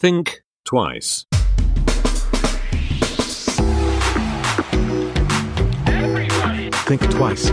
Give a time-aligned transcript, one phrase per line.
[0.00, 1.26] Think twice.
[6.86, 7.52] Think twice.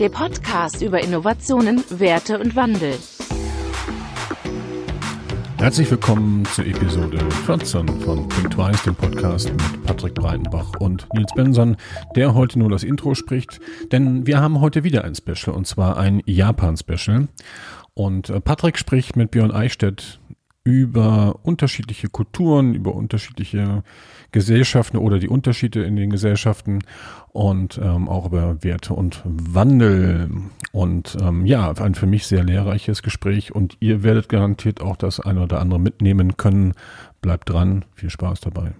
[0.00, 2.98] Der Podcast über Innovationen, Werte und Wandel.
[5.58, 11.32] Herzlich willkommen zur Episode 14 von Think Twice, dem Podcast mit Patrick Breitenbach und Nils
[11.36, 11.76] Benson,
[12.16, 13.60] der heute nur das Intro spricht,
[13.92, 17.28] denn wir haben heute wieder ein Special und zwar ein Japan-Special.
[17.94, 20.20] Und äh, Patrick spricht mit Björn Eichstätt
[20.68, 23.82] über unterschiedliche Kulturen, über unterschiedliche
[24.32, 26.80] Gesellschaften oder die Unterschiede in den Gesellschaften
[27.28, 30.28] und ähm, auch über Werte und Wandel.
[30.72, 35.20] Und ähm, ja, ein für mich sehr lehrreiches Gespräch und ihr werdet garantiert auch das
[35.20, 36.74] eine oder andere mitnehmen können.
[37.22, 38.72] Bleibt dran, viel Spaß dabei.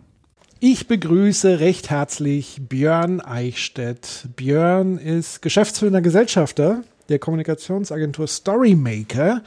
[0.60, 4.28] Ich begrüße recht herzlich Björn Eichstätt.
[4.36, 9.42] Björn ist geschäftsführender Gesellschafter der Kommunikationsagentur Storymaker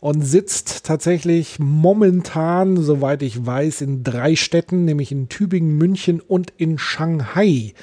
[0.00, 6.52] und sitzt tatsächlich momentan, soweit ich weiß, in drei Städten, nämlich in Tübingen, München und
[6.56, 7.74] in Shanghai.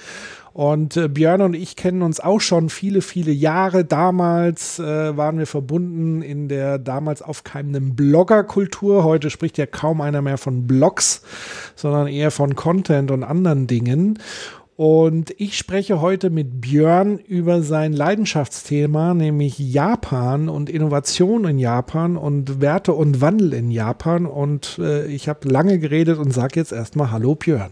[0.53, 3.83] Und äh, Björn und ich kennen uns auch schon viele, viele Jahre.
[3.83, 9.03] Damals äh, waren wir verbunden in der damals aufkeimenden Bloggerkultur.
[9.03, 11.23] Heute spricht ja kaum einer mehr von Blogs,
[11.75, 14.19] sondern eher von Content und anderen Dingen.
[14.77, 22.17] Und ich spreche heute mit Björn über sein Leidenschaftsthema, nämlich Japan und Innovation in Japan
[22.17, 24.25] und Werte und Wandel in Japan.
[24.25, 27.71] Und äh, ich habe lange geredet und sage jetzt erstmal Hallo Björn.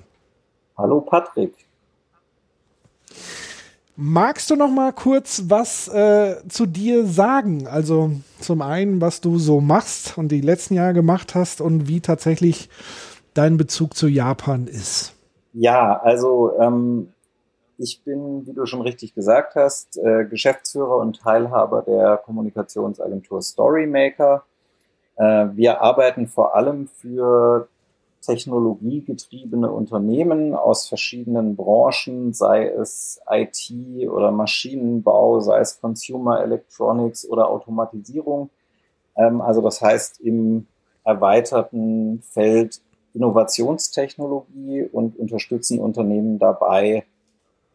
[0.77, 1.53] Hallo Patrick.
[3.97, 7.67] Magst du noch mal kurz was äh, zu dir sagen?
[7.67, 11.99] Also zum einen, was du so machst und die letzten Jahre gemacht hast und wie
[11.99, 12.69] tatsächlich
[13.33, 15.12] dein Bezug zu Japan ist.
[15.53, 17.13] Ja, also ähm,
[17.77, 24.43] ich bin, wie du schon richtig gesagt hast, äh, Geschäftsführer und Teilhaber der Kommunikationsagentur Storymaker.
[25.15, 27.67] Äh, wir arbeiten vor allem für
[28.21, 33.71] technologiegetriebene Unternehmen aus verschiedenen Branchen, sei es IT
[34.09, 38.49] oder Maschinenbau, sei es Consumer Electronics oder Automatisierung.
[39.15, 40.67] Ähm, also das heißt im
[41.03, 42.81] erweiterten Feld
[43.13, 47.05] Innovationstechnologie und unterstützen Unternehmen dabei,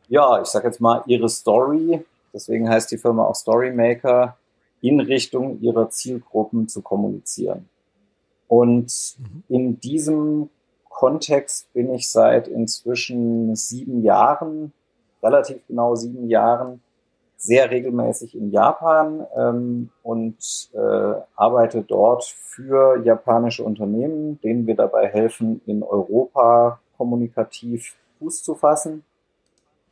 [0.09, 4.37] ja, ich sage jetzt mal, ihre Story, deswegen heißt die Firma auch Storymaker,
[4.81, 7.69] in Richtung ihrer Zielgruppen zu kommunizieren.
[8.47, 9.43] Und mhm.
[9.49, 10.51] in diesem
[10.89, 14.73] Kontext bin ich seit inzwischen sieben Jahren,
[15.23, 16.81] relativ genau sieben Jahren,
[17.39, 25.07] sehr regelmäßig in Japan ähm, und äh, arbeite dort für japanische Unternehmen, denen wir dabei
[25.07, 29.05] helfen, in Europa kommunikativ Fuß zu fassen.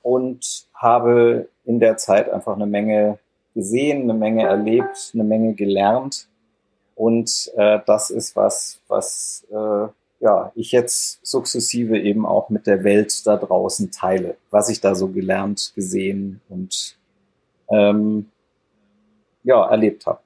[0.03, 3.19] Und habe in der Zeit einfach eine Menge
[3.55, 6.29] gesehen, eine Menge erlebt, eine Menge gelernt.
[6.95, 9.89] Und äh, das ist was, was äh,
[10.21, 14.95] ja, ich jetzt sukzessive eben auch mit der Welt da draußen teile, was ich da
[14.95, 16.97] so gelernt, gesehen und
[17.71, 18.27] ähm,
[19.45, 20.19] ja, erlebt habe.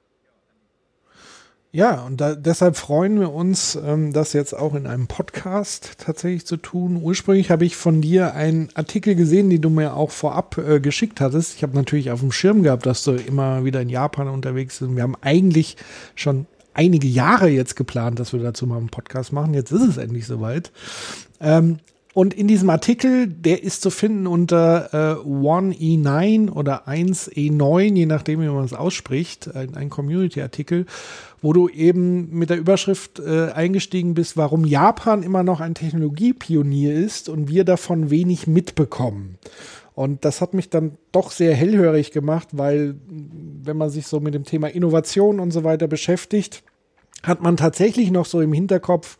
[1.73, 6.45] Ja, und da, deshalb freuen wir uns, ähm, das jetzt auch in einem Podcast tatsächlich
[6.45, 6.99] zu tun.
[7.01, 11.21] Ursprünglich habe ich von dir einen Artikel gesehen, den du mir auch vorab äh, geschickt
[11.21, 11.55] hattest.
[11.55, 14.93] Ich habe natürlich auf dem Schirm gehabt, dass du immer wieder in Japan unterwegs bist.
[14.97, 15.77] Wir haben eigentlich
[16.13, 19.53] schon einige Jahre jetzt geplant, dass wir dazu mal einen Podcast machen.
[19.53, 20.73] Jetzt ist es endlich soweit.
[21.39, 21.79] Ähm,
[22.13, 28.41] und in diesem Artikel, der ist zu finden unter äh, 1E9 oder 1E9, je nachdem,
[28.41, 30.85] wie man es ausspricht, ein, ein Community-Artikel,
[31.41, 36.93] wo du eben mit der Überschrift äh, eingestiegen bist, warum Japan immer noch ein Technologiepionier
[36.93, 39.37] ist und wir davon wenig mitbekommen.
[39.93, 44.33] Und das hat mich dann doch sehr hellhörig gemacht, weil wenn man sich so mit
[44.33, 46.63] dem Thema Innovation und so weiter beschäftigt,
[47.23, 49.17] hat man tatsächlich noch so im Hinterkopf,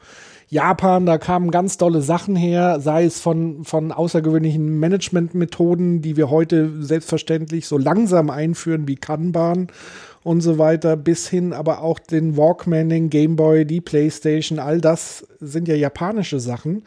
[0.51, 6.29] Japan, da kamen ganz tolle Sachen her, sei es von, von außergewöhnlichen Managementmethoden, die wir
[6.29, 9.67] heute selbstverständlich so langsam einführen wie Kanban
[10.23, 15.25] und so weiter, bis hin aber auch den Walkman, den Gameboy, die Playstation, all das
[15.39, 16.83] sind ja japanische Sachen.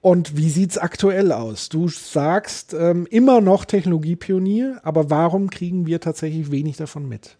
[0.00, 1.68] Und wie sieht's aktuell aus?
[1.68, 7.36] Du sagst ähm, immer noch Technologiepionier, aber warum kriegen wir tatsächlich wenig davon mit?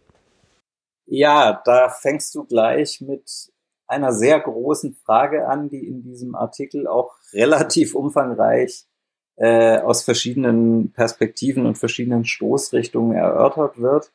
[1.07, 3.56] Ja, da fängst du gleich mit
[3.87, 8.87] einer sehr großen Frage an, die in diesem Artikel auch relativ umfangreich
[9.37, 14.13] äh, aus verschiedenen Perspektiven und verschiedenen Stoßrichtungen erörtert wird.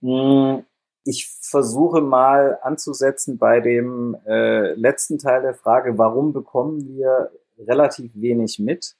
[0.00, 0.64] Hm,
[1.04, 8.12] ich versuche mal anzusetzen bei dem äh, letzten Teil der Frage, warum bekommen wir relativ
[8.14, 8.96] wenig mit?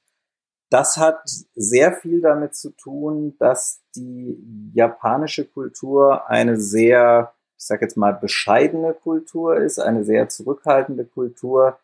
[0.70, 1.20] Das hat
[1.54, 4.38] sehr viel damit zu tun, dass die
[4.75, 11.78] japanische Kultur eine sehr ich sage jetzt mal, bescheidene Kultur ist, eine sehr zurückhaltende Kultur,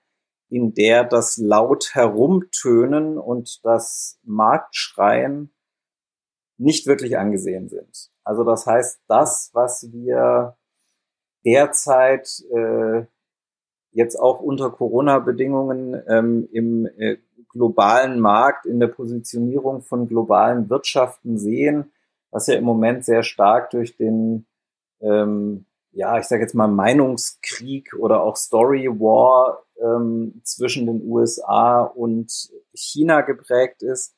[0.49, 5.53] in der das laut herumtönen und das Marktschreien
[6.59, 8.13] nicht wirklich angesehen sind.
[8.23, 10.57] Also das heißt, das, was wir
[11.45, 13.05] derzeit äh,
[13.91, 17.19] jetzt auch unter Corona-Bedingungen ähm, im äh,
[17.49, 21.93] globalen Markt, in der Positionierung von globalen Wirtschaften sehen,
[22.31, 24.47] was ja im Moment sehr stark durch den,
[25.01, 31.83] ähm, ja, ich sage jetzt mal Meinungskrieg oder auch Story War ähm, zwischen den USA
[31.83, 34.15] und China geprägt ist.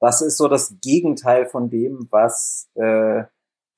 [0.00, 3.24] Das ist so das Gegenteil von dem, was äh,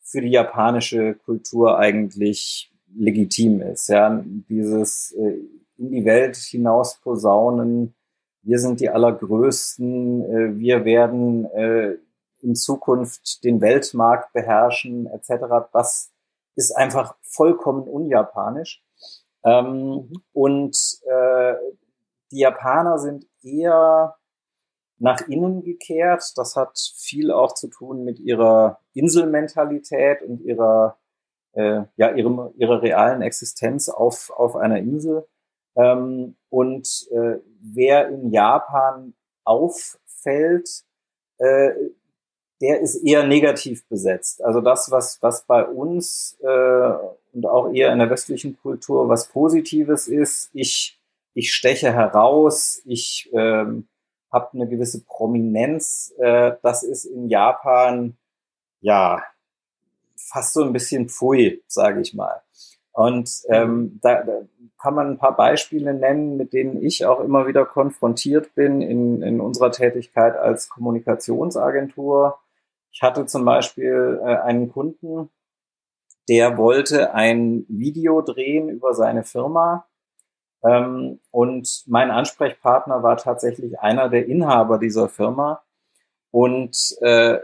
[0.00, 3.88] für die japanische Kultur eigentlich legitim ist.
[3.88, 5.38] Ja, dieses äh,
[5.78, 7.94] in die Welt hinaus posaunen,
[8.43, 11.96] wir sind die Allergrößten, äh, wir werden äh,
[12.40, 15.69] in Zukunft den Weltmarkt beherrschen, etc.
[15.72, 16.12] Das
[16.54, 18.82] ist einfach vollkommen unjapanisch.
[19.44, 20.76] Ähm, und
[21.06, 21.54] äh,
[22.31, 24.16] die Japaner sind eher
[24.99, 26.32] nach innen gekehrt.
[26.37, 30.96] Das hat viel auch zu tun mit ihrer Inselmentalität und ihrer,
[31.52, 35.26] äh, ja, ihrem, ihrer realen Existenz auf, auf einer Insel.
[35.75, 39.14] Ähm, und äh, wer in Japan
[39.44, 40.84] auffällt,
[41.38, 41.72] äh,
[42.62, 44.43] der ist eher negativ besetzt.
[44.43, 46.93] Also das, was, was bei uns äh,
[47.32, 51.00] und auch eher in der westlichen Kultur was Positives ist, ich,
[51.35, 53.88] ich steche heraus, ich ähm,
[54.31, 58.17] habe eine gewisse Prominenz, äh, das ist in Japan
[58.81, 59.23] ja
[60.17, 62.43] fast so ein bisschen pfui, sage ich mal.
[62.93, 64.43] Und ähm, da, da
[64.81, 69.23] kann man ein paar Beispiele nennen, mit denen ich auch immer wieder konfrontiert bin in,
[69.23, 72.38] in unserer Tätigkeit als Kommunikationsagentur.
[72.92, 75.30] Ich hatte zum Beispiel äh, einen Kunden,
[76.28, 79.86] der wollte ein Video drehen über seine Firma.
[80.64, 85.62] Ähm, und mein Ansprechpartner war tatsächlich einer der Inhaber dieser Firma.
[86.30, 87.38] Und äh,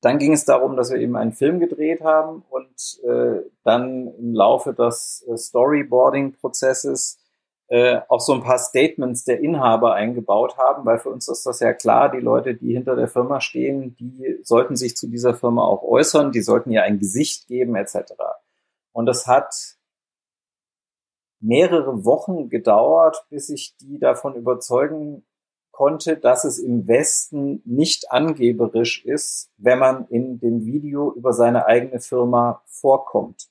[0.00, 4.34] dann ging es darum, dass wir eben einen Film gedreht haben und äh, dann im
[4.34, 7.18] Laufe des äh, Storyboarding-Prozesses
[7.68, 11.60] äh, auch so ein paar Statements der Inhaber eingebaut haben, weil für uns ist das
[11.60, 15.64] ja klar, die Leute, die hinter der Firma stehen, die sollten sich zu dieser Firma
[15.64, 18.12] auch äußern, die sollten ihr ein Gesicht geben etc.
[18.92, 19.76] Und das hat
[21.40, 25.24] mehrere Wochen gedauert, bis ich die davon überzeugen
[25.70, 31.66] konnte, dass es im Westen nicht angeberisch ist, wenn man in dem Video über seine
[31.66, 33.48] eigene Firma vorkommt.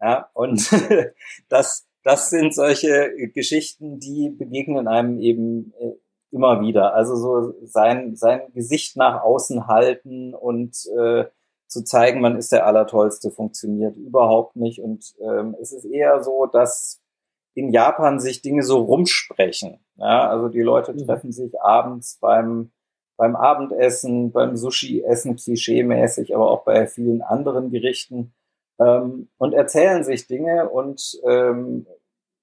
[0.00, 0.70] Ja, und
[1.48, 5.92] das, das sind solche Geschichten, die begegnen einem eben äh,
[6.32, 6.94] immer wieder.
[6.94, 11.26] Also so sein, sein Gesicht nach außen halten und äh,
[11.68, 14.80] zu zeigen, man ist der Allertollste, funktioniert überhaupt nicht.
[14.80, 17.00] Und ähm, es ist eher so, dass
[17.54, 19.78] in Japan sich Dinge so rumsprechen.
[19.96, 21.06] Ja, also die Leute mhm.
[21.06, 22.72] treffen sich abends beim,
[23.16, 28.34] beim Abendessen, beim Sushi-Essen klischeemäßig, aber auch bei vielen anderen Gerichten
[28.82, 31.86] ähm, und erzählen sich Dinge und ähm,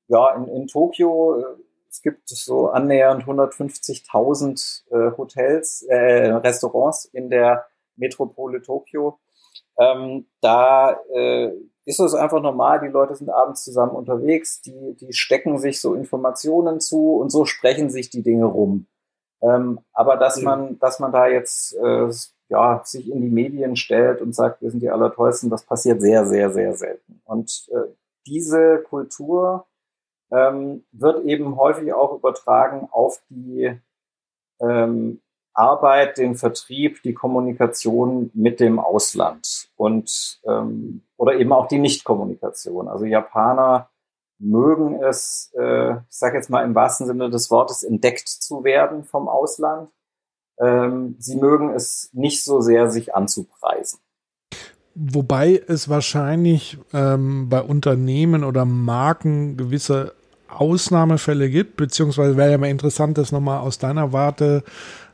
[0.08, 1.46] ja, in, in Tokio, äh,
[1.90, 7.66] es gibt so annähernd 150.000 äh, Hotels, äh, Restaurants in der
[7.96, 9.20] Metropole Tokio.
[9.78, 11.52] Ähm, da äh,
[11.86, 15.96] ist es einfach normal, die Leute sind abends zusammen unterwegs, die, die stecken sich so
[15.96, 18.88] Informationen zu und so sprechen sich die Dinge rum.
[19.42, 20.44] Ähm, aber dass ja.
[20.44, 22.08] man, dass man da jetzt äh,
[22.50, 26.26] ja, sich in die Medien stellt und sagt, wir sind die Allertollsten, das passiert sehr,
[26.26, 27.22] sehr, sehr selten.
[27.26, 27.92] Und äh,
[28.26, 29.66] diese Kultur
[30.32, 33.80] ähm, wird eben häufig auch übertragen auf die
[34.60, 35.22] ähm,
[35.54, 42.88] Arbeit, den Vertrieb, die Kommunikation mit dem Ausland und ähm, oder eben auch die Nichtkommunikation.
[42.88, 43.90] Also Japaner
[44.40, 49.04] mögen es, äh, ich sage jetzt mal im wahrsten Sinne des Wortes, entdeckt zu werden
[49.04, 49.92] vom Ausland.
[50.60, 54.00] Ähm, sie mögen es nicht so sehr, sich anzupreisen.
[54.96, 60.14] Wobei es wahrscheinlich ähm, bei Unternehmen oder Marken gewisse
[60.50, 64.64] Ausnahmefälle gibt, beziehungsweise wäre ja mal interessant, das nochmal aus deiner Warte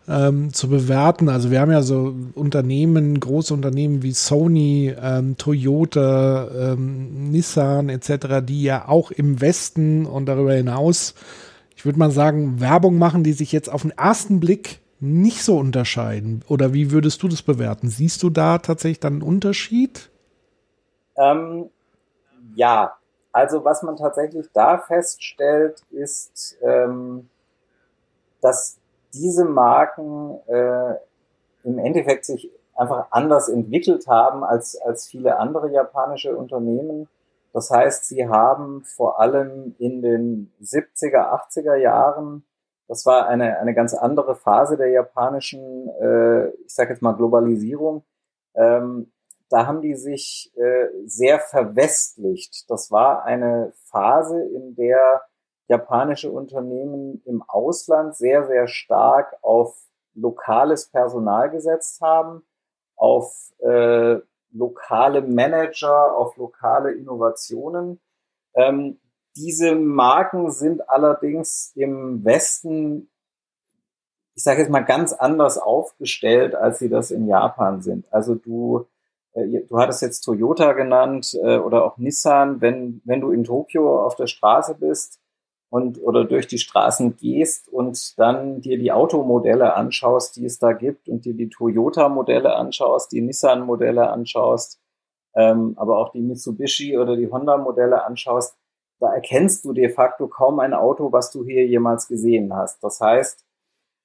[0.07, 1.29] ähm, zu bewerten.
[1.29, 8.43] Also wir haben ja so Unternehmen, große Unternehmen wie Sony, ähm, Toyota, ähm, Nissan etc.,
[8.43, 11.15] die ja auch im Westen und darüber hinaus,
[11.75, 15.57] ich würde mal sagen, Werbung machen, die sich jetzt auf den ersten Blick nicht so
[15.57, 16.43] unterscheiden.
[16.47, 17.89] Oder wie würdest du das bewerten?
[17.89, 20.09] Siehst du da tatsächlich dann einen Unterschied?
[21.17, 21.69] Ähm,
[22.55, 22.97] ja,
[23.31, 27.29] also was man tatsächlich da feststellt, ist, ähm,
[28.41, 28.77] dass
[29.13, 30.95] diese Marken äh,
[31.63, 37.07] im Endeffekt sich einfach anders entwickelt haben als, als viele andere japanische Unternehmen.
[37.53, 42.43] Das heißt, sie haben vor allem in den 70er, 80er Jahren,
[42.87, 48.03] das war eine, eine ganz andere Phase der japanischen, äh, ich sage jetzt mal Globalisierung,
[48.55, 49.11] ähm,
[49.49, 52.69] da haben die sich äh, sehr verwestlicht.
[52.69, 55.21] Das war eine Phase, in der
[55.67, 59.75] japanische Unternehmen im Ausland sehr, sehr stark auf
[60.13, 62.43] lokales Personal gesetzt haben,
[62.95, 64.17] auf äh,
[64.51, 67.99] lokale Manager, auf lokale Innovationen.
[68.55, 68.99] Ähm,
[69.35, 73.09] diese Marken sind allerdings im Westen,
[74.35, 78.05] ich sage jetzt mal, ganz anders aufgestellt, als sie das in Japan sind.
[78.11, 78.87] Also du,
[79.33, 82.61] äh, du hattest jetzt Toyota genannt äh, oder auch Nissan.
[82.61, 85.19] Wenn, wenn du in Tokio auf der Straße bist,
[85.75, 90.71] und oder durch die Straßen gehst und dann dir die Automodelle anschaust, die es da
[90.71, 94.79] gibt und dir die Toyota-Modelle anschaust, die Nissan-Modelle anschaust,
[95.35, 98.55] ähm, aber auch die Mitsubishi oder die Honda-Modelle anschaust,
[98.99, 102.83] da erkennst du de facto kaum ein Auto, was du hier jemals gesehen hast.
[102.83, 103.45] Das heißt,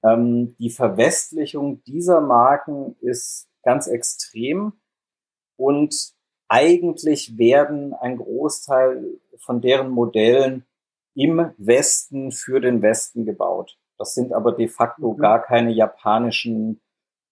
[0.03, 4.73] ähm, die Verwestlichung dieser Marken ist ganz extrem
[5.57, 6.15] und
[6.49, 10.65] eigentlich werden ein Großteil von deren Modellen
[11.15, 13.79] im Westen für den Westen gebaut.
[13.99, 15.19] Das sind aber de facto mhm.
[15.19, 16.81] gar keine japanischen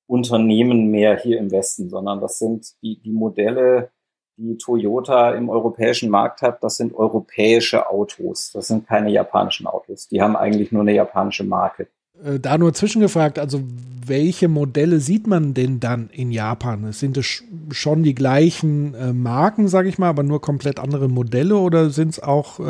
[0.06, 3.90] Unternehmen mehr hier im Westen, sondern das sind die, die Modelle,
[4.38, 8.52] die Toyota im europäischen Markt hat, das sind europäische Autos.
[8.52, 10.08] Das sind keine japanischen Autos.
[10.08, 11.88] Die haben eigentlich nur eine japanische Marke.
[12.22, 13.60] Äh, da nur zwischengefragt, also
[14.06, 16.92] welche Modelle sieht man denn dann in Japan?
[16.92, 21.56] Sind es schon die gleichen äh, Marken, sage ich mal, aber nur komplett andere Modelle
[21.56, 22.62] oder sind es auch äh,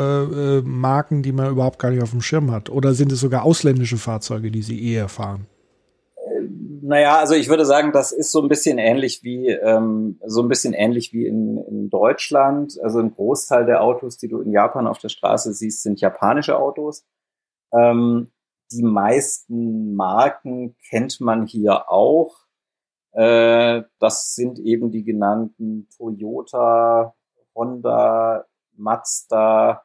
[0.57, 2.69] äh, Marken, die man überhaupt gar nicht auf dem Schirm hat?
[2.69, 5.45] Oder sind es sogar ausländische Fahrzeuge, die sie eher fahren?
[6.89, 10.47] Naja, also ich würde sagen, das ist so ein bisschen ähnlich wie ähm, so ein
[10.47, 12.79] bisschen ähnlich wie in, in Deutschland.
[12.81, 16.57] Also ein Großteil der Autos, die du in Japan auf der Straße siehst, sind japanische
[16.57, 17.05] Autos.
[17.71, 18.31] Ähm,
[18.71, 22.35] die meisten Marken kennt man hier auch.
[23.11, 27.13] Äh, das sind eben die genannten Toyota,
[27.53, 29.83] Honda, Mazda,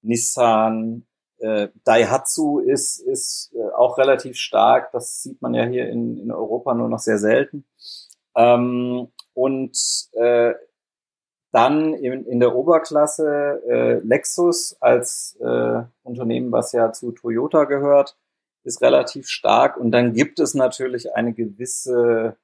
[0.00, 1.06] Nissan,
[1.40, 4.92] äh, Daihatsu ist, ist äh, auch relativ stark.
[4.92, 7.64] Das sieht man ja hier in, in Europa nur noch sehr selten.
[8.36, 10.54] Ähm, und äh,
[11.52, 18.16] dann in, in der Oberklasse äh, Lexus als äh, Unternehmen, was ja zu Toyota gehört,
[18.62, 19.76] ist relativ stark.
[19.76, 22.36] Und dann gibt es natürlich eine gewisse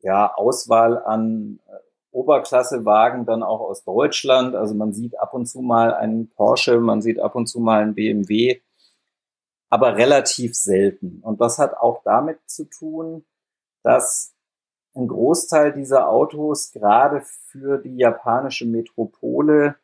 [0.00, 1.60] ja, Auswahl an
[2.16, 4.54] Oberklassewagen dann auch aus Deutschland.
[4.54, 7.82] Also man sieht ab und zu mal einen Porsche, man sieht ab und zu mal
[7.82, 8.60] einen BMW,
[9.68, 11.20] aber relativ selten.
[11.22, 13.24] Und das hat auch damit zu tun,
[13.82, 14.34] dass
[14.94, 19.76] ein Großteil dieser Autos gerade für die japanische Metropole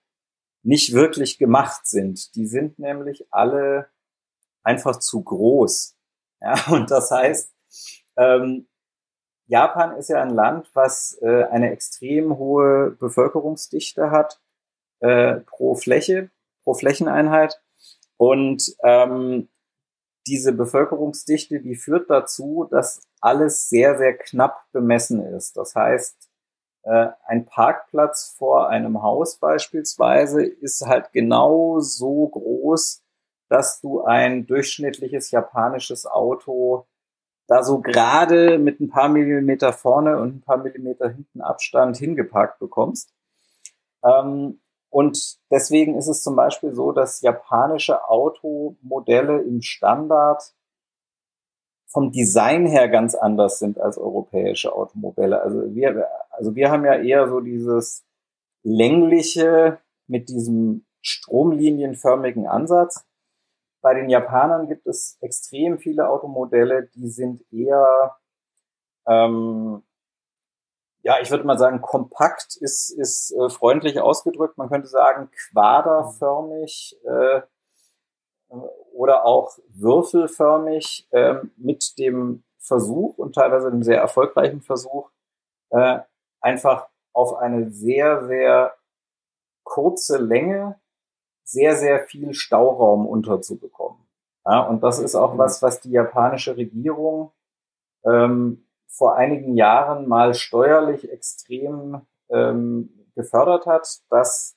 [0.63, 2.35] nicht wirklich gemacht sind.
[2.35, 3.89] Die sind nämlich alle
[4.63, 5.97] einfach zu groß.
[6.41, 7.53] Ja, und das heißt,
[8.17, 8.67] ähm,
[9.53, 14.41] Japan ist ja ein Land, was äh, eine extrem hohe Bevölkerungsdichte hat
[15.01, 16.31] äh, pro Fläche,
[16.65, 17.61] pro Flächeneinheit.
[18.17, 19.51] Und ähm,
[20.27, 25.59] diese Bevölkerungsdichte, die führt dazu, dass alles sehr, sehr knapp bemessen ist.
[25.59, 26.31] Das heißt,
[26.85, 33.03] äh, ein Parkplatz vor einem Haus beispielsweise ist halt genau so groß,
[33.51, 36.87] dass du ein durchschnittliches japanisches Auto
[37.53, 42.59] da so gerade mit ein paar Millimeter vorne und ein paar Millimeter hinten Abstand hingeparkt
[42.59, 43.13] bekommst.
[44.03, 50.55] Ähm, und deswegen ist es zum Beispiel so, dass japanische Automodelle im Standard
[51.87, 55.43] vom Design her ganz anders sind als europäische Automobile.
[55.43, 58.03] Also wir, also wir haben ja eher so dieses
[58.63, 63.05] längliche mit diesem stromlinienförmigen Ansatz.
[63.83, 68.17] Bei den Japanern gibt es extrem viele Automodelle, die sind eher
[69.07, 69.83] ähm,
[71.03, 74.57] ja, ich würde mal sagen, kompakt ist, ist äh, freundlich ausgedrückt.
[74.57, 77.43] Man könnte sagen, quaderförmig äh,
[78.93, 85.11] oder auch würfelförmig äh, mit dem Versuch und teilweise einem sehr erfolgreichen Versuch,
[85.71, 86.01] äh,
[86.41, 88.75] einfach auf eine sehr, sehr
[89.65, 90.81] kurze Länge
[91.45, 93.99] sehr, sehr viel Stauraum unterzubekommen.
[94.45, 97.33] Ja, und das ist auch was, was die japanische Regierung
[98.05, 104.57] ähm, vor einigen Jahren mal steuerlich extrem ähm, gefördert hat, dass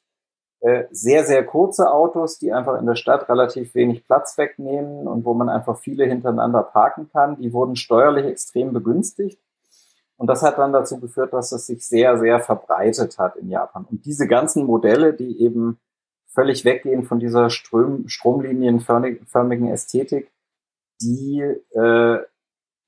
[0.62, 5.24] äh, sehr, sehr kurze Autos, die einfach in der Stadt relativ wenig Platz wegnehmen und
[5.24, 9.39] wo man einfach viele hintereinander parken kann, die wurden steuerlich extrem begünstigt.
[10.18, 13.86] Und das hat dann dazu geführt, dass es sich sehr, sehr verbreitet hat in Japan.
[13.89, 15.80] Und diese ganzen Modelle, die eben
[16.36, 20.32] völlig weggehen von dieser Ström, stromlinienförmigen Ästhetik,
[21.01, 21.39] die
[21.72, 22.20] äh,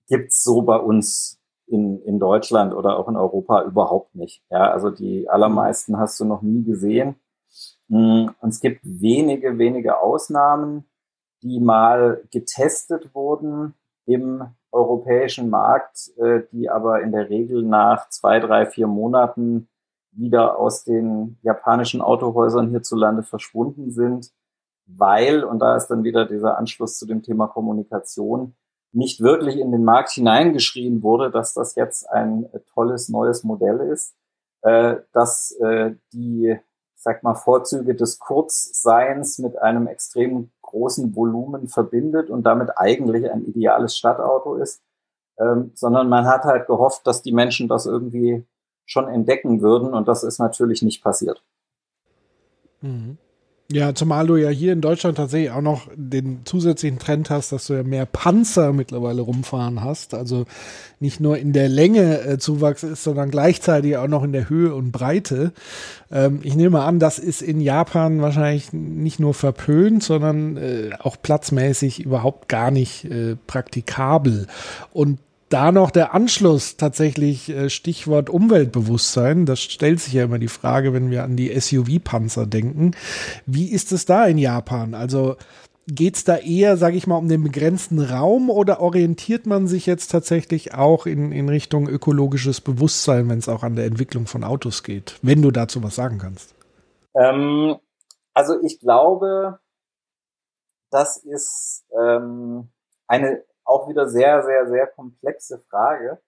[0.08, 4.44] gibt's so bei uns in, in Deutschland oder auch in Europa überhaupt nicht.
[4.50, 7.16] Ja, also die allermeisten hast du noch nie gesehen.
[7.89, 10.86] Mm, und es gibt wenige, wenige Ausnahmen,
[11.42, 13.74] die mal getestet wurden
[14.06, 19.68] im europäischen Markt, äh, die aber in der Regel nach zwei, drei, vier Monaten
[20.17, 24.31] wieder aus den japanischen Autohäusern hierzulande verschwunden sind,
[24.86, 28.55] weil, und da ist dann wieder dieser Anschluss zu dem Thema Kommunikation,
[28.93, 34.15] nicht wirklich in den Markt hineingeschrien wurde, dass das jetzt ein tolles neues Modell ist,
[34.62, 36.57] äh, dass äh, die,
[36.95, 43.45] sag mal, Vorzüge des Kurzseins mit einem extrem großen Volumen verbindet und damit eigentlich ein
[43.45, 44.81] ideales Stadtauto ist,
[45.38, 48.45] ähm, sondern man hat halt gehofft, dass die Menschen das irgendwie
[48.88, 51.44] schon entdecken würden und das ist natürlich nicht passiert.
[52.82, 53.20] Mhm.
[53.70, 57.67] Ja, zumal du ja hier in Deutschland tatsächlich auch noch den zusätzlichen Trend hast, dass
[57.67, 60.13] du ja mehr Panzer mittlerweile rumfahren hast.
[60.13, 60.46] Also
[61.01, 64.74] nicht nur in der Länge äh, Zuwachs ist, sondern gleichzeitig auch noch in der Höhe
[64.74, 65.51] und Breite.
[66.10, 71.17] Ähm, ich nehme an, das ist in Japan wahrscheinlich nicht nur verpönt, sondern äh, auch
[71.22, 74.48] platzmäßig überhaupt gar nicht äh, praktikabel.
[74.94, 79.46] Und da noch der Anschluss tatsächlich äh, Stichwort Umweltbewusstsein.
[79.46, 82.92] Das stellt sich ja immer die Frage, wenn wir an die SUV-Panzer denken.
[83.46, 84.94] Wie ist es da in Japan?
[84.94, 85.38] Also
[85.88, 89.86] geht es da eher, sage ich mal, um den begrenzten Raum oder orientiert man sich
[89.86, 94.44] jetzt tatsächlich auch in, in Richtung ökologisches Bewusstsein, wenn es auch an der Entwicklung von
[94.44, 95.18] Autos geht?
[95.22, 96.54] Wenn du dazu was sagen kannst.
[97.16, 97.77] Ähm,
[98.34, 99.60] also ich glaube,
[100.92, 102.70] das ist ähm,
[103.08, 106.19] eine auch wieder sehr, sehr, sehr komplexe Frage.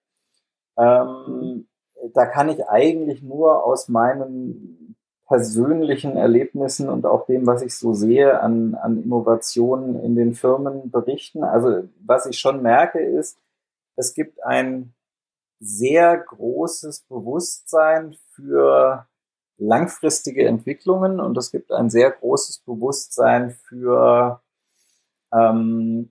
[0.76, 1.66] Ähm,
[2.14, 7.94] da kann ich eigentlich nur aus meinen persönlichen Erlebnissen und auch dem, was ich so
[7.94, 11.44] sehe an, an Innovationen in den Firmen berichten.
[11.44, 13.38] Also was ich schon merke ist,
[13.96, 14.92] es gibt ein
[15.60, 19.06] sehr großes Bewusstsein für
[19.58, 24.40] langfristige Entwicklungen und es gibt ein sehr großes Bewusstsein für
[25.32, 26.10] ähm,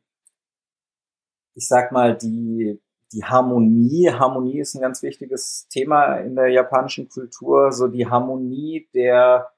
[1.60, 7.10] ich sag mal, die, die Harmonie, Harmonie ist ein ganz wichtiges Thema in der japanischen
[7.10, 9.52] Kultur, so die Harmonie der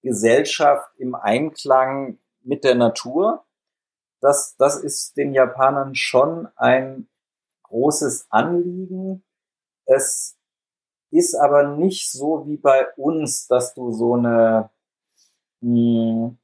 [0.00, 3.44] Gesellschaft im Einklang mit der Natur.
[4.20, 7.08] Das, das ist den Japanern schon ein
[7.64, 9.24] großes Anliegen.
[9.84, 10.36] Es
[11.10, 14.70] ist aber nicht so wie bei uns, dass du so eine,
[15.60, 16.38] mh, hm,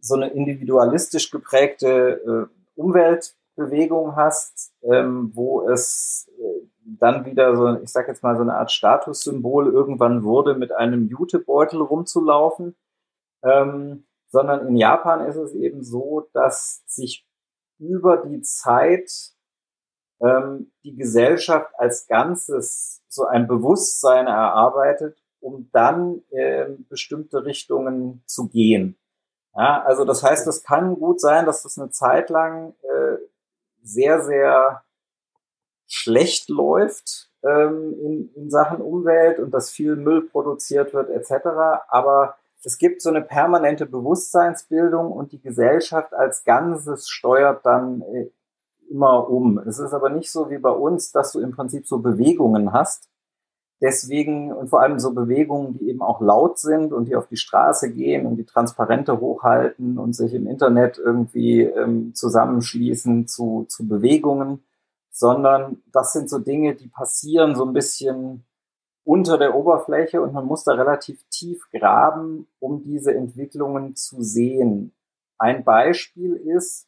[0.00, 7.80] so eine individualistisch geprägte äh, Umwelt Bewegung hast, ähm, wo es äh, dann wieder so,
[7.82, 12.76] ich sag jetzt mal, so eine Art Statussymbol irgendwann wurde, mit einem Jutebeutel rumzulaufen,
[13.44, 17.26] ähm, sondern in Japan ist es eben so, dass sich
[17.78, 19.10] über die Zeit
[20.20, 28.48] ähm, die Gesellschaft als Ganzes so ein Bewusstsein erarbeitet, um dann äh, bestimmte Richtungen zu
[28.48, 28.96] gehen.
[29.54, 33.18] Ja, also das heißt, es kann gut sein, dass das eine Zeit lang äh,
[33.82, 34.82] sehr, sehr
[35.86, 41.48] schlecht läuft ähm, in, in Sachen Umwelt und dass viel Müll produziert wird etc.
[41.88, 48.30] Aber es gibt so eine permanente Bewusstseinsbildung und die Gesellschaft als Ganzes steuert dann äh,
[48.90, 49.58] immer um.
[49.58, 53.08] Es ist aber nicht so wie bei uns, dass du im Prinzip so Bewegungen hast,
[53.82, 57.36] deswegen und vor allem so Bewegungen, die eben auch laut sind und die auf die
[57.36, 63.86] Straße gehen und die Transparente hochhalten und sich im Internet irgendwie ähm, zusammenschließen zu, zu
[63.86, 64.62] Bewegungen,
[65.10, 68.44] sondern das sind so Dinge, die passieren so ein bisschen
[69.04, 74.94] unter der Oberfläche und man muss da relativ tief graben, um diese Entwicklungen zu sehen.
[75.38, 76.86] Ein Beispiel ist,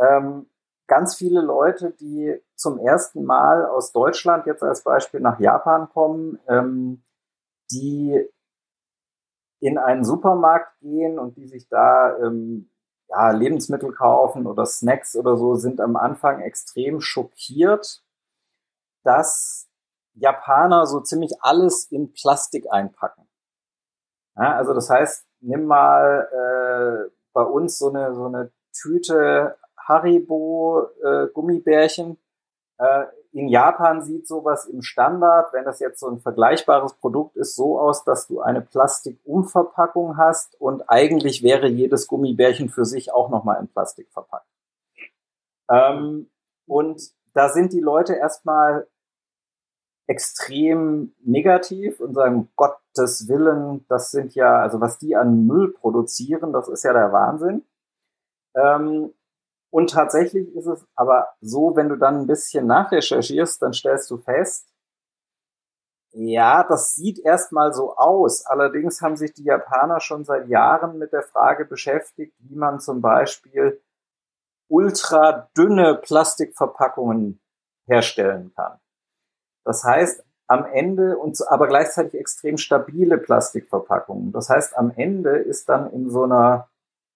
[0.00, 0.46] ähm,
[0.88, 6.38] ganz viele Leute, die zum ersten Mal aus Deutschland jetzt als Beispiel nach Japan kommen,
[6.48, 7.02] ähm,
[7.70, 8.28] die
[9.60, 12.70] in einen Supermarkt gehen und die sich da ähm,
[13.08, 18.02] ja, Lebensmittel kaufen oder Snacks oder so, sind am Anfang extrem schockiert,
[19.02, 19.68] dass
[20.14, 23.28] Japaner so ziemlich alles in Plastik einpacken.
[24.36, 30.88] Ja, also das heißt, nimm mal äh, bei uns so eine, so eine Tüte Haribo
[31.02, 32.18] äh, Gummibärchen.
[32.78, 37.56] Äh, in Japan sieht sowas im Standard, wenn das jetzt so ein vergleichbares Produkt ist,
[37.56, 43.30] so aus, dass du eine Plastikumverpackung hast und eigentlich wäre jedes Gummibärchen für sich auch
[43.30, 44.46] nochmal in Plastik verpackt.
[45.68, 46.30] Ähm,
[46.66, 47.02] und
[47.34, 48.86] da sind die Leute erstmal
[50.06, 56.52] extrem negativ und sagen, Gottes Willen, das sind ja, also was die an Müll produzieren,
[56.52, 57.64] das ist ja der Wahnsinn.
[58.54, 59.12] Ähm,
[59.74, 64.18] und tatsächlich ist es aber so, wenn du dann ein bisschen nachrecherchierst, dann stellst du
[64.18, 64.72] fest,
[66.12, 68.46] ja, das sieht erstmal so aus.
[68.46, 73.00] Allerdings haben sich die Japaner schon seit Jahren mit der Frage beschäftigt, wie man zum
[73.00, 73.82] Beispiel
[74.68, 77.40] ultra dünne Plastikverpackungen
[77.88, 78.78] herstellen kann.
[79.64, 84.30] Das heißt, am Ende und aber gleichzeitig extrem stabile Plastikverpackungen.
[84.30, 86.68] Das heißt, am Ende ist dann in so einer,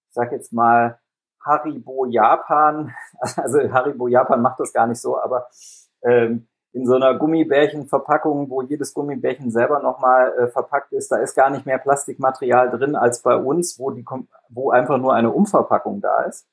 [0.09, 0.99] ich sag jetzt mal,
[1.49, 5.47] Haribo Japan, also Haribo Japan macht das gar nicht so, aber
[6.03, 11.35] ähm, in so einer Gummibärchenverpackung, wo jedes Gummibärchen selber nochmal äh, verpackt ist, da ist
[11.35, 14.05] gar nicht mehr Plastikmaterial drin als bei uns, wo die
[14.49, 16.47] wo einfach nur eine Umverpackung da ist.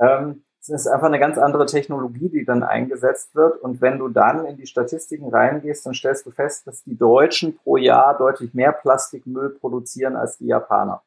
[0.00, 3.60] Ähm, es ist einfach eine ganz andere Technologie, die dann eingesetzt wird.
[3.60, 7.56] Und wenn du dann in die Statistiken reingehst, dann stellst du fest, dass die Deutschen
[7.56, 11.02] pro Jahr deutlich mehr Plastikmüll produzieren als die Japaner.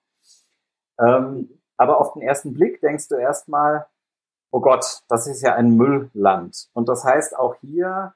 [1.00, 3.88] Ähm, aber auf den ersten Blick denkst du erstmal,
[4.52, 6.70] oh Gott, das ist ja ein Müllland.
[6.74, 8.14] Und das heißt auch hier,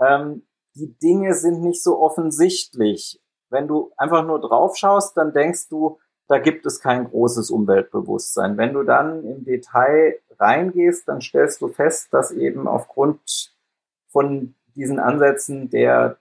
[0.00, 3.20] ähm, die Dinge sind nicht so offensichtlich.
[3.50, 8.56] Wenn du einfach nur drauf schaust, dann denkst du, da gibt es kein großes Umweltbewusstsein.
[8.56, 13.54] Wenn du dann im Detail reingehst, dann stellst du fest, dass eben aufgrund
[14.08, 16.18] von diesen Ansätzen der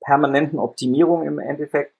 [0.00, 1.94] permanenten Optimierung im Endeffekt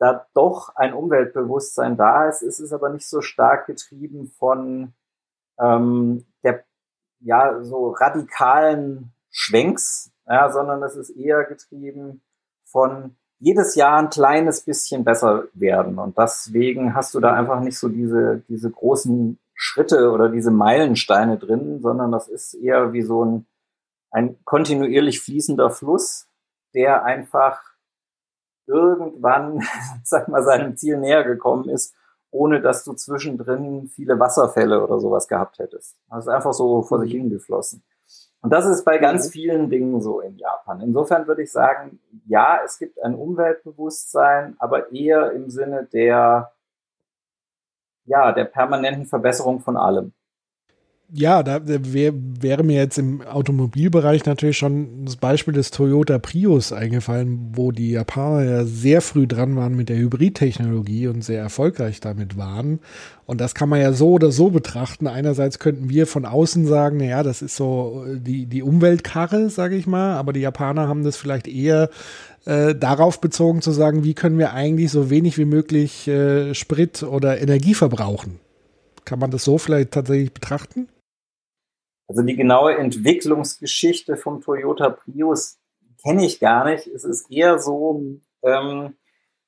[0.00, 2.42] da doch ein Umweltbewusstsein da ist.
[2.42, 4.94] Es ist aber nicht so stark getrieben von
[5.60, 6.64] ähm, der
[7.20, 12.22] ja so radikalen Schwenks, ja, sondern es ist eher getrieben
[12.64, 15.98] von jedes Jahr ein kleines bisschen besser werden.
[15.98, 21.36] Und deswegen hast du da einfach nicht so diese, diese großen Schritte oder diese Meilensteine
[21.36, 23.46] drin, sondern das ist eher wie so ein,
[24.10, 26.26] ein kontinuierlich fließender Fluss,
[26.74, 27.69] der einfach
[28.70, 29.62] irgendwann,
[30.04, 31.94] sag mal, seinem Ziel näher gekommen ist,
[32.30, 35.96] ohne dass du zwischendrin viele Wasserfälle oder sowas gehabt hättest.
[36.08, 37.82] Also einfach so vor sich hingeflossen.
[38.42, 39.30] Und das ist bei ganz mhm.
[39.30, 40.80] vielen Dingen so in Japan.
[40.80, 46.52] Insofern würde ich sagen, ja, es gibt ein Umweltbewusstsein, aber eher im Sinne der,
[48.04, 50.12] ja, der permanenten Verbesserung von allem
[51.12, 56.72] ja, da wär, wäre mir jetzt im Automobilbereich natürlich schon das Beispiel des Toyota Prius
[56.72, 62.00] eingefallen, wo die Japaner ja sehr früh dran waren mit der Hybridtechnologie und sehr erfolgreich
[62.00, 62.78] damit waren.
[63.26, 65.06] Und das kann man ja so oder so betrachten.
[65.08, 69.86] Einerseits könnten wir von außen sagen, naja, das ist so die, die Umweltkarre, sage ich
[69.86, 71.90] mal, aber die Japaner haben das vielleicht eher
[72.44, 77.02] äh, darauf bezogen zu sagen, wie können wir eigentlich so wenig wie möglich äh, Sprit
[77.02, 78.38] oder Energie verbrauchen.
[79.04, 80.86] Kann man das so vielleicht tatsächlich betrachten?
[82.10, 85.60] Also die genaue Entwicklungsgeschichte vom Toyota Prius
[86.02, 86.88] kenne ich gar nicht.
[86.88, 88.02] Es ist eher so,
[88.42, 88.96] ähm,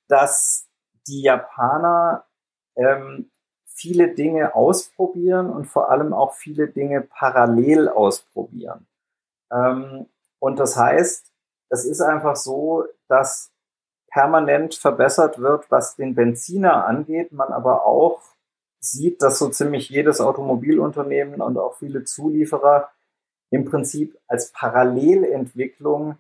[0.07, 0.69] dass
[1.09, 2.25] die Japaner
[2.77, 3.33] ähm,
[3.65, 8.87] viele Dinge ausprobieren und vor allem auch viele Dinge parallel ausprobieren.
[9.51, 10.07] Ähm,
[10.39, 11.33] und das heißt,
[11.69, 13.51] es ist einfach so, dass
[14.07, 18.21] permanent verbessert wird, was den Benziner angeht, man aber auch
[18.83, 22.91] sieht, dass so ziemlich jedes Automobilunternehmen und auch viele Zulieferer
[23.51, 26.17] im Prinzip als Parallelentwicklung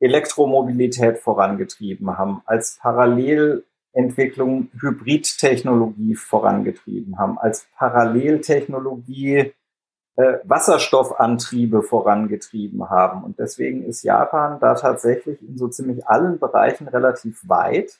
[0.00, 9.54] Elektromobilität vorangetrieben haben, als Parallelentwicklung Hybridtechnologie vorangetrieben haben, als Paralleltechnologie
[10.16, 13.24] äh, Wasserstoffantriebe vorangetrieben haben.
[13.24, 17.98] Und deswegen ist Japan da tatsächlich in so ziemlich allen Bereichen relativ weit.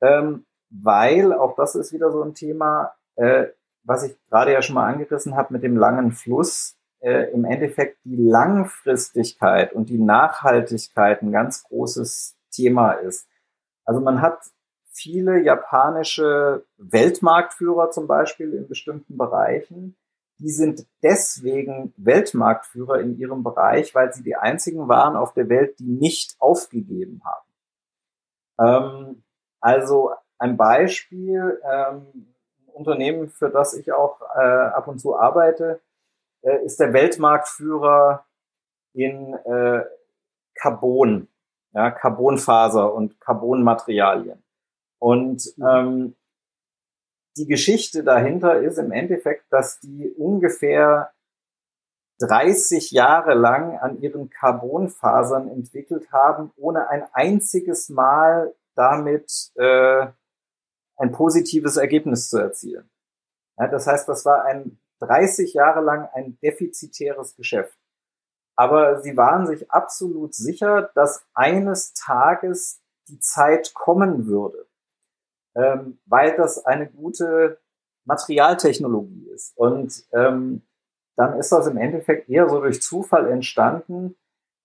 [0.00, 0.44] Ähm,
[0.82, 3.46] weil auch das ist wieder so ein Thema, äh,
[3.84, 7.98] was ich gerade ja schon mal angerissen habe mit dem langen Fluss, äh, im Endeffekt
[8.04, 13.28] die Langfristigkeit und die Nachhaltigkeit ein ganz großes Thema ist.
[13.84, 14.38] Also man hat
[14.90, 19.96] viele japanische Weltmarktführer zum Beispiel in bestimmten Bereichen,
[20.38, 25.78] die sind deswegen Weltmarktführer in ihrem Bereich, weil sie die einzigen waren auf der Welt,
[25.78, 27.46] die nicht aufgegeben haben.
[28.58, 29.22] Ähm,
[29.60, 32.06] also ein Beispiel, ähm,
[32.58, 35.80] ein Unternehmen, für das ich auch äh, ab und zu arbeite,
[36.42, 38.24] äh, ist der Weltmarktführer
[38.92, 39.84] in äh,
[40.54, 41.28] Carbon,
[41.72, 44.42] ja, Carbonfaser und Carbonmaterialien.
[44.98, 45.66] Und mhm.
[45.66, 46.16] ähm,
[47.36, 51.12] die Geschichte dahinter ist im Endeffekt, dass die ungefähr
[52.20, 60.06] 30 Jahre lang an ihren Carbonfasern entwickelt haben, ohne ein einziges Mal damit äh,
[60.96, 62.90] ein positives Ergebnis zu erzielen.
[63.58, 67.78] Ja, das heißt, das war ein 30 Jahre lang ein defizitäres Geschäft.
[68.58, 74.66] aber sie waren sich absolut sicher, dass eines Tages die Zeit kommen würde,
[75.54, 77.60] ähm, weil das eine gute
[78.06, 79.56] Materialtechnologie ist.
[79.56, 80.62] Und ähm,
[81.16, 84.16] dann ist das im Endeffekt eher so durch Zufall entstanden,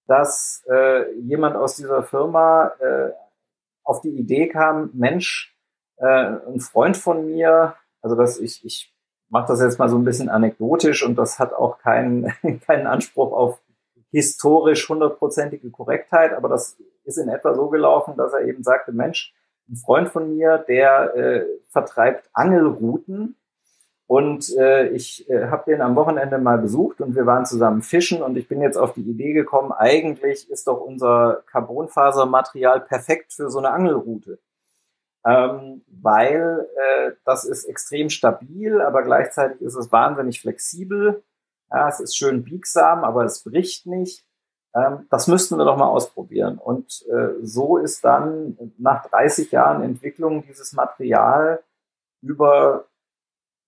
[0.07, 3.11] dass äh, jemand aus dieser Firma äh,
[3.83, 5.57] auf die Idee kam, Mensch,
[6.01, 8.93] äh, ein Freund von mir, also dass ich, ich
[9.29, 12.33] mache das jetzt mal so ein bisschen anekdotisch und das hat auch keinen,
[12.65, 13.61] keinen Anspruch auf
[14.11, 19.33] historisch hundertprozentige Korrektheit, aber das ist in etwa so gelaufen, dass er eben sagte, Mensch,
[19.69, 23.37] ein Freund von mir, der äh, vertreibt Angelrouten
[24.07, 28.21] und äh, ich äh, habe den am Wochenende mal besucht und wir waren zusammen fischen
[28.21, 33.49] und ich bin jetzt auf die Idee gekommen, eigentlich ist doch unser Carbonfasermaterial perfekt für
[33.49, 34.39] so eine Angelroute.
[35.25, 41.23] Ähm, weil äh, das ist extrem stabil, aber gleichzeitig ist es wahnsinnig flexibel.
[41.69, 44.25] Ja, es ist schön biegsam, aber es bricht nicht.
[44.73, 46.57] Ähm, das müssten wir doch mal ausprobieren.
[46.57, 51.61] Und äh, so ist dann nach 30 Jahren Entwicklung dieses Material
[52.21, 52.85] über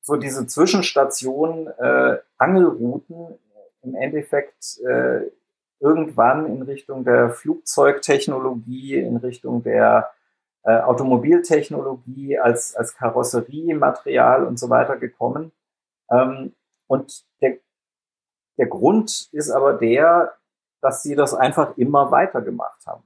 [0.02, 3.40] so diese Zwischenstation äh, Angelrouten
[3.84, 5.30] im Endeffekt äh,
[5.80, 10.12] irgendwann in Richtung der Flugzeugtechnologie, in Richtung der
[10.64, 15.52] äh, Automobiltechnologie als, als Karosseriematerial und so weiter gekommen.
[16.10, 16.54] Ähm,
[16.88, 17.58] und der,
[18.58, 20.34] der Grund ist aber der,
[20.82, 23.04] dass sie das einfach immer weitergemacht haben.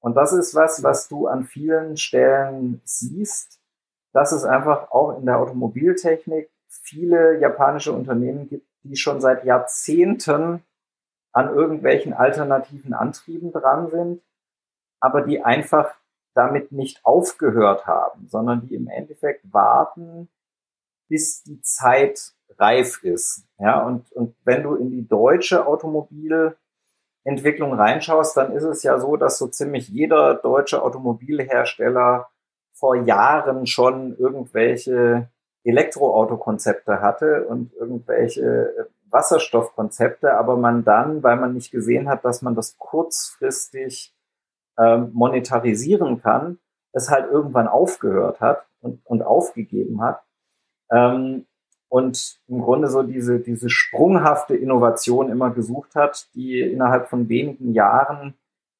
[0.00, 3.60] Und das ist was, was du an vielen Stellen siehst
[4.14, 10.62] dass es einfach auch in der Automobiltechnik viele japanische Unternehmen gibt, die schon seit Jahrzehnten
[11.32, 14.22] an irgendwelchen alternativen Antrieben dran sind,
[15.00, 15.92] aber die einfach
[16.34, 20.28] damit nicht aufgehört haben, sondern die im Endeffekt warten,
[21.08, 23.44] bis die Zeit reif ist.
[23.58, 29.16] Ja, und, und wenn du in die deutsche Automobilentwicklung reinschaust, dann ist es ja so,
[29.16, 32.28] dass so ziemlich jeder deutsche Automobilhersteller
[32.72, 35.28] vor Jahren schon irgendwelche
[35.64, 42.54] Elektroautokonzepte hatte und irgendwelche Wasserstoffkonzepte, aber man dann, weil man nicht gesehen hat, dass man
[42.54, 44.14] das kurzfristig
[44.78, 46.58] ähm, monetarisieren kann,
[46.92, 50.22] es halt irgendwann aufgehört hat und, und aufgegeben hat.
[50.90, 51.46] Ähm,
[51.88, 57.72] und im Grunde so diese, diese sprunghafte Innovation immer gesucht hat, die innerhalb von wenigen
[57.72, 58.34] Jahren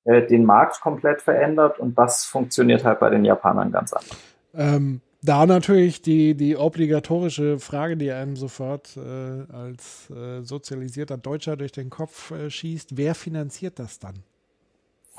[0.05, 4.19] äh, den Markt komplett verändert und das funktioniert halt bei den Japanern ganz anders.
[4.55, 11.57] Ähm, da natürlich die, die obligatorische Frage, die einem sofort äh, als äh, sozialisierter Deutscher
[11.57, 14.15] durch den Kopf äh, schießt, wer finanziert das dann?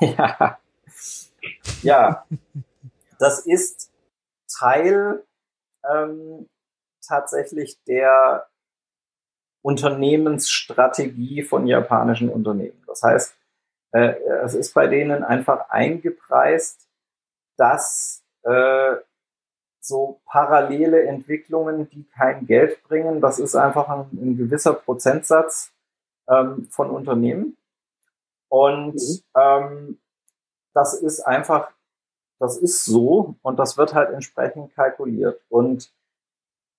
[0.00, 0.58] Ja,
[1.82, 2.26] ja.
[3.18, 3.90] das ist
[4.58, 5.24] Teil
[5.90, 6.48] ähm,
[7.06, 8.48] tatsächlich der
[9.62, 12.82] Unternehmensstrategie von japanischen Unternehmen.
[12.86, 13.34] Das heißt,
[13.92, 16.88] äh, es ist bei denen einfach eingepreist,
[17.56, 18.96] dass äh,
[19.80, 25.72] so parallele Entwicklungen, die kein Geld bringen, das ist einfach ein, ein gewisser Prozentsatz
[26.28, 27.56] ähm, von Unternehmen.
[28.48, 29.20] Und mhm.
[29.36, 29.98] ähm,
[30.76, 31.70] das ist einfach,
[32.38, 35.40] das ist so und das wird halt entsprechend kalkuliert.
[35.48, 35.92] Und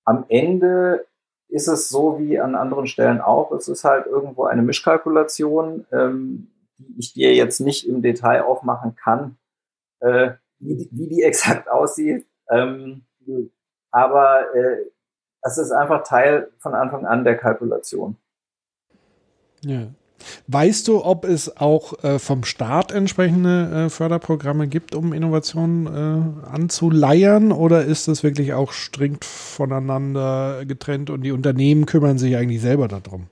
[0.05, 1.05] am Ende
[1.49, 5.85] ist es so wie an anderen Stellen auch, es ist halt irgendwo eine Mischkalkulation.
[5.91, 9.37] Ähm, die ich dir jetzt nicht im Detail aufmachen kann,
[9.99, 12.25] äh, wie, wie die exakt aussieht.
[12.49, 13.05] Ähm,
[13.91, 14.85] aber äh,
[15.41, 18.17] es ist einfach Teil von Anfang an der Kalkulation.
[19.61, 19.87] Ja.
[20.47, 26.47] Weißt du, ob es auch äh, vom Staat entsprechende äh, Förderprogramme gibt, um Innovationen äh,
[26.47, 27.51] anzuleiern?
[27.51, 32.87] Oder ist das wirklich auch strikt voneinander getrennt und die Unternehmen kümmern sich eigentlich selber
[32.87, 33.27] darum?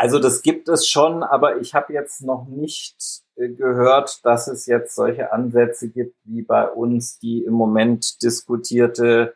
[0.00, 4.64] Also das gibt es schon, aber ich habe jetzt noch nicht äh, gehört, dass es
[4.64, 9.34] jetzt solche Ansätze gibt wie bei uns die im Moment diskutierte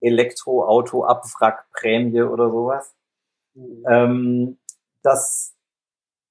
[0.00, 2.92] Elektroauto-Abwrackprämie oder sowas.
[3.54, 3.84] Mhm.
[3.88, 4.58] Ähm,
[5.02, 5.54] das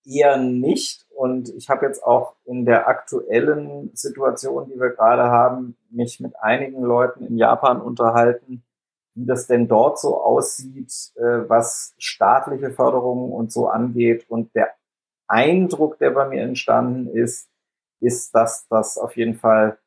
[0.05, 1.05] eher nicht.
[1.09, 6.35] Und ich habe jetzt auch in der aktuellen Situation, die wir gerade haben, mich mit
[6.41, 8.63] einigen Leuten in Japan unterhalten,
[9.13, 14.25] wie das denn dort so aussieht, äh, was staatliche Förderungen und so angeht.
[14.29, 14.73] Und der
[15.27, 17.49] Eindruck, der bei mir entstanden ist,
[17.99, 19.77] ist, dass das auf jeden Fall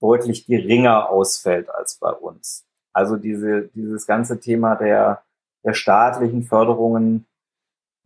[0.00, 2.64] deutlich geringer ausfällt als bei uns.
[2.92, 5.22] Also diese, dieses ganze Thema der,
[5.64, 7.26] der staatlichen Förderungen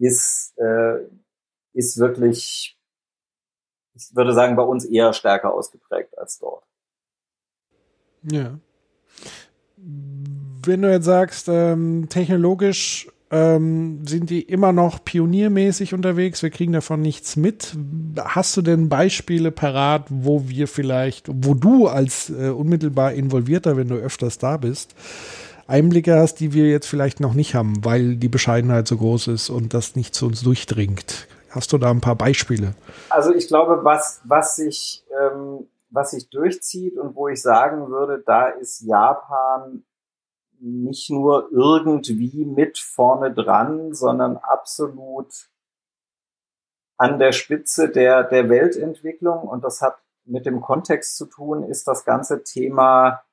[0.02, 0.98] ist, äh,
[1.72, 2.78] ist wirklich,
[3.94, 6.64] ich würde sagen, bei uns eher stärker ausgeprägt als dort.
[8.22, 8.58] Ja
[10.66, 16.42] wenn du jetzt sagst, ähm, technologisch ähm, sind die immer noch pioniermäßig unterwegs.
[16.42, 17.74] Wir kriegen davon nichts mit.
[18.18, 23.88] Hast du denn Beispiele parat, wo wir vielleicht, wo du als äh, unmittelbar involvierter, wenn
[23.88, 24.94] du öfters da bist,
[25.66, 29.50] Einblicke hast, die wir jetzt vielleicht noch nicht haben, weil die Bescheidenheit so groß ist
[29.50, 31.26] und das nicht zu uns durchdringt?
[31.50, 32.74] Hast du da ein paar Beispiele?
[33.10, 38.22] Also ich glaube, was, was sich, ähm, was sich durchzieht und wo ich sagen würde,
[38.24, 39.84] da ist Japan
[40.60, 45.50] nicht nur irgendwie mit vorne dran, sondern absolut
[46.96, 49.48] an der Spitze der, der Weltentwicklung.
[49.48, 53.24] Und das hat mit dem Kontext zu tun, ist das ganze Thema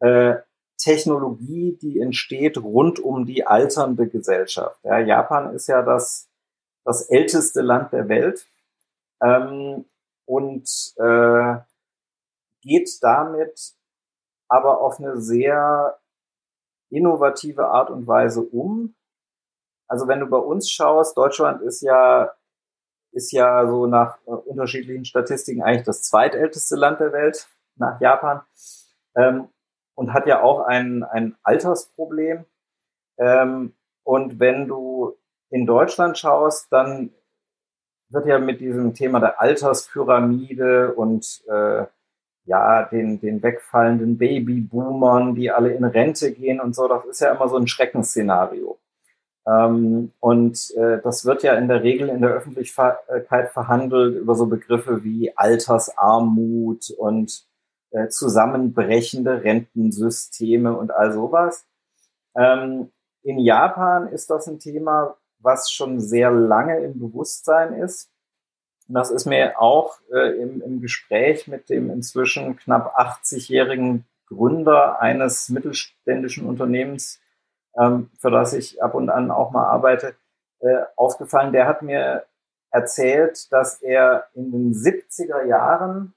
[0.00, 0.36] äh,
[0.78, 4.78] Technologie, die entsteht rund um die alternde Gesellschaft.
[4.84, 6.28] Ja, Japan ist ja das,
[6.84, 8.46] das älteste Land der Welt
[9.22, 9.86] ähm,
[10.26, 11.56] und äh,
[12.62, 13.74] geht damit
[14.48, 15.98] aber auf eine sehr
[16.90, 18.94] innovative Art und Weise um.
[19.88, 22.32] Also wenn du bei uns schaust, Deutschland ist ja
[23.12, 28.42] ist ja so nach äh, unterschiedlichen Statistiken eigentlich das zweitälteste Land der Welt nach Japan
[29.16, 29.48] ähm,
[29.96, 32.44] und hat ja auch ein, ein Altersproblem.
[33.18, 33.72] Ähm,
[34.04, 35.16] und wenn du
[35.50, 37.10] in Deutschland schaust, dann
[38.08, 41.86] wird ja mit diesem Thema der Alterspyramide und äh,
[42.44, 47.32] ja, den, den wegfallenden Babyboomern, die alle in Rente gehen und so, das ist ja
[47.32, 48.78] immer so ein Schreckensszenario.
[49.48, 54.46] Ähm, und äh, das wird ja in der Regel in der Öffentlichkeit verhandelt über so
[54.46, 57.46] Begriffe wie Altersarmut und
[57.96, 61.64] äh, zusammenbrechende Rentensysteme und all sowas.
[62.36, 68.10] Ähm, in Japan ist das ein Thema, was schon sehr lange im Bewusstsein ist.
[68.86, 75.48] Das ist mir auch äh, im, im Gespräch mit dem inzwischen knapp 80-jährigen Gründer eines
[75.48, 77.18] mittelständischen Unternehmens,
[77.78, 80.14] ähm, für das ich ab und an auch mal arbeite,
[80.60, 81.54] äh, aufgefallen.
[81.54, 82.26] Der hat mir
[82.70, 86.12] erzählt, dass er in den 70er Jahren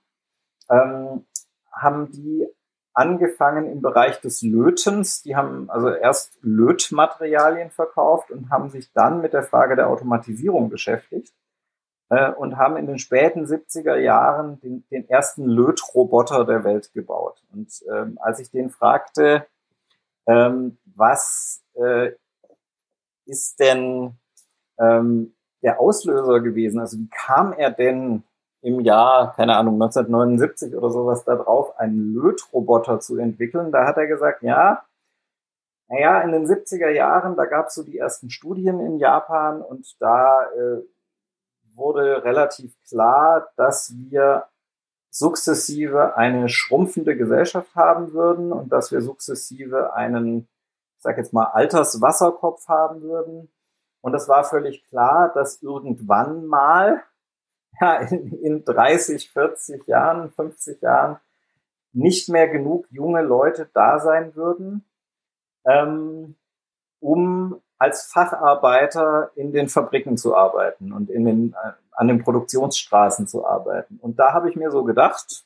[0.69, 1.25] ähm,
[1.71, 2.47] haben die
[2.93, 5.21] angefangen im Bereich des Lötens.
[5.21, 10.69] Die haben also erst Lötmaterialien verkauft und haben sich dann mit der Frage der Automatisierung
[10.69, 11.33] beschäftigt
[12.09, 17.41] äh, und haben in den späten 70er Jahren den, den ersten Lötroboter der Welt gebaut.
[17.53, 19.45] Und ähm, als ich den fragte,
[20.27, 22.11] ähm, was äh,
[23.25, 24.13] ist denn
[24.79, 26.79] ähm, der Auslöser gewesen?
[26.79, 28.23] Also wie kam er denn
[28.61, 33.71] im Jahr, keine Ahnung, 1979 oder sowas da drauf, einen Lötroboter zu entwickeln?
[33.71, 34.83] Da hat er gesagt, ja,
[35.87, 39.95] naja, in den 70er Jahren, da gab es so die ersten Studien in Japan und
[39.99, 40.83] da äh,
[41.73, 44.45] wurde relativ klar, dass wir
[45.09, 50.47] sukzessive eine schrumpfende Gesellschaft haben würden und dass wir sukzessive einen,
[50.97, 53.51] ich sag jetzt mal, Alterswasserkopf haben würden.
[54.01, 57.01] Und es war völlig klar, dass irgendwann mal,
[57.81, 61.19] ja, in, in 30, 40 Jahren, 50 Jahren,
[61.91, 64.85] nicht mehr genug junge Leute da sein würden,
[65.65, 66.35] ähm,
[66.99, 73.25] um als Facharbeiter in den Fabriken zu arbeiten und in den, äh, an den Produktionsstraßen
[73.25, 73.97] zu arbeiten.
[74.01, 75.45] Und da habe ich mir so gedacht,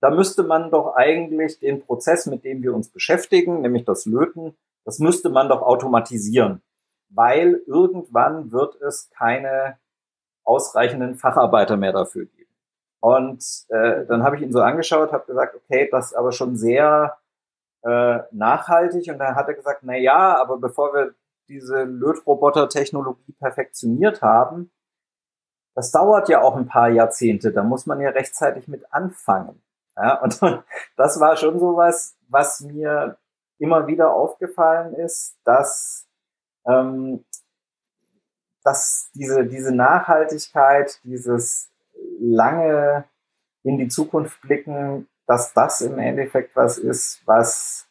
[0.00, 4.56] da müsste man doch eigentlich den Prozess, mit dem wir uns beschäftigen, nämlich das Löten,
[4.84, 6.62] das müsste man doch automatisieren,
[7.08, 9.78] weil irgendwann wird es keine
[10.44, 12.50] ausreichenden Facharbeiter mehr dafür geben.
[13.00, 16.56] Und äh, dann habe ich ihn so angeschaut, habe gesagt, okay, das ist aber schon
[16.56, 17.18] sehr
[17.82, 19.10] äh, nachhaltig.
[19.10, 21.14] Und dann hat er gesagt, na ja, aber bevor wir
[21.48, 24.70] diese Lötroboter-Technologie perfektioniert haben,
[25.74, 29.60] das dauert ja auch ein paar Jahrzehnte, da muss man ja rechtzeitig mit anfangen.
[29.96, 30.40] Ja, und
[30.96, 33.18] das war schon so was, was mir
[33.58, 36.06] immer wieder aufgefallen ist, dass,
[36.66, 37.24] ähm,
[38.64, 41.70] dass diese, diese Nachhaltigkeit, dieses
[42.18, 43.04] lange
[43.62, 47.86] in die Zukunft blicken, dass das im Endeffekt was ist, was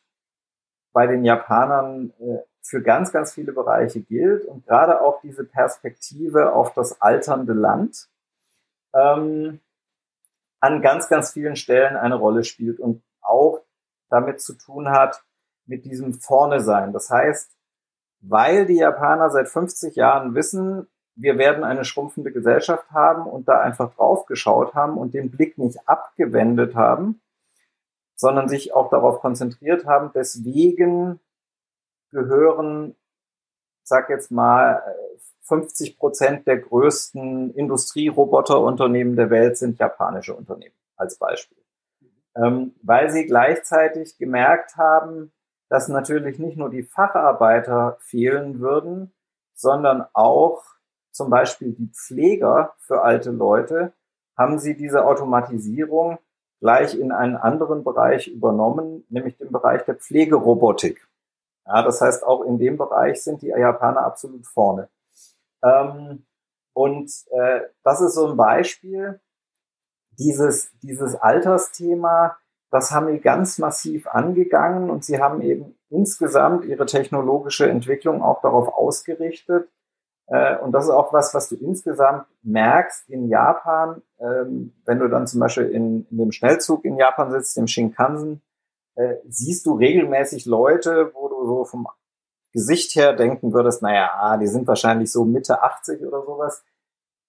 [0.91, 6.53] bei den Japanern äh, für ganz, ganz viele Bereiche gilt und gerade auch diese Perspektive
[6.53, 8.07] auf das alternde Land
[8.93, 9.59] ähm,
[10.59, 13.61] an ganz, ganz vielen Stellen eine Rolle spielt und auch
[14.09, 15.23] damit zu tun hat,
[15.65, 16.93] mit diesem Vorne sein.
[16.93, 17.51] Das heißt,
[18.23, 23.59] weil die Japaner seit 50 Jahren wissen, wir werden eine schrumpfende Gesellschaft haben und da
[23.59, 27.21] einfach drauf geschaut haben und den Blick nicht abgewendet haben,
[28.15, 30.11] sondern sich auch darauf konzentriert haben.
[30.15, 31.19] Deswegen
[32.11, 32.95] gehören,
[33.83, 34.81] sag jetzt mal,
[35.41, 41.57] 50 Prozent der größten Industrieroboterunternehmen der Welt sind japanische Unternehmen, als Beispiel.
[42.35, 45.33] Ähm, weil sie gleichzeitig gemerkt haben,
[45.73, 49.11] dass natürlich nicht nur die Facharbeiter fehlen würden,
[49.55, 50.63] sondern auch
[51.09, 53.91] zum Beispiel die Pfleger für alte Leute,
[54.37, 56.19] haben sie diese Automatisierung
[56.59, 61.07] gleich in einen anderen Bereich übernommen, nämlich den Bereich der Pflegerobotik.
[61.65, 64.89] Ja, das heißt, auch in dem Bereich sind die Japaner absolut vorne.
[65.63, 66.23] Ähm,
[66.73, 69.19] und äh, das ist so ein Beispiel,
[70.19, 72.37] dieses, dieses Altersthema,
[72.73, 78.41] das haben die ganz massiv angegangen und sie haben eben insgesamt ihre technologische Entwicklung auch
[78.41, 79.69] darauf ausgerichtet.
[80.25, 85.07] Äh, und das ist auch was, was du insgesamt merkst in Japan, ähm, wenn du
[85.07, 88.41] dann zum Beispiel in, in dem Schnellzug in Japan sitzt, dem Shinkansen,
[88.95, 91.87] äh, siehst du regelmäßig Leute, wo du so vom
[92.53, 96.63] Gesicht her denken würdest, naja, ah, die sind wahrscheinlich so Mitte 80 oder sowas,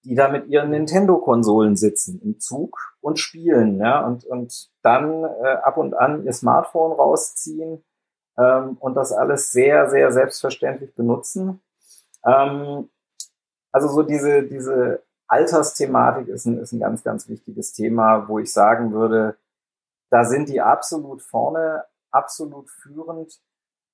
[0.05, 5.57] die da mit ihren Nintendo-Konsolen sitzen im Zug und spielen, ja, und, und dann äh,
[5.63, 7.83] ab und an ihr Smartphone rausziehen
[8.39, 11.63] ähm, und das alles sehr, sehr selbstverständlich benutzen.
[12.25, 12.91] Ähm,
[13.73, 18.53] also so diese, diese Altersthematik ist ein, ist ein ganz, ganz wichtiges Thema, wo ich
[18.53, 19.37] sagen würde,
[20.11, 23.41] da sind die absolut vorne, absolut führend.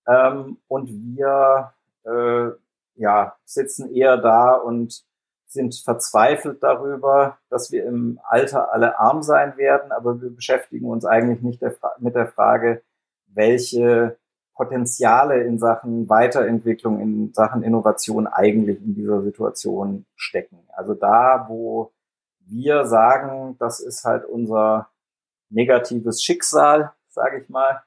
[0.07, 1.73] Ähm, und wir
[2.05, 2.51] äh,
[2.97, 5.05] ja, sitzen eher da und
[5.51, 11.05] sind verzweifelt darüber, dass wir im Alter alle arm sein werden, aber wir beschäftigen uns
[11.05, 12.83] eigentlich nicht der mit der Frage,
[13.27, 14.17] welche
[14.55, 20.59] Potenziale in Sachen Weiterentwicklung, in Sachen Innovation eigentlich in dieser Situation stecken.
[20.73, 21.93] Also da, wo
[22.41, 24.89] wir sagen, das ist halt unser
[25.49, 27.83] negatives Schicksal, sage ich mal,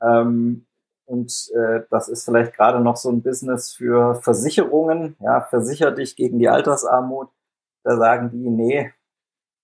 [0.00, 0.66] ähm,
[1.06, 5.16] und äh, das ist vielleicht gerade noch so ein Business für Versicherungen.
[5.20, 7.30] Ja, versicher dich gegen die Altersarmut.
[7.84, 8.92] Da sagen die, nee,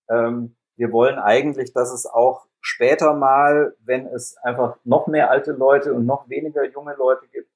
[0.09, 5.53] ähm, wir wollen eigentlich, dass es auch später mal, wenn es einfach noch mehr alte
[5.53, 7.51] Leute und noch weniger junge Leute gibt,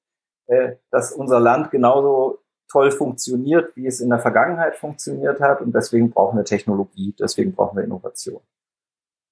[0.47, 5.61] äh, dass unser Land genauso toll funktioniert, wie es in der Vergangenheit funktioniert hat.
[5.61, 8.41] Und deswegen brauchen wir Technologie, deswegen brauchen wir Innovation.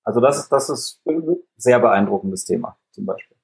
[0.06, 3.34] Also das, das ist ein sehr beeindruckendes Thema zum Beispiel.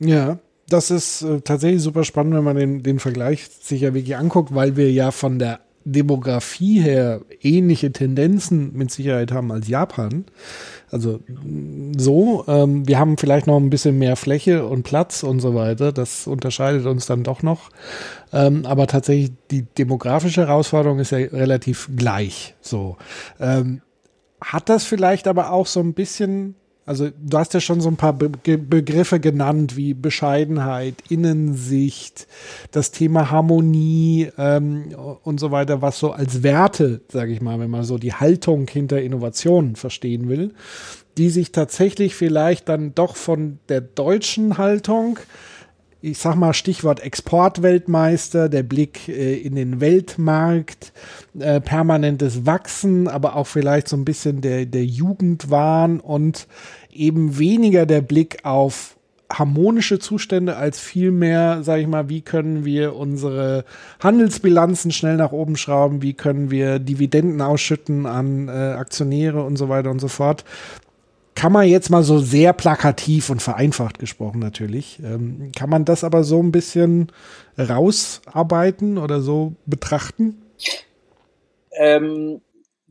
[0.00, 0.38] Ja,
[0.68, 4.54] das ist äh, tatsächlich super spannend, wenn man den, den Vergleich sich ja wirklich anguckt,
[4.54, 10.26] weil wir ja von der Demografie her ähnliche Tendenzen mit Sicherheit haben als Japan.
[10.90, 11.20] Also
[11.96, 15.92] so, ähm, wir haben vielleicht noch ein bisschen mehr Fläche und Platz und so weiter.
[15.92, 17.70] Das unterscheidet uns dann doch noch.
[18.32, 22.54] Ähm, aber tatsächlich die demografische Herausforderung ist ja relativ gleich.
[22.60, 22.96] So
[23.40, 23.80] ähm,
[24.40, 26.56] hat das vielleicht aber auch so ein bisschen
[26.90, 32.26] also du hast ja schon so ein paar Be Begriffe genannt wie Bescheidenheit, Innensicht,
[32.72, 37.70] das Thema Harmonie ähm, und so weiter, was so als Werte, sage ich mal, wenn
[37.70, 40.52] man so die Haltung hinter Innovationen verstehen will,
[41.16, 45.20] die sich tatsächlich vielleicht dann doch von der deutschen Haltung
[46.02, 50.92] ich sag mal Stichwort Exportweltmeister, der Blick äh, in den Weltmarkt,
[51.38, 56.46] äh, permanentes Wachsen, aber auch vielleicht so ein bisschen der, der Jugendwahn und
[56.92, 58.96] eben weniger der Blick auf
[59.32, 63.64] harmonische Zustände als vielmehr, sage ich mal, wie können wir unsere
[64.00, 69.68] Handelsbilanzen schnell nach oben schrauben, wie können wir Dividenden ausschütten an äh, Aktionäre und so
[69.68, 70.44] weiter und so fort.
[71.36, 76.04] Kann man jetzt mal so sehr plakativ und vereinfacht gesprochen natürlich, ähm, kann man das
[76.04, 77.12] aber so ein bisschen
[77.56, 80.42] rausarbeiten oder so betrachten?
[81.72, 82.40] Ähm,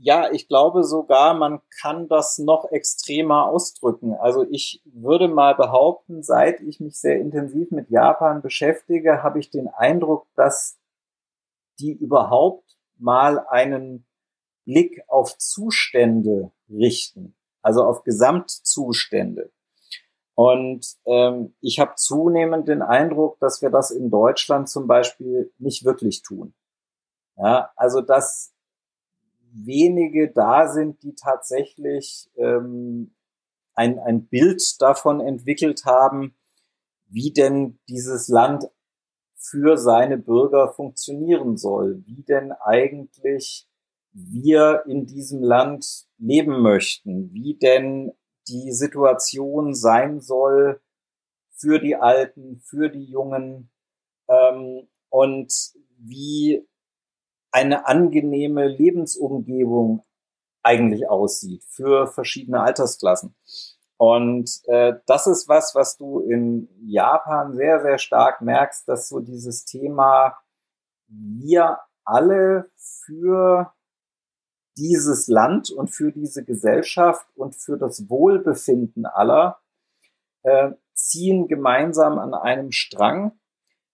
[0.02, 4.14] ja, ich glaube sogar, man kann das noch extremer ausdrücken.
[4.14, 9.50] Also ich würde mal behaupten, seit ich mich sehr intensiv mit Japan beschäftige, habe ich
[9.50, 10.80] den Eindruck, dass
[11.80, 14.06] die überhaupt mal einen
[14.66, 19.52] Blick auf Zustände richten, also auf Gesamtzustände.
[20.36, 25.84] Und ähm, ich habe zunehmend den Eindruck, dass wir das in Deutschland zum Beispiel nicht
[25.84, 26.54] wirklich tun.
[27.36, 28.54] Ja, also dass
[29.54, 33.16] wenige da sind, die tatsächlich ähm,
[33.74, 36.36] ein, ein Bild davon entwickelt haben,
[37.08, 38.70] wie denn dieses Land
[39.36, 43.68] für seine Bürger funktionieren soll, wie denn eigentlich
[44.12, 48.12] wir in diesem Land leben möchten, wie denn
[48.48, 50.82] die Situation sein soll
[51.52, 53.70] für die Alten, für die Jungen
[54.28, 55.54] ähm, und
[55.98, 56.68] wie
[57.52, 60.04] eine angenehme Lebensumgebung
[60.64, 63.36] eigentlich aussieht für verschiedene Altersklassen.
[63.98, 69.20] Und äh, das ist was, was du in Japan sehr, sehr stark merkst, dass so
[69.20, 70.38] dieses Thema
[71.08, 73.74] wir alle für
[74.78, 79.60] dieses Land und für diese Gesellschaft und für das Wohlbefinden aller
[80.44, 83.39] äh, ziehen gemeinsam an einem Strang.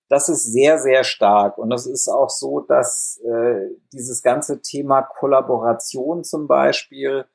[0.07, 1.57] Das ist sehr, sehr stark.
[1.57, 7.25] Und das ist auch so, dass äh, dieses ganze Thema Kollaboration zum Beispiel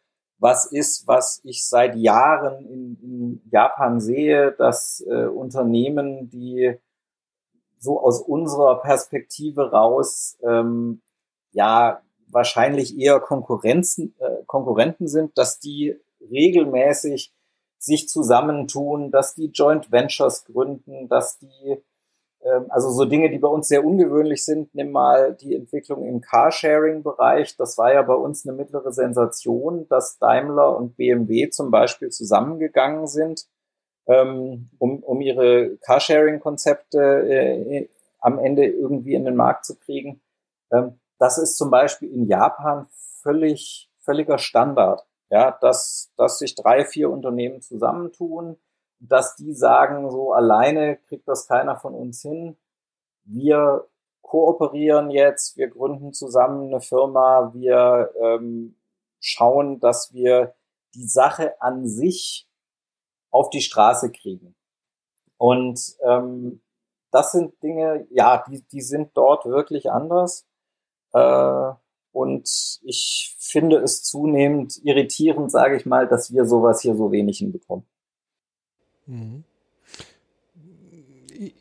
[0.41, 6.79] was ist, was ich seit Jahren in, in Japan sehe, dass äh, Unternehmen, die
[7.79, 11.03] so aus unserer Perspektive raus ähm,
[11.53, 17.35] ja wahrscheinlich eher Konkurrenzen, äh, Konkurrenten sind, dass die regelmäßig
[17.79, 21.83] sich zusammentun, dass die Joint Ventures gründen, dass die
[22.69, 27.57] also so Dinge, die bei uns sehr ungewöhnlich sind, nimm mal die Entwicklung im Carsharing-Bereich.
[27.57, 33.07] Das war ja bei uns eine mittlere Sensation, dass Daimler und BMW zum Beispiel zusammengegangen
[33.07, 33.47] sind,
[34.07, 37.89] ähm, um, um ihre Carsharing-Konzepte äh,
[38.21, 40.23] am Ende irgendwie in den Markt zu kriegen.
[40.73, 42.87] Ähm, das ist zum Beispiel in Japan
[43.23, 45.07] völlig, völliger Standard.
[45.33, 48.57] Ja, dass, dass sich drei, vier Unternehmen zusammentun,
[49.01, 52.57] dass die sagen, so alleine kriegt das keiner von uns hin.
[53.25, 53.89] Wir
[54.21, 58.77] kooperieren jetzt, wir gründen zusammen eine Firma, wir ähm,
[59.19, 60.55] schauen, dass wir
[60.95, 62.49] die Sache an sich
[63.31, 64.55] auf die Straße kriegen.
[65.37, 66.61] Und ähm,
[67.11, 70.47] das sind Dinge, ja, die, die sind dort wirklich anders.
[71.13, 71.73] Äh,
[72.13, 77.39] und ich finde es zunehmend irritierend, sage ich mal, dass wir sowas hier so wenig
[77.39, 77.87] hinbekommen.
[79.11, 79.45] Mhm.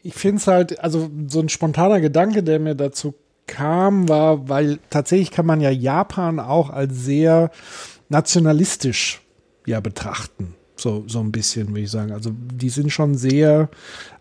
[0.04, 3.16] Ich finde es halt, also so ein spontaner Gedanke, der mir dazu
[3.48, 7.52] kam, war, weil tatsächlich kann man ja Japan auch als sehr
[8.10, 9.22] nationalistisch
[9.66, 10.56] ja betrachten.
[10.76, 12.12] So, so ein bisschen, würde ich sagen.
[12.12, 13.70] Also die sind schon sehr,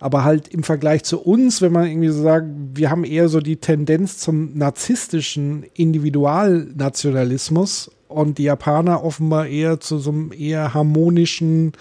[0.01, 3.41] aber halt im Vergleich zu uns, wenn man irgendwie so sagt, wir haben eher so
[3.41, 11.73] die Tendenz zum narzisstischen Individualnationalismus und die Japaner offenbar eher zu so einem eher harmonischen,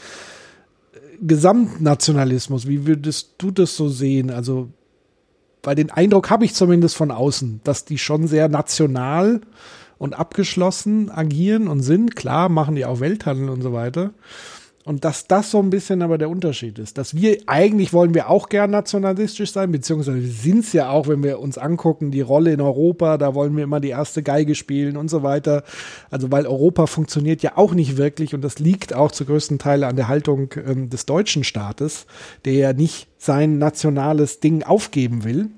[1.22, 4.30] Gesamtnationalismus, wie würdest du das so sehen?
[4.30, 4.70] Also,
[5.64, 9.42] weil den Eindruck habe ich zumindest von außen, dass die schon sehr national
[9.98, 12.16] und abgeschlossen agieren und sind.
[12.16, 14.12] Klar, machen die auch Welthandel und so weiter.
[14.88, 16.98] Und dass das so ein bisschen aber der Unterschied ist.
[16.98, 21.10] Dass wir, eigentlich wollen wir auch gern nationalistisch sein, beziehungsweise wir sind es ja auch,
[21.10, 24.56] wenn wir uns angucken, die Rolle in Europa, da wollen wir immer die erste Geige
[24.56, 25.64] spielen und so weiter.
[26.10, 29.84] Also weil Europa funktioniert ja auch nicht wirklich und das liegt auch zu größten Teilen
[29.84, 32.06] an der Haltung ähm, des deutschen Staates,
[32.46, 35.50] der ja nicht sein nationales Ding aufgeben will.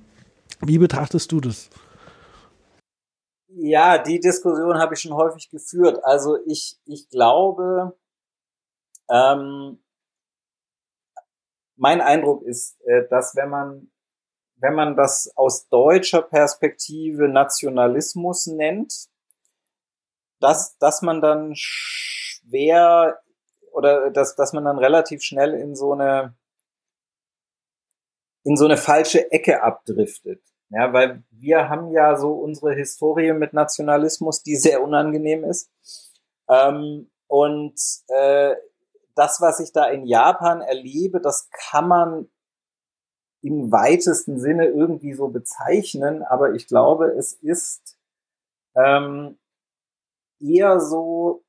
[0.65, 1.69] Wie betrachtest du das?
[3.49, 5.99] Ja, die Diskussion habe ich schon häufig geführt.
[6.03, 7.93] Also ich, ich glaube,
[9.10, 9.80] ähm,
[11.76, 13.91] mein Eindruck ist, äh, dass wenn man,
[14.57, 19.07] wenn man das aus deutscher Perspektive Nationalismus nennt,
[20.39, 23.20] dass, dass man dann schwer
[23.72, 26.36] oder dass, dass man dann relativ schnell in so eine
[28.43, 30.41] in so eine falsche Ecke abdriftet.
[30.70, 35.70] Ja, weil wir haben ja so unsere Historie mit Nationalismus, die sehr unangenehm ist.
[36.47, 38.55] Ähm, und äh,
[39.16, 42.30] das, was ich da in Japan erlebe, das kann man
[43.41, 47.97] im weitesten Sinne irgendwie so bezeichnen, aber ich glaube, es ist
[48.76, 49.38] ähm,
[50.39, 51.43] eher so,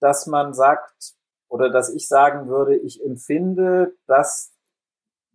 [0.00, 1.14] dass man sagt
[1.48, 4.52] oder dass ich sagen würde, ich empfinde, dass,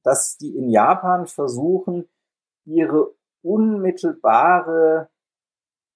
[0.04, 2.10] dass die in Japan versuchen,
[2.66, 5.10] ihre unmittelbare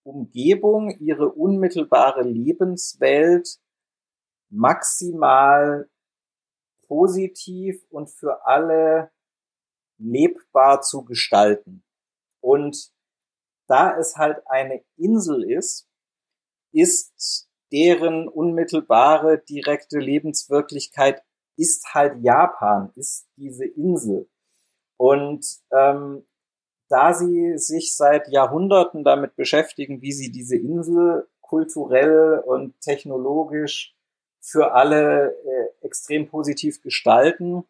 [0.03, 3.59] Umgebung, ihre unmittelbare Lebenswelt
[4.49, 5.89] maximal
[6.87, 9.11] positiv und für alle
[9.97, 11.83] lebbar zu gestalten.
[12.41, 12.91] Und
[13.67, 15.87] da es halt eine Insel ist,
[16.71, 21.23] ist deren unmittelbare direkte Lebenswirklichkeit
[21.55, 24.29] ist halt Japan, ist diese Insel.
[24.97, 26.25] Und ähm,
[26.89, 33.95] da sie sich seit Jahrhunderten damit beschäftigen, wie sie diese Insel kulturell und technologisch
[34.39, 37.67] für alle äh, extrem positiv gestalten,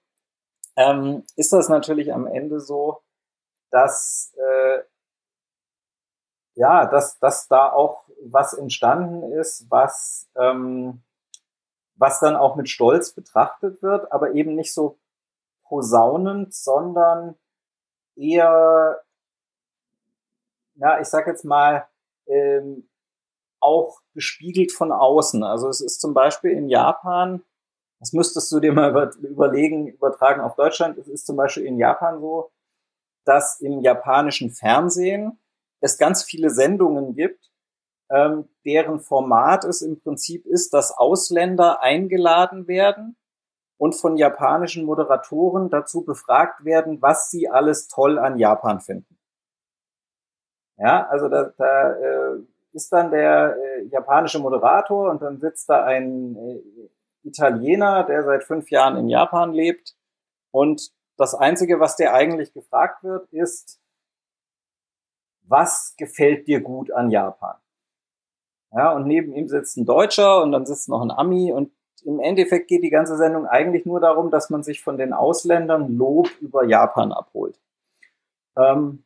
[0.75, 3.01] ähm, ist das natürlich am Ende so,
[3.71, 4.79] dass äh,
[6.55, 11.01] ja, dass, dass da auch was entstanden ist, was ähm,
[11.99, 14.97] was dann auch mit Stolz betrachtet wird, aber eben nicht so
[15.63, 17.35] posaunend, sondern
[18.15, 19.03] eher,
[20.75, 21.87] ja, ich sag jetzt mal,
[22.25, 22.88] ähm,
[23.59, 25.43] auch gespiegelt von außen.
[25.43, 27.43] Also es ist zum Beispiel in Japan,
[27.99, 31.77] das müsstest du dir mal über, überlegen, übertragen auf Deutschland, es ist zum Beispiel in
[31.77, 32.51] Japan so,
[33.25, 35.39] dass im japanischen Fernsehen
[35.81, 37.51] es ganz viele Sendungen gibt,
[38.09, 43.17] ähm, deren Format es im Prinzip ist, dass Ausländer eingeladen werden
[43.77, 49.17] und von japanischen Moderatoren dazu befragt werden, was sie alles toll an Japan finden.
[50.77, 52.39] Ja, also da, da äh,
[52.73, 58.43] ist dann der äh, japanische Moderator und dann sitzt da ein äh, Italiener, der seit
[58.43, 59.95] fünf Jahren in Japan lebt
[60.51, 63.81] und das Einzige, was der eigentlich gefragt wird, ist,
[65.43, 67.55] was gefällt dir gut an Japan?
[68.71, 71.71] Ja, und neben ihm sitzt ein Deutscher und dann sitzt noch ein Ami und
[72.05, 75.97] im Endeffekt geht die ganze Sendung eigentlich nur darum, dass man sich von den Ausländern
[75.97, 77.59] Lob über Japan abholt.
[78.55, 79.03] Ähm,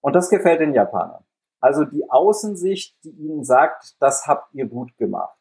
[0.00, 1.24] und das gefällt den Japanern.
[1.60, 5.36] Also die Außensicht, die ihnen sagt, das habt ihr gut gemacht.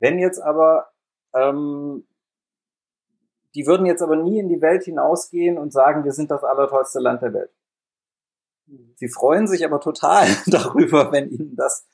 [0.00, 0.88] Wenn jetzt aber,
[1.34, 2.06] ähm,
[3.54, 6.98] die würden jetzt aber nie in die Welt hinausgehen und sagen, wir sind das allertollste
[6.98, 7.50] Land der Welt.
[8.96, 11.86] Sie freuen sich aber total darüber, wenn ihnen das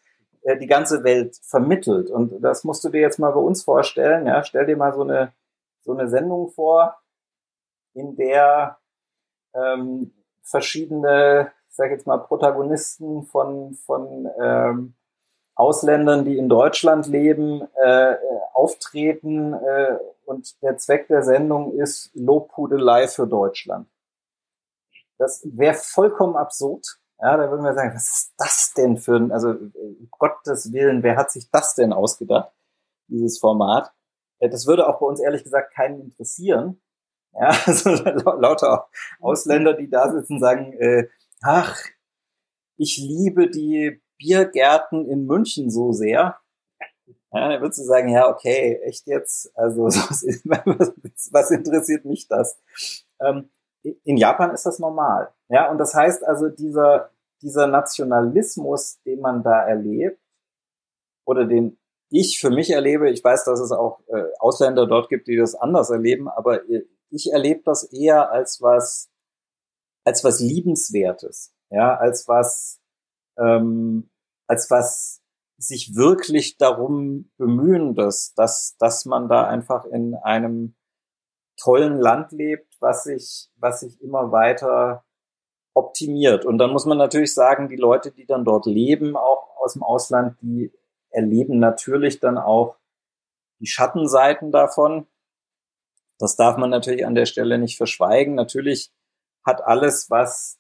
[0.42, 2.11] äh, die ganze Welt vermittelt.
[2.11, 4.26] Und das musst du dir jetzt mal bei uns vorstellen.
[4.26, 4.42] Ja?
[4.42, 5.32] Stell dir mal so eine,
[5.80, 6.98] so eine Sendung vor,
[7.92, 8.78] in der
[9.54, 14.94] ähm, verschiedene, ich sage jetzt mal, Protagonisten von, von ähm,
[15.54, 18.16] Ausländern, die in Deutschland leben, äh,
[18.54, 19.54] auftreten.
[19.54, 23.88] Äh, und der Zweck der Sendung ist Lobhudelei für Deutschland.
[25.16, 26.98] Das wäre vollkommen absurd.
[27.20, 29.54] Ja, da würden wir sagen, was ist das denn für ein, also
[30.18, 32.50] Gottes Willen, wer hat sich das denn ausgedacht,
[33.06, 33.92] dieses Format?
[34.40, 36.80] Äh, das würde auch bei uns ehrlich gesagt keinen interessieren.
[37.32, 38.88] Ja, also lauter
[39.20, 41.08] Ausländer, die da sitzen, sagen, äh,
[41.43, 41.78] ach,
[42.76, 46.38] ich liebe die Biergärten in München so sehr.
[47.32, 49.57] Ja, dann würdest du sagen, ja, okay, echt jetzt?
[49.57, 52.59] Also was, interessiert mich das?
[53.20, 53.51] Ähm,
[53.82, 55.32] in Japan ist das normal.
[55.49, 57.11] Ja, und das heißt also, dieser,
[57.41, 60.20] dieser Nationalismus, den man da erlebt,
[61.24, 61.78] oder den
[62.11, 65.55] ich für mich erlebe, ich weiß, dass es auch äh, Ausländer dort gibt, die das
[65.55, 66.62] anders erleben, aber
[67.11, 69.09] ich erlebe das eher als was,
[70.05, 72.80] als was liebenswertes, ja, als was,
[73.38, 74.11] ähm,
[74.46, 75.22] als was
[75.59, 80.74] sich wirklich darum bemühen, dass, dass, dass man da einfach in einem
[81.61, 85.05] tollen Land lebt, was sich, was sich immer weiter
[85.74, 86.44] optimiert.
[86.46, 89.82] Und dann muss man natürlich sagen, die Leute, die dann dort leben, auch aus dem
[89.82, 90.72] Ausland, die
[91.11, 92.76] erleben natürlich dann auch
[93.61, 95.07] die Schattenseiten davon.
[96.18, 98.34] Das darf man natürlich an der Stelle nicht verschweigen.
[98.34, 98.92] Natürlich
[99.45, 100.59] hat alles, was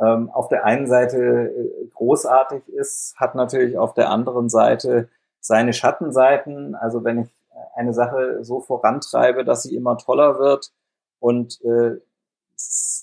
[0.00, 5.08] ähm, auf der einen Seite äh, großartig ist, hat natürlich auf der anderen Seite
[5.40, 6.74] seine Schattenseiten.
[6.74, 7.28] Also wenn ich
[7.74, 10.72] eine Sache so vorantreibe, dass sie immer toller wird
[11.18, 11.96] und äh,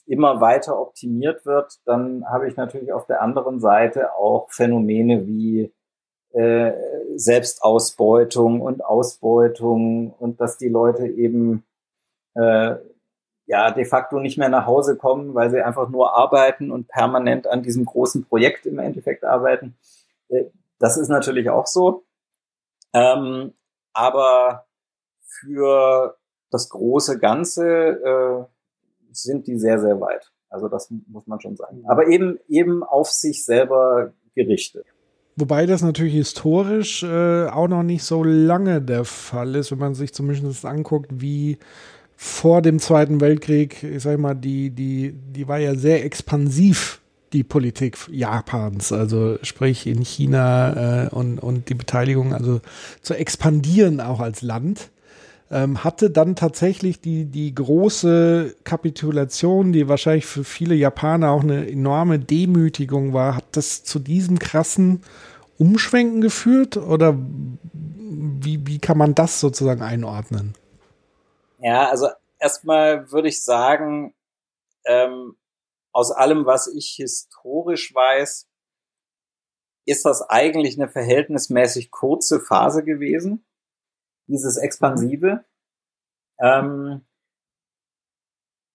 [0.06, 5.72] immer weiter optimiert wird, dann habe ich natürlich auf der anderen Seite auch Phänomene wie
[6.32, 6.74] äh,
[7.16, 11.64] Selbstausbeutung und Ausbeutung und dass die Leute eben
[12.34, 12.76] äh,
[13.46, 17.48] ja de facto nicht mehr nach Hause kommen, weil sie einfach nur arbeiten und permanent
[17.48, 19.76] an diesem großen Projekt im Endeffekt arbeiten.
[20.30, 20.46] Äh,
[20.80, 22.06] das ist natürlich auch so.
[22.94, 23.54] Ähm,
[23.94, 24.66] aber
[25.22, 26.18] für
[26.52, 28.44] das große Ganze äh,
[29.12, 30.32] sind die sehr, sehr weit.
[30.50, 31.84] Also das muss man schon sagen.
[31.88, 34.86] Aber eben, eben auf sich selber gerichtet.
[35.36, 39.96] Wobei das natürlich historisch äh, auch noch nicht so lange der Fall ist, wenn man
[39.96, 41.58] sich zumindest anguckt, wie
[42.24, 47.02] vor dem Zweiten Weltkrieg, ich sag mal, die, die, die war ja sehr expansiv,
[47.34, 52.62] die Politik Japans, also sprich in China äh, und, und die Beteiligung, also
[53.02, 54.90] zu expandieren auch als Land
[55.52, 61.70] ähm, hatte dann tatsächlich die, die große Kapitulation, die wahrscheinlich für viele Japaner auch eine
[61.70, 65.02] enorme Demütigung war, hat das zu diesem krassen
[65.58, 70.54] Umschwenken geführt oder wie, wie kann man das sozusagen einordnen?
[71.64, 72.09] Ja, also
[72.39, 74.14] erstmal würde ich sagen,
[74.86, 75.38] ähm,
[75.93, 78.49] aus allem, was ich historisch weiß,
[79.86, 83.45] ist das eigentlich eine verhältnismäßig kurze Phase gewesen
[84.28, 85.45] dieses Expansive.
[86.38, 87.05] Ähm,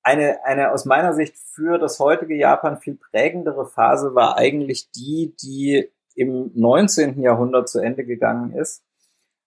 [0.03, 5.37] eine, eine aus meiner Sicht für das heutige Japan viel prägendere Phase war eigentlich die,
[5.43, 7.21] die im 19.
[7.21, 8.83] Jahrhundert zu Ende gegangen ist.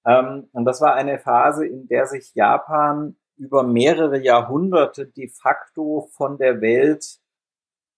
[0.06, 6.10] Ähm, und das war eine Phase, in der sich Japan über mehrere Jahrhunderte de facto
[6.12, 7.20] von der Welt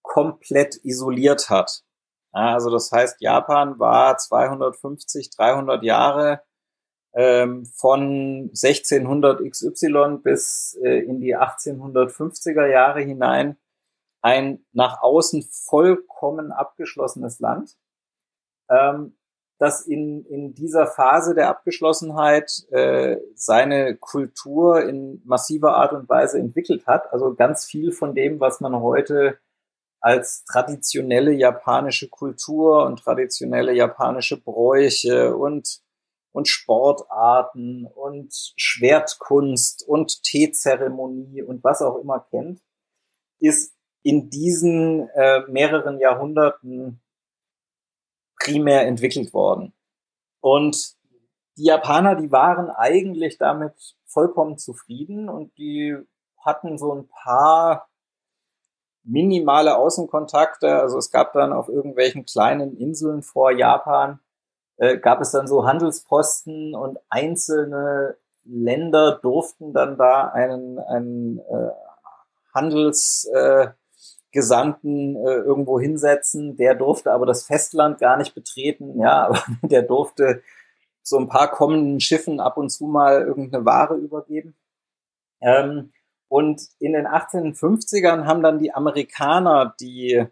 [0.01, 1.83] komplett isoliert hat.
[2.31, 6.41] also das heißt, Japan war 250, 300 Jahre
[7.13, 13.57] ähm, von 1600 XY bis äh, in die 1850er Jahre hinein
[14.21, 17.75] ein nach außen vollkommen abgeschlossenes Land.
[18.69, 19.17] Ähm,
[19.57, 26.39] das in, in dieser Phase der Abgeschlossenheit äh, seine Kultur in massiver Art und Weise
[26.39, 27.11] entwickelt hat.
[27.13, 29.37] Also ganz viel von dem, was man heute
[30.01, 35.79] als traditionelle japanische Kultur und traditionelle japanische Bräuche und,
[36.33, 42.59] und Sportarten und Schwertkunst und Teezeremonie und was auch immer kennt,
[43.39, 47.02] ist in diesen äh, mehreren Jahrhunderten
[48.43, 49.73] primär entwickelt worden.
[50.41, 50.95] Und
[51.57, 55.95] die Japaner, die waren eigentlich damit vollkommen zufrieden und die
[56.37, 57.87] hatten so ein paar
[59.03, 60.79] minimale Außenkontakte.
[60.79, 64.19] Also es gab dann auf irgendwelchen kleinen Inseln vor Japan,
[64.77, 71.71] äh, gab es dann so Handelsposten und einzelne Länder durften dann da einen, einen äh,
[72.53, 73.67] Handels, äh,
[74.33, 76.57] Gesandten äh, irgendwo hinsetzen.
[76.57, 78.99] Der durfte aber das Festland gar nicht betreten.
[78.99, 80.41] Ja, aber der durfte
[81.01, 84.55] so ein paar kommenden Schiffen ab und zu mal irgendeine Ware übergeben.
[85.39, 85.91] Ähm,
[86.27, 90.25] und in den 1850ern haben dann die Amerikaner die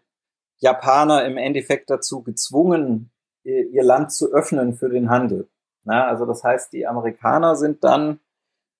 [0.57, 3.11] Japaner im Endeffekt dazu gezwungen,
[3.43, 5.49] ihr Land zu öffnen für den Handel.
[5.83, 8.19] Na, also das heißt, die Amerikaner sind dann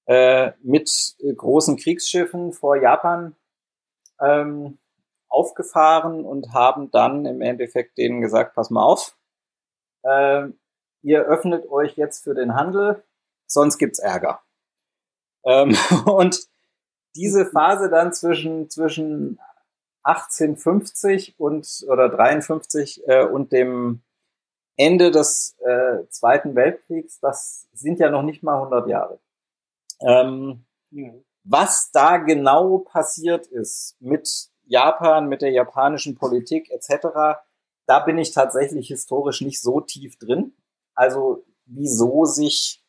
[0.05, 3.35] äh, mit großen Kriegsschiffen vor Japan
[4.19, 4.77] ähm,
[5.31, 9.17] aufgefahren und haben dann im Endeffekt denen gesagt, pass mal auf,
[10.03, 10.47] äh,
[11.01, 13.03] ihr öffnet euch jetzt für den Handel,
[13.47, 14.41] sonst gibt's Ärger.
[15.45, 15.75] Ähm,
[16.05, 16.47] und
[17.15, 19.39] diese Phase dann zwischen, zwischen
[20.03, 24.01] 1850 und oder 53 äh, und dem
[24.77, 29.19] Ende des äh, Zweiten Weltkriegs, das sind ja noch nicht mal 100 Jahre.
[30.01, 31.23] Ähm, mhm.
[31.43, 37.39] Was da genau passiert ist mit Japan, mit der japanischen Politik etc.,
[37.87, 40.53] da bin ich tatsächlich historisch nicht so tief drin.
[40.95, 42.81] Also wieso sich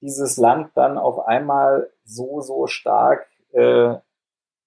[0.00, 3.96] dieses Land dann auf einmal so, so stark äh,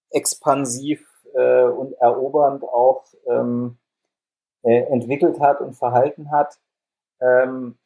[0.09, 3.77] expansiv äh, und erobernd auch ähm,
[4.63, 6.59] äh, entwickelt hat und verhalten hat.
[7.21, 7.77] Ähm,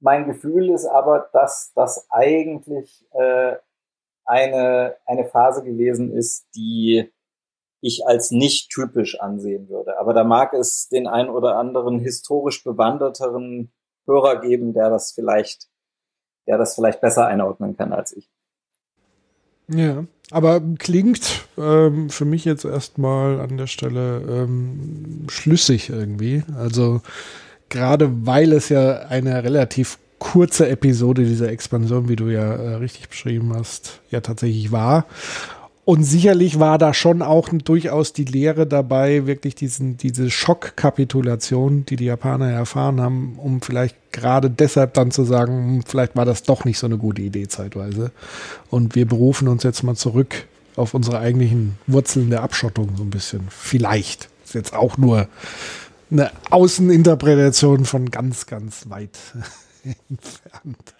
[0.00, 3.56] mein Gefühl ist aber, dass das eigentlich äh,
[4.24, 7.12] eine, eine Phase gewesen ist, die
[7.80, 9.98] ich als nicht typisch ansehen würde.
[9.98, 13.72] Aber da mag es den ein oder anderen historisch bewanderteren
[14.06, 15.68] Hörer geben, der das vielleicht,
[16.46, 18.30] der das vielleicht besser einordnen kann als ich.
[19.68, 26.42] Ja, aber klingt ähm, für mich jetzt erstmal an der Stelle ähm, schlüssig irgendwie.
[26.56, 27.02] Also
[27.68, 33.08] gerade weil es ja eine relativ kurze Episode dieser Expansion, wie du ja äh, richtig
[33.08, 35.06] beschrieben hast, ja tatsächlich war
[35.88, 41.96] und sicherlich war da schon auch durchaus die Lehre dabei, wirklich diesen, diese Schockkapitulation, die
[41.96, 46.42] die Japaner erfahren haben, um vielleicht gerade deshalb dann zu sagen, hm, vielleicht war das
[46.42, 48.10] doch nicht so eine gute Idee zeitweise.
[48.68, 50.44] Und wir berufen uns jetzt mal zurück
[50.76, 53.46] auf unsere eigentlichen Wurzeln der Abschottung so ein bisschen.
[53.48, 54.28] Vielleicht.
[54.44, 55.26] Ist jetzt auch nur
[56.10, 59.18] eine Außeninterpretation von ganz, ganz weit
[60.10, 60.97] entfernt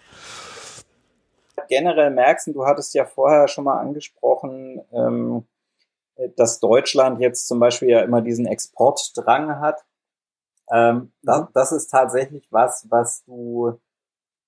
[1.69, 5.47] generell merkst, und du hattest ja vorher schon mal angesprochen, ähm,
[6.35, 9.85] dass Deutschland jetzt zum Beispiel ja immer diesen Exportdrang hat.
[10.71, 13.79] Ähm, das, das ist tatsächlich was, was du,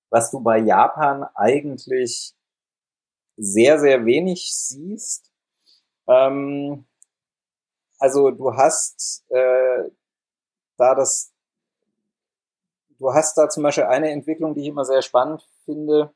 [0.09, 2.35] was du bei Japan eigentlich
[3.37, 5.31] sehr, sehr wenig siehst.
[6.07, 6.85] Ähm,
[7.99, 9.89] also du hast äh,
[10.77, 11.31] da das,
[12.97, 16.13] du hast da zum Beispiel eine Entwicklung, die ich immer sehr spannend finde.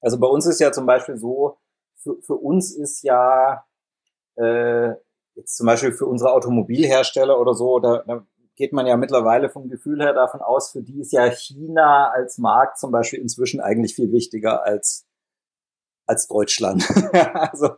[0.00, 1.58] Also bei uns ist ja zum Beispiel so,
[1.96, 3.64] für, für uns ist ja
[4.36, 4.90] äh,
[5.34, 8.26] jetzt zum Beispiel für unsere Automobilhersteller oder so, da, da
[8.56, 12.38] geht man ja mittlerweile vom Gefühl her davon aus, für die ist ja China als
[12.38, 15.08] Markt zum Beispiel inzwischen eigentlich viel wichtiger als
[16.08, 16.88] als Deutschland.
[17.34, 17.70] also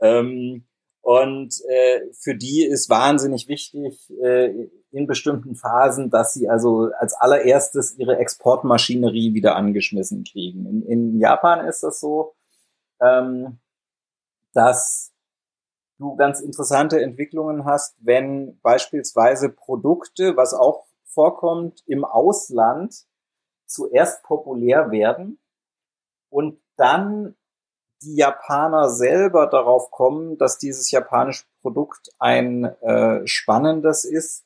[0.00, 0.64] ähm,
[1.04, 7.12] und äh, für die ist wahnsinnig wichtig äh, in bestimmten Phasen, dass sie also als
[7.12, 10.64] allererstes ihre Exportmaschinerie wieder angeschmissen kriegen.
[10.64, 12.34] In, in Japan ist das so,
[13.02, 13.58] ähm,
[14.54, 15.12] dass
[15.98, 23.04] du ganz interessante Entwicklungen hast, wenn beispielsweise Produkte, was auch vorkommt, im Ausland
[23.66, 25.38] zuerst populär werden
[26.30, 27.36] und dann
[28.04, 34.44] die Japaner selber darauf kommen, dass dieses japanische Produkt ein äh, spannendes ist,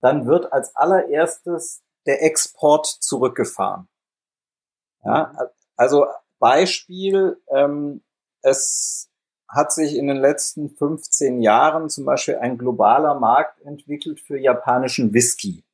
[0.00, 3.88] dann wird als allererstes der Export zurückgefahren.
[5.04, 5.32] Ja,
[5.76, 6.06] also
[6.38, 8.02] Beispiel, ähm,
[8.42, 9.08] es
[9.48, 15.12] hat sich in den letzten 15 Jahren zum Beispiel ein globaler Markt entwickelt für japanischen
[15.12, 15.64] Whisky.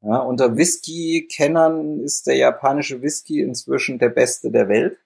[0.00, 4.98] Ja, unter Whisky-Kennern ist der japanische Whisky inzwischen der beste der Welt.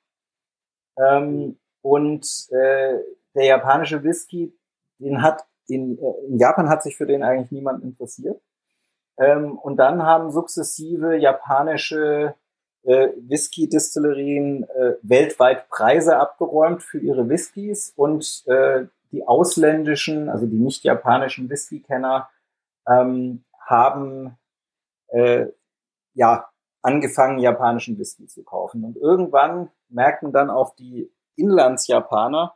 [0.97, 2.99] Ähm, und äh,
[3.35, 4.53] der japanische Whisky,
[4.99, 8.41] den hat den, äh, in Japan hat sich für den eigentlich niemand interessiert.
[9.19, 12.35] Ähm, und dann haben sukzessive japanische
[12.85, 20.57] äh, Whisky-Distillerien äh, weltweit Preise abgeräumt für ihre Whiskys und äh, die ausländischen, also die
[20.57, 22.29] nicht japanischen Whisky-Kenner,
[22.89, 24.37] ähm, haben
[25.09, 25.47] äh,
[26.15, 26.49] ja
[26.83, 28.85] angefangen, japanischen Whisky zu kaufen.
[28.85, 32.55] Und irgendwann merkten dann auch die Inlandsjapaner,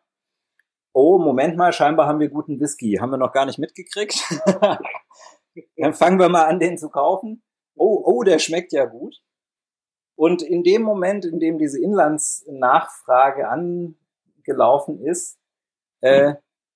[0.92, 4.16] oh, Moment mal, scheinbar haben wir guten Whisky, haben wir noch gar nicht mitgekriegt.
[5.76, 7.42] dann fangen wir mal an, den zu kaufen.
[7.74, 9.22] Oh, oh, der schmeckt ja gut.
[10.16, 15.38] Und in dem Moment, in dem diese Inlandsnachfrage angelaufen ist,
[16.00, 16.34] äh,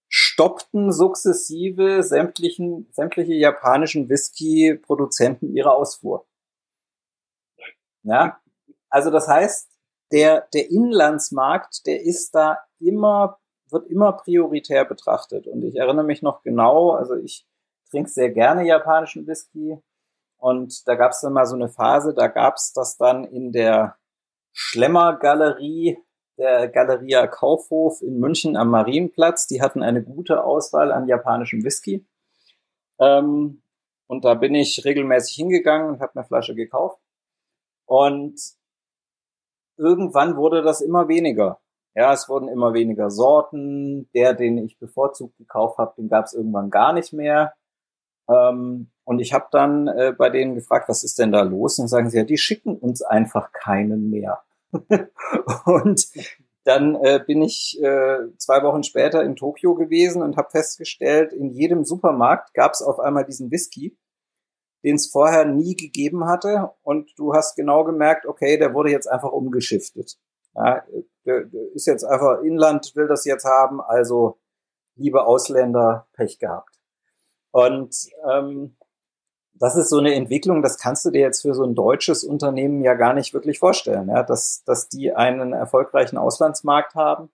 [0.08, 6.26] stoppten sukzessive sämtlichen, sämtliche japanischen Whisky-Produzenten ihre Ausfuhr.
[8.02, 8.40] Ja,
[8.88, 9.68] also das heißt,
[10.12, 13.38] der, der Inlandsmarkt, der ist da immer,
[13.70, 15.46] wird immer prioritär betrachtet.
[15.46, 17.46] Und ich erinnere mich noch genau, also ich
[17.90, 19.78] trinke sehr gerne japanischen Whisky.
[20.38, 23.52] Und da gab es dann mal so eine Phase, da gab es das dann in
[23.52, 23.96] der
[24.52, 25.98] Schlemmergalerie
[26.38, 29.46] der Galeria Kaufhof in München am Marienplatz.
[29.46, 32.06] Die hatten eine gute Auswahl an japanischem Whisky.
[32.98, 33.62] Ähm,
[34.06, 36.98] und da bin ich regelmäßig hingegangen und habe eine Flasche gekauft.
[37.90, 38.40] Und
[39.76, 41.58] irgendwann wurde das immer weniger.
[41.96, 44.08] Ja, es wurden immer weniger Sorten.
[44.14, 47.54] Der, den ich bevorzugt gekauft habe, den gab es irgendwann gar nicht mehr.
[48.28, 51.80] Ähm, und ich habe dann äh, bei denen gefragt, was ist denn da los?
[51.80, 54.40] Und sagen sie, ja, die schicken uns einfach keinen mehr.
[55.64, 56.06] und
[56.62, 61.50] dann äh, bin ich äh, zwei Wochen später in Tokio gewesen und habe festgestellt, in
[61.50, 63.98] jedem Supermarkt gab es auf einmal diesen Whisky,
[64.84, 66.70] den es vorher nie gegeben hatte.
[66.82, 70.18] Und du hast genau gemerkt, okay, der wurde jetzt einfach umgeschiftet.
[70.54, 70.82] Ja,
[71.26, 74.38] der, der ist jetzt einfach Inland, will das jetzt haben, also
[74.96, 76.80] liebe Ausländer, Pech gehabt.
[77.52, 77.94] Und
[78.28, 78.76] ähm,
[79.54, 82.82] das ist so eine Entwicklung, das kannst du dir jetzt für so ein deutsches Unternehmen
[82.82, 87.30] ja gar nicht wirklich vorstellen, ja, dass, dass die einen erfolgreichen Auslandsmarkt haben.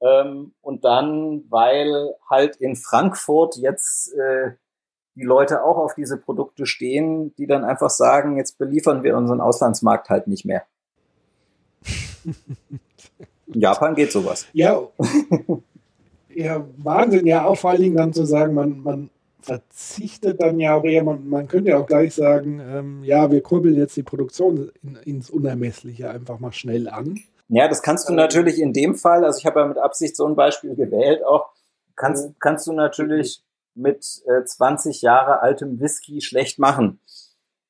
[0.00, 4.52] Ähm, und dann, weil halt in Frankfurt jetzt äh,
[5.14, 9.40] die Leute auch auf diese Produkte stehen, die dann einfach sagen, jetzt beliefern wir unseren
[9.40, 10.62] Auslandsmarkt halt nicht mehr.
[13.46, 14.46] In Japan geht sowas.
[14.52, 14.80] Ja,
[16.34, 19.10] ja, Wahnsinn, ja, auch vor allen Dingen dann zu sagen, man, man
[19.40, 23.42] verzichtet dann ja auch eher, man, man könnte ja auch gleich sagen, ähm, ja, wir
[23.42, 27.18] kurbeln jetzt die Produktion in, ins Unermessliche einfach mal schnell an.
[27.48, 30.26] Ja, das kannst du natürlich in dem Fall, also ich habe ja mit Absicht so
[30.26, 31.50] ein Beispiel gewählt, auch
[31.96, 33.42] kannst, kannst du natürlich
[33.74, 37.00] mit äh, 20 Jahre altem Whisky schlecht machen.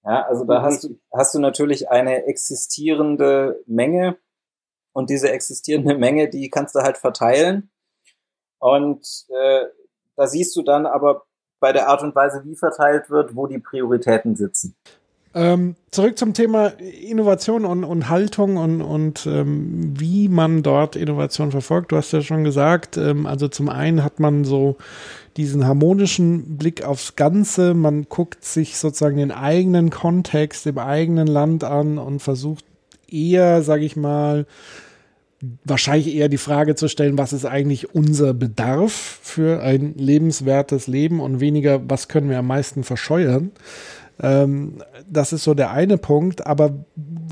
[0.05, 4.17] Ja, also da hast du, hast du natürlich eine existierende Menge
[4.93, 7.71] und diese existierende Menge, die kannst du halt verteilen.
[8.59, 9.67] Und äh,
[10.17, 11.25] da siehst du dann aber
[11.61, 14.77] bei der Art und Weise, wie verteilt wird, wo die Prioritäten sitzen.
[15.35, 16.75] Ähm, zurück zum Thema
[17.09, 21.93] Innovation und, und Haltung und, und ähm, wie man dort Innovation verfolgt.
[21.93, 24.77] Du hast ja schon gesagt, ähm, also zum einen hat man so
[25.39, 27.73] diesen harmonischen Blick aufs Ganze.
[27.73, 32.67] Man guckt sich sozusagen den eigenen Kontext im eigenen Land an und versucht
[33.09, 34.47] eher, sage ich mal,
[35.65, 41.21] wahrscheinlich eher die Frage zu stellen, was ist eigentlich unser Bedarf für ein lebenswertes Leben
[41.21, 43.51] und weniger, was können wir am meisten verscheuern.
[44.23, 46.47] Ähm, das ist so der eine Punkt.
[46.47, 46.85] Aber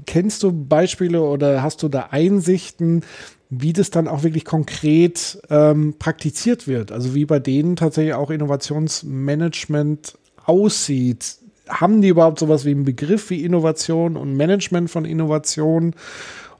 [0.07, 3.03] kennst du Beispiele oder hast du da Einsichten,
[3.49, 6.93] wie das dann auch wirklich konkret ähm, praktiziert wird?
[6.93, 11.37] Also wie bei denen tatsächlich auch Innovationsmanagement aussieht.
[11.69, 15.95] Haben die überhaupt sowas wie einen Begriff wie Innovation und Management von Innovation?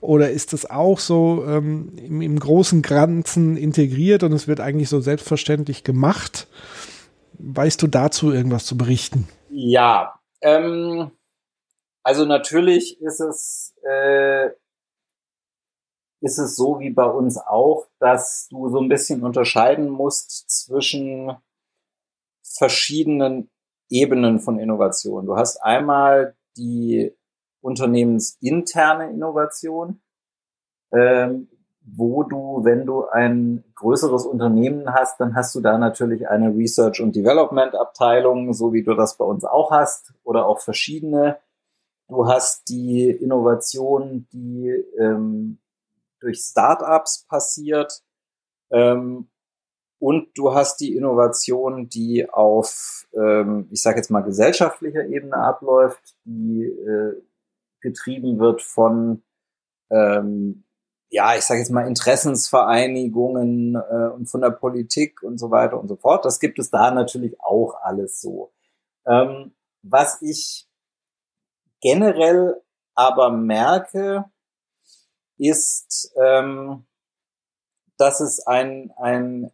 [0.01, 4.89] Oder ist das auch so ähm, im, im großen Ganzen integriert und es wird eigentlich
[4.89, 6.47] so selbstverständlich gemacht?
[7.39, 9.29] Weißt du dazu irgendwas zu berichten?
[9.51, 11.11] Ja, ähm,
[12.03, 14.51] also natürlich ist es, äh,
[16.21, 21.37] ist es so wie bei uns auch, dass du so ein bisschen unterscheiden musst zwischen
[22.43, 23.51] verschiedenen
[23.89, 25.27] Ebenen von Innovation.
[25.27, 27.15] Du hast einmal die
[27.61, 30.01] unternehmensinterne Innovation,
[30.93, 31.49] ähm,
[31.97, 37.01] wo du, wenn du ein größeres Unternehmen hast, dann hast du da natürlich eine Research
[37.01, 41.39] und Development Abteilung, so wie du das bei uns auch hast, oder auch verschiedene.
[42.09, 44.69] Du hast die Innovation, die
[44.99, 45.59] ähm,
[46.21, 48.03] durch Startups passiert.
[48.71, 49.29] Ähm,
[49.99, 56.17] und du hast die Innovation, die auf, ähm, ich sage jetzt mal, gesellschaftlicher Ebene abläuft,
[56.25, 57.21] die äh,
[57.81, 59.23] getrieben wird von,
[59.91, 60.65] ähm,
[61.11, 65.89] ja, ich sage jetzt mal, Interessensvereinigungen äh, und von der Politik und so weiter und
[65.89, 66.25] so fort.
[66.25, 68.53] Das gibt es da natürlich auch alles so.
[69.07, 69.53] Ähm,
[69.83, 70.69] was ich
[71.81, 72.63] generell
[72.95, 74.25] aber merke,
[75.37, 76.85] ist, ähm,
[77.97, 79.51] dass es ein, ein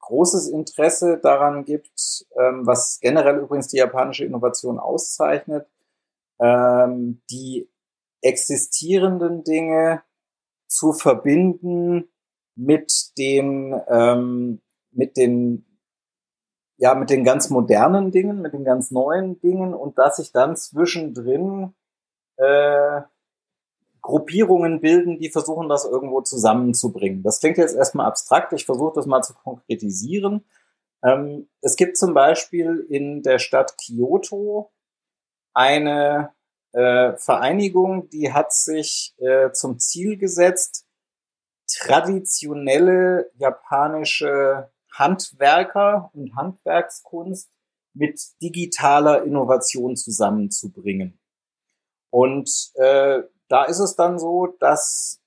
[0.00, 5.68] großes Interesse daran gibt, ähm, was generell übrigens die japanische Innovation auszeichnet,
[6.40, 7.70] ähm, die
[8.22, 10.02] existierenden Dinge
[10.68, 12.08] zu verbinden
[12.54, 14.60] mit den, ähm,
[14.92, 15.66] mit den,
[16.76, 20.56] ja, mit den ganz modernen Dingen, mit den ganz neuen Dingen und dass sich dann
[20.56, 21.74] zwischendrin
[22.36, 23.02] äh,
[24.00, 27.22] Gruppierungen bilden, die versuchen, das irgendwo zusammenzubringen.
[27.22, 30.44] Das klingt jetzt erstmal abstrakt, ich versuche das mal zu konkretisieren.
[31.02, 34.70] Ähm, es gibt zum Beispiel in der Stadt Kyoto
[35.52, 36.30] eine
[36.72, 40.86] äh, Vereinigung, die hat sich äh, zum Ziel gesetzt,
[41.66, 47.50] traditionelle japanische Handwerker und Handwerkskunst
[47.94, 51.18] mit digitaler Innovation zusammenzubringen.
[52.10, 55.20] Und äh, da ist es dann so, dass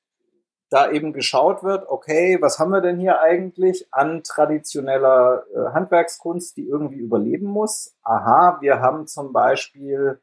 [0.70, 6.56] da eben geschaut wird, okay, was haben wir denn hier eigentlich an traditioneller äh, Handwerkskunst,
[6.56, 7.94] die irgendwie überleben muss?
[8.04, 10.22] Aha, wir haben zum Beispiel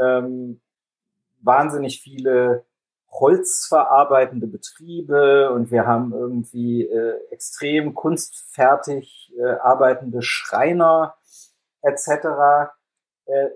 [0.00, 0.60] ähm,
[1.40, 2.64] wahnsinnig viele
[3.10, 11.14] holzverarbeitende Betriebe und wir haben irgendwie äh, extrem kunstfertig äh, arbeitende Schreiner
[11.82, 12.72] etc.
[13.26, 13.48] Äh,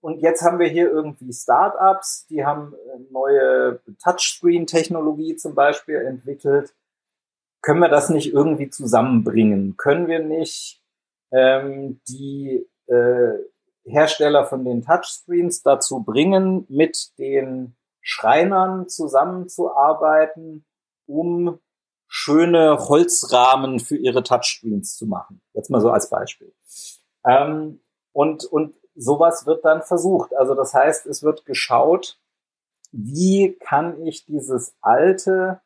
[0.00, 6.74] und jetzt haben wir hier irgendwie Startups, die haben äh, neue Touchscreen-Technologie zum Beispiel entwickelt.
[7.62, 9.76] Können wir das nicht irgendwie zusammenbringen?
[9.76, 10.82] Können wir nicht
[11.30, 13.38] ähm, die äh,
[13.84, 20.64] Hersteller von den Touchscreens dazu bringen, mit den Schreinern zusammenzuarbeiten,
[21.06, 21.58] um
[22.06, 25.40] schöne Holzrahmen für ihre Touchscreens zu machen.
[25.52, 26.54] Jetzt mal so als Beispiel.
[27.26, 27.80] Ähm,
[28.12, 30.34] und, und sowas wird dann versucht.
[30.34, 32.18] Also das heißt, es wird geschaut,
[32.92, 35.60] wie kann ich dieses alte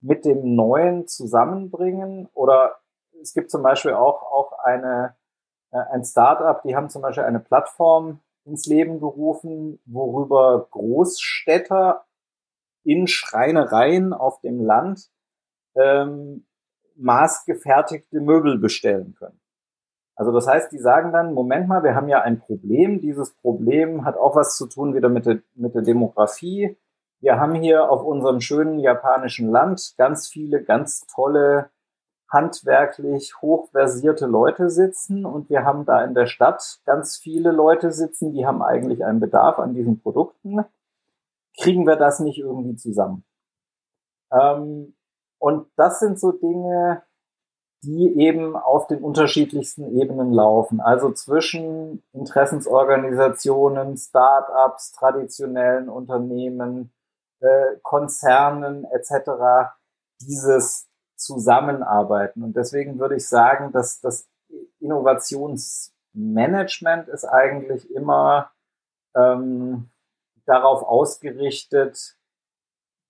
[0.00, 2.28] mit dem neuen zusammenbringen?
[2.34, 2.76] Oder
[3.20, 5.16] es gibt zum Beispiel auch, auch eine,
[5.70, 12.04] ein Startup, die haben zum Beispiel eine Plattform ins Leben gerufen, worüber Großstädter
[12.84, 15.10] in Schreinereien auf dem Land
[15.76, 16.46] ähm,
[16.96, 19.40] maßgefertigte Möbel bestellen können.
[20.16, 23.00] Also das heißt, die sagen dann, Moment mal, wir haben ja ein Problem.
[23.00, 26.76] Dieses Problem hat auch was zu tun wieder mit der, mit der Demografie.
[27.20, 31.70] Wir haben hier auf unserem schönen japanischen Land ganz viele ganz tolle,
[32.30, 38.32] handwerklich hochversierte Leute sitzen und wir haben da in der Stadt ganz viele Leute sitzen,
[38.32, 40.64] die haben eigentlich einen Bedarf an diesen Produkten.
[41.60, 43.24] Kriegen wir das nicht irgendwie zusammen?
[44.32, 44.94] Ähm,
[45.38, 47.02] und das sind so Dinge,
[47.82, 50.80] die eben auf den unterschiedlichsten Ebenen laufen.
[50.80, 56.92] Also zwischen Interessensorganisationen, Start-ups, traditionellen Unternehmen,
[57.40, 59.72] äh, Konzernen etc.
[60.20, 60.89] dieses
[61.20, 62.42] Zusammenarbeiten.
[62.42, 64.26] Und deswegen würde ich sagen, dass das
[64.80, 68.50] Innovationsmanagement ist eigentlich immer
[69.14, 69.90] ähm,
[70.46, 72.16] darauf ausgerichtet,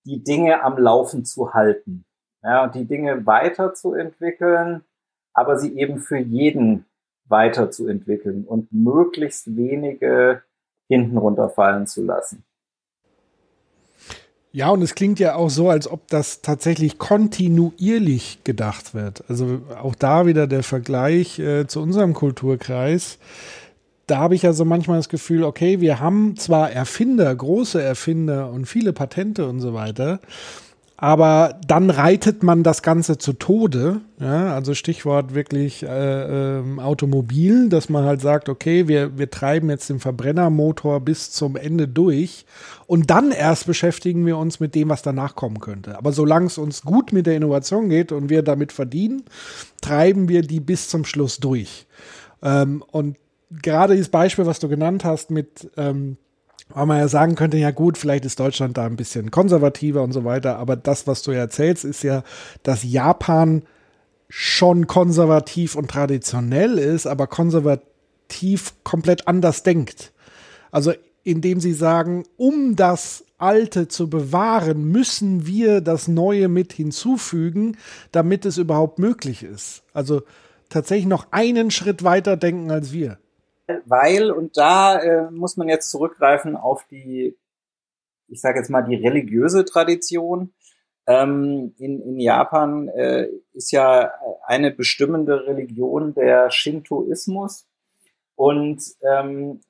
[0.04, 2.04] die Dinge am Laufen zu halten
[2.42, 4.84] ja, und die Dinge weiterzuentwickeln,
[5.32, 6.86] aber sie eben für jeden
[7.26, 10.42] weiterzuentwickeln und möglichst wenige
[10.88, 12.44] hinten runterfallen zu lassen.
[14.52, 19.22] Ja, und es klingt ja auch so, als ob das tatsächlich kontinuierlich gedacht wird.
[19.28, 23.18] Also auch da wieder der Vergleich äh, zu unserem Kulturkreis.
[24.08, 28.50] Da habe ich ja so manchmal das Gefühl, okay, wir haben zwar Erfinder, große Erfinder
[28.50, 30.18] und viele Patente und so weiter,
[31.02, 34.02] aber dann reitet man das Ganze zu Tode.
[34.20, 39.70] Ja, also Stichwort wirklich äh, äh, Automobil, dass man halt sagt, okay, wir, wir treiben
[39.70, 42.44] jetzt den Verbrennermotor bis zum Ende durch
[42.86, 45.96] und dann erst beschäftigen wir uns mit dem, was danach kommen könnte.
[45.96, 49.22] Aber solange es uns gut mit der Innovation geht und wir damit verdienen,
[49.80, 51.86] treiben wir die bis zum Schluss durch.
[52.42, 53.16] Ähm, und
[53.50, 56.18] gerade dieses Beispiel, was du genannt hast mit ähm,
[56.72, 60.12] weil man ja sagen könnte, ja gut, vielleicht ist Deutschland da ein bisschen konservativer und
[60.12, 62.22] so weiter, aber das, was du ja erzählst, ist ja,
[62.62, 63.62] dass Japan
[64.28, 70.12] schon konservativ und traditionell ist, aber konservativ komplett anders denkt.
[70.70, 70.92] Also
[71.24, 77.76] indem sie sagen, um das Alte zu bewahren, müssen wir das Neue mit hinzufügen,
[78.12, 79.82] damit es überhaupt möglich ist.
[79.92, 80.22] Also
[80.68, 83.18] tatsächlich noch einen Schritt weiter denken als wir.
[83.86, 87.36] Weil, und da äh, muss man jetzt zurückgreifen auf die,
[88.28, 90.52] ich sage jetzt mal, die religiöse Tradition.
[91.06, 94.12] Ähm, in, in Japan äh, ist ja
[94.44, 97.66] eine bestimmende Religion der Shintoismus.
[98.36, 99.60] Und ähm,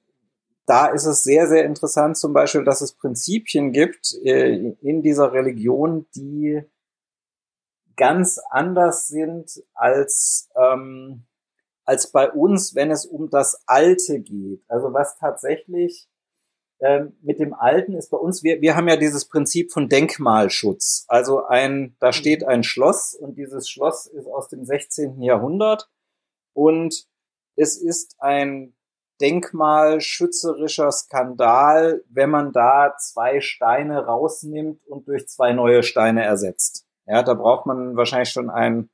[0.67, 5.33] da ist es sehr, sehr interessant zum Beispiel, dass es Prinzipien gibt äh, in dieser
[5.33, 6.63] Religion, die
[7.97, 11.25] ganz anders sind als, ähm,
[11.91, 14.63] als bei uns, wenn es um das Alte geht.
[14.69, 16.09] Also was tatsächlich
[16.79, 21.05] ähm, mit dem Alten ist bei uns, wir, wir haben ja dieses Prinzip von Denkmalschutz.
[21.09, 25.21] Also ein, da steht ein Schloss und dieses Schloss ist aus dem 16.
[25.21, 25.91] Jahrhundert
[26.53, 27.09] und
[27.57, 28.77] es ist ein
[29.21, 36.87] denkmalschützerischer Skandal, wenn man da zwei Steine rausnimmt und durch zwei neue Steine ersetzt.
[37.07, 38.91] Ja, da braucht man wahrscheinlich schon ein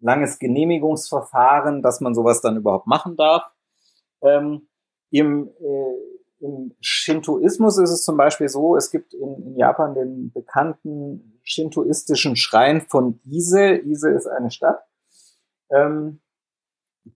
[0.00, 3.42] langes Genehmigungsverfahren, dass man sowas dann überhaupt machen darf.
[4.22, 4.68] Ähm,
[5.10, 10.32] im, äh, Im Shintoismus ist es zum Beispiel so, es gibt in, in Japan den
[10.32, 13.76] bekannten shintoistischen Schrein von Ise.
[13.76, 14.80] Ise ist eine Stadt.
[15.70, 16.20] Ähm,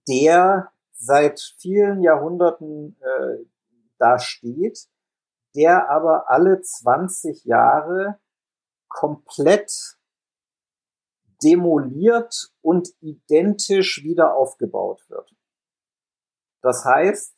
[0.08, 3.44] der seit vielen Jahrhunderten äh,
[3.98, 4.88] da steht,
[5.54, 8.18] der aber alle 20 Jahre
[8.88, 9.98] komplett
[11.42, 15.34] demoliert und identisch wieder aufgebaut wird.
[16.62, 17.34] Das heißt,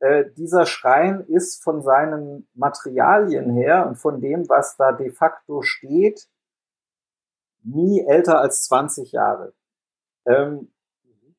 [0.00, 5.62] äh, dieser Schrein ist von seinen Materialien her und von dem, was da de facto
[5.62, 6.28] steht,
[7.62, 9.54] nie älter als 20 Jahre.
[10.26, 10.72] Ähm,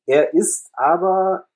[0.06, 1.46] er ist aber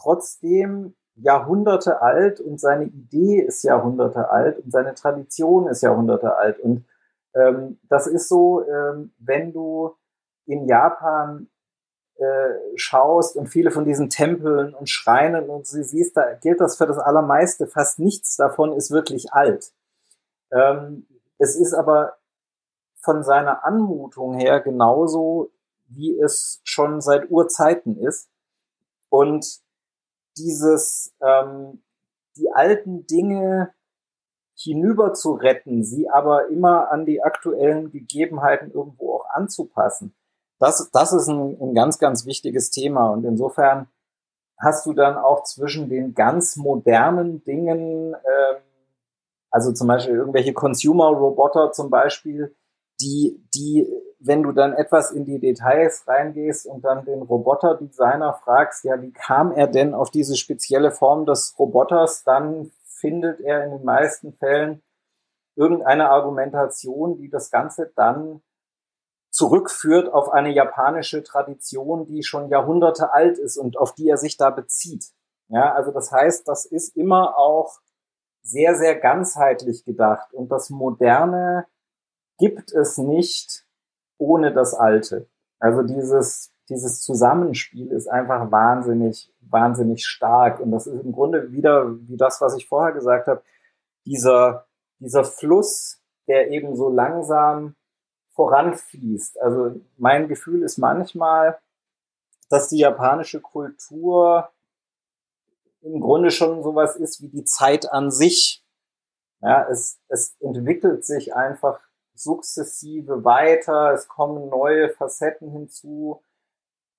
[0.00, 6.60] trotzdem Jahrhunderte alt und seine Idee ist Jahrhunderte alt und seine Tradition ist Jahrhunderte alt.
[6.60, 6.84] Und
[7.36, 9.94] ähm, das ist so, ähm, wenn du
[10.46, 11.48] in Japan
[12.16, 16.76] äh, schaust und viele von diesen Tempeln und Schreinen und sie siehst, da gilt das
[16.76, 17.66] für das Allermeiste.
[17.66, 19.72] Fast nichts davon ist wirklich alt.
[20.50, 21.06] Ähm,
[21.38, 22.16] es ist aber
[22.96, 25.50] von seiner Anmutung her genauso,
[25.88, 28.30] wie es schon seit Urzeiten ist.
[29.10, 29.60] Und
[30.38, 31.82] dieses, ähm,
[32.36, 33.74] die alten Dinge
[34.56, 40.14] hinüber zu retten, sie aber immer an die aktuellen Gegebenheiten irgendwo auch anzupassen.
[40.58, 43.10] Das, das ist ein, ein ganz, ganz wichtiges Thema.
[43.10, 43.88] Und insofern
[44.58, 48.56] hast du dann auch zwischen den ganz modernen Dingen, ähm,
[49.50, 52.54] also zum Beispiel irgendwelche Consumer-Roboter zum Beispiel,
[53.00, 53.86] die, die,
[54.18, 59.12] wenn du dann etwas in die Details reingehst und dann den Roboter-Designer fragst, ja, wie
[59.12, 62.72] kam er denn auf diese spezielle Form des Roboters, dann
[63.06, 64.82] findet er in den meisten Fällen
[65.54, 68.42] irgendeine Argumentation, die das Ganze dann
[69.30, 74.36] zurückführt auf eine japanische Tradition, die schon Jahrhunderte alt ist und auf die er sich
[74.36, 75.12] da bezieht.
[75.46, 77.78] Ja, also das heißt, das ist immer auch
[78.42, 81.66] sehr, sehr ganzheitlich gedacht und das Moderne
[82.38, 83.64] gibt es nicht
[84.18, 85.28] ohne das Alte.
[85.60, 90.60] Also dieses, dieses Zusammenspiel ist einfach wahnsinnig, wahnsinnig stark.
[90.60, 93.42] Und das ist im Grunde wieder wie das, was ich vorher gesagt habe,
[94.04, 94.66] dieser,
[94.98, 97.76] dieser Fluss, der eben so langsam
[98.34, 99.40] voranfließt.
[99.40, 101.58] Also mein Gefühl ist manchmal,
[102.48, 104.50] dass die japanische Kultur
[105.82, 108.64] im Grunde schon sowas ist wie die Zeit an sich.
[109.40, 111.80] Ja, es, es entwickelt sich einfach
[112.14, 116.22] sukzessive weiter, es kommen neue Facetten hinzu,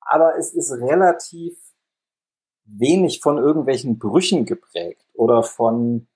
[0.08, 1.58] aber es ist relativ
[2.66, 6.08] wenig von irgendwelchen Brüchen geprägt oder von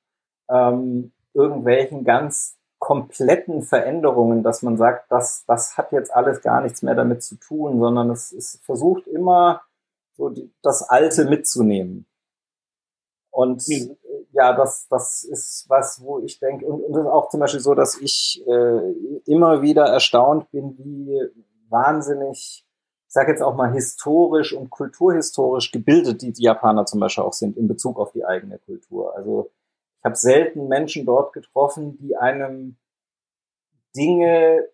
[0.49, 6.81] ähm, irgendwelchen ganz kompletten Veränderungen, dass man sagt, das, das hat jetzt alles gar nichts
[6.81, 9.61] mehr damit zu tun, sondern es, es versucht immer
[10.18, 12.07] so die, das Alte mitzunehmen.
[13.30, 13.97] Und mhm
[14.34, 17.59] ja, das, das ist was, wo ich denke, und, und das ist auch zum Beispiel
[17.59, 18.91] so, dass ich äh,
[19.26, 21.19] immer wieder erstaunt bin, wie
[21.69, 22.65] wahnsinnig,
[23.11, 27.33] ich sage jetzt auch mal historisch und kulturhistorisch gebildet die, die Japaner zum Beispiel auch
[27.33, 29.13] sind in Bezug auf die eigene Kultur.
[29.17, 29.51] Also
[29.99, 32.77] ich habe selten Menschen dort getroffen, die einem
[33.97, 34.65] Dinge,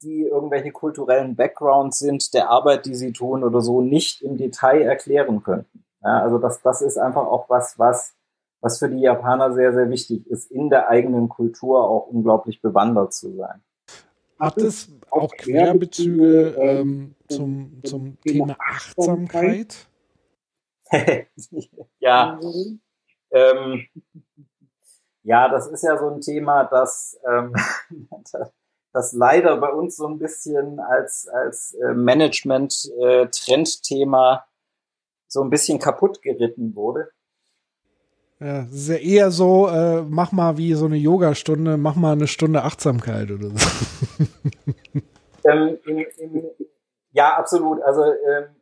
[0.00, 4.82] die irgendwelche kulturellen Backgrounds sind, der Arbeit, die sie tun oder so, nicht im Detail
[4.82, 5.84] erklären könnten.
[6.04, 8.14] Ja, also das, das ist einfach auch was, was
[8.60, 13.12] was für die Japaner sehr, sehr wichtig ist, in der eigenen Kultur auch unglaublich bewandert
[13.12, 13.60] zu sein.
[14.38, 19.88] Hat es auch Querbezüge ähm, zum, zum Thema Achtsamkeit?
[21.98, 22.38] ja.
[23.30, 23.86] Ähm,
[25.26, 27.52] Ja, das ist ja so ein Thema, das, ähm,
[28.92, 34.40] das leider bei uns so ein bisschen als, als äh, Management-Trendthema äh,
[35.26, 37.10] so ein bisschen kaputt geritten wurde.
[38.38, 42.12] Ja, es ist ja eher so, äh, mach mal wie so eine Yoga-Stunde, mach mal
[42.12, 43.56] eine Stunde Achtsamkeit oder so.
[45.48, 46.50] Ähm, im, im,
[47.12, 47.80] ja, absolut.
[47.82, 48.56] Also ähm,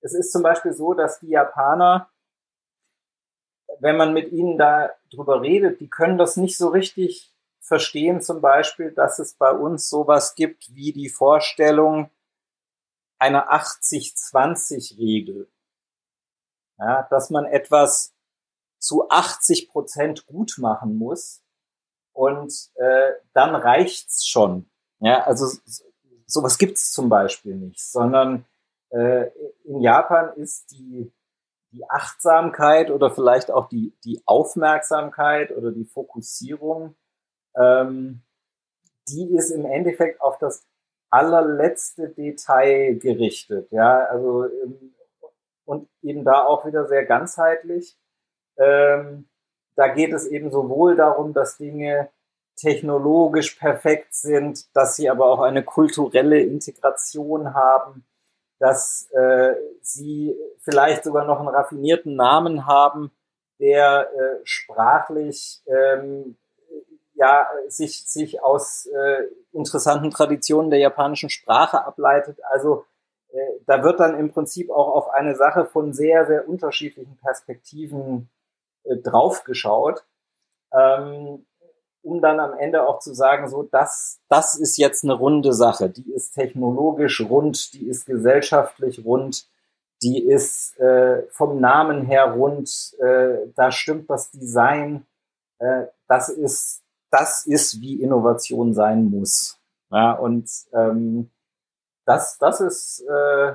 [0.00, 2.10] es ist zum Beispiel so, dass die Japaner,
[3.80, 8.40] wenn man mit ihnen da drüber redet, die können das nicht so richtig verstehen, zum
[8.40, 12.10] Beispiel, dass es bei uns sowas gibt wie die Vorstellung
[13.18, 15.48] einer 80-20-Regel.
[16.78, 18.11] Ja, dass man etwas
[18.82, 21.42] zu 80 Prozent gut machen muss
[22.12, 24.68] und äh, dann reicht's schon.
[24.98, 25.46] Ja, also
[26.26, 28.44] sowas gibt's zum Beispiel nicht, sondern
[28.90, 29.30] äh,
[29.64, 31.12] in Japan ist die
[31.72, 36.96] die Achtsamkeit oder vielleicht auch die die Aufmerksamkeit oder die Fokussierung,
[37.56, 38.22] ähm,
[39.08, 40.66] die ist im Endeffekt auf das
[41.10, 43.70] allerletzte Detail gerichtet.
[43.70, 44.94] Ja, also ähm,
[45.64, 47.96] und eben da auch wieder sehr ganzheitlich.
[48.62, 49.26] Ähm,
[49.74, 52.10] da geht es eben sowohl darum, dass Dinge
[52.56, 58.04] technologisch perfekt sind, dass sie aber auch eine kulturelle Integration haben,
[58.58, 63.10] dass äh, sie vielleicht sogar noch einen raffinierten Namen haben,
[63.58, 66.36] der äh, sprachlich ähm,
[67.14, 72.38] ja sich sich aus äh, interessanten Traditionen der japanischen Sprache ableitet.
[72.50, 72.84] Also
[73.32, 78.30] äh, da wird dann im Prinzip auch auf eine Sache von sehr sehr unterschiedlichen Perspektiven
[78.84, 80.04] äh, draufgeschaut,
[80.72, 81.46] ähm,
[82.02, 85.88] um dann am Ende auch zu sagen, so, das, das ist jetzt eine runde Sache.
[85.88, 89.48] Die ist technologisch rund, die ist gesellschaftlich rund,
[90.02, 95.06] die ist äh, vom Namen her rund, äh, da stimmt das Design.
[95.58, 99.60] Äh, das ist, das ist, wie Innovation sein muss.
[99.90, 101.30] Ja, und ähm,
[102.04, 103.52] das, das ist äh,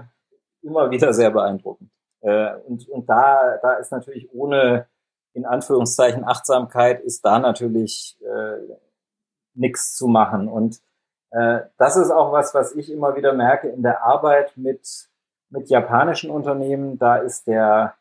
[0.61, 1.89] immer wieder sehr beeindruckend.
[2.21, 4.87] Äh, und, und da, da ist natürlich ohne
[5.37, 8.57] in Anführungszeichen Achtsamkeit ist da natürlich äh,
[9.53, 10.47] nichts zu machen.
[10.47, 10.81] Und
[11.29, 15.09] äh, das ist auch was, was ich immer wieder merke in der Arbeit mit,
[15.49, 16.97] mit japanischen Unternehmen.
[16.97, 17.93] Da ist der,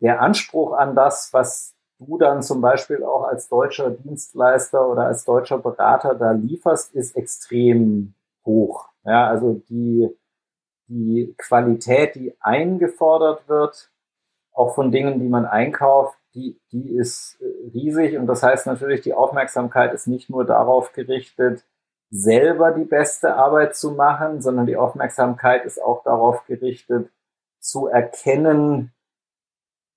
[0.00, 5.24] der Anspruch an das, was du dann zum Beispiel auch als deutscher Dienstleister oder als
[5.24, 8.14] deutscher Berater da lieferst, ist extrem
[8.46, 8.88] hoch.
[9.04, 10.08] Ja, also die,
[10.86, 13.90] die Qualität, die eingefordert wird,
[14.54, 19.02] auch von Dingen, die man einkauft, die, die ist äh, riesig und das heißt natürlich,
[19.02, 21.64] die Aufmerksamkeit ist nicht nur darauf gerichtet,
[22.10, 27.10] selber die beste Arbeit zu machen, sondern die Aufmerksamkeit ist auch darauf gerichtet,
[27.58, 28.92] zu erkennen,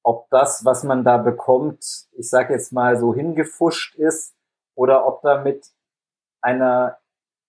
[0.03, 4.35] ob das, was man da bekommt, ich sage jetzt mal so hingefuscht ist
[4.73, 5.69] oder ob da mit
[6.41, 6.97] einer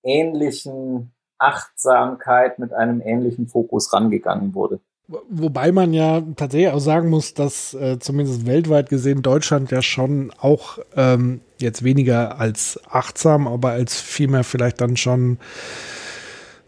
[0.02, 4.80] ähnlichen Achtsamkeit, mit einem ähnlichen Fokus rangegangen wurde.
[5.08, 10.30] Wobei man ja tatsächlich auch sagen muss, dass äh, zumindest weltweit gesehen Deutschland ja schon
[10.38, 15.38] auch ähm, jetzt weniger als achtsam, aber als vielmehr vielleicht dann schon,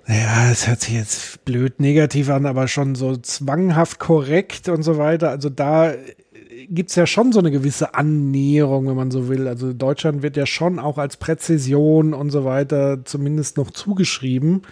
[0.09, 4.97] ja, es hört sich jetzt blöd negativ an, aber schon so zwanghaft korrekt und so
[4.97, 5.29] weiter.
[5.29, 5.93] Also da
[6.71, 9.49] gibt's ja schon so eine gewisse Annäherung, wenn man so will.
[9.49, 14.63] Also Deutschland wird ja schon auch als Präzision und so weiter zumindest noch zugeschrieben.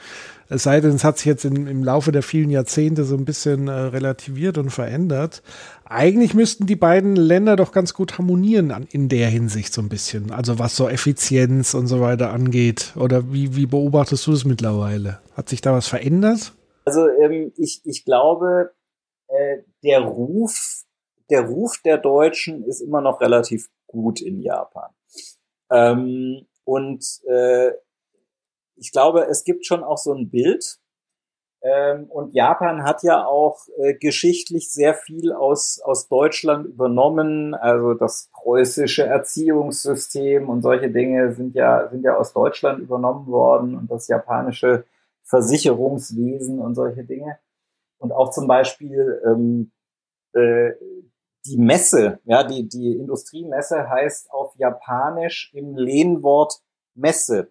[0.51, 3.27] Es sei denn, es hat sich jetzt in, im Laufe der vielen Jahrzehnte so ein
[3.27, 5.43] bisschen äh, relativiert und verändert.
[5.85, 9.91] Eigentlich müssten die beiden Länder doch ganz gut harmonieren an, in der Hinsicht so ein
[9.91, 10.33] bisschen.
[10.33, 12.95] Also was so Effizienz und so weiter angeht.
[12.97, 15.21] Oder wie, wie beobachtest du das mittlerweile?
[15.37, 16.55] Hat sich da was verändert?
[16.87, 18.73] Also ähm, ich, ich glaube,
[19.29, 20.85] äh, der Ruf,
[21.29, 24.91] der Ruf der Deutschen ist immer noch relativ gut in Japan.
[25.71, 27.73] Ähm, und äh,
[28.79, 30.79] ich glaube, es gibt schon auch so ein Bild.
[31.61, 37.55] Ähm, und Japan hat ja auch äh, geschichtlich sehr viel aus, aus Deutschland übernommen.
[37.55, 43.77] Also das preußische Erziehungssystem und solche Dinge sind ja, sind ja aus Deutschland übernommen worden
[43.77, 44.85] und das japanische
[45.25, 47.39] Versicherungswesen und solche Dinge.
[47.99, 49.73] Und auch zum Beispiel ähm,
[50.33, 50.73] äh,
[51.45, 56.61] die Messe, ja, die, die Industriemesse heißt auf Japanisch im Lehnwort
[56.95, 57.51] Messe.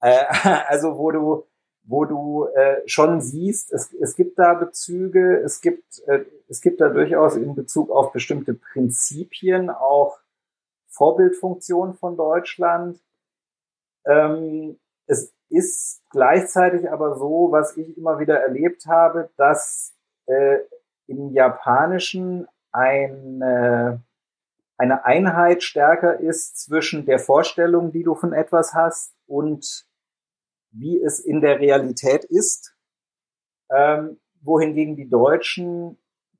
[0.00, 0.24] Äh,
[0.68, 1.46] also wo du,
[1.84, 6.80] wo du äh, schon siehst, es, es gibt da Bezüge, es gibt, äh, es gibt
[6.80, 10.18] da durchaus in Bezug auf bestimmte Prinzipien auch
[10.88, 12.98] Vorbildfunktionen von Deutschland.
[14.04, 19.94] Ähm, es ist gleichzeitig aber so, was ich immer wieder erlebt habe, dass
[20.26, 20.58] äh,
[21.06, 24.02] im Japanischen eine
[24.78, 29.86] eine Einheit stärker ist zwischen der Vorstellung, die du von etwas hast und
[30.70, 32.74] wie es in der Realität ist.
[33.70, 35.98] Ähm, wohingegen die Deutschen,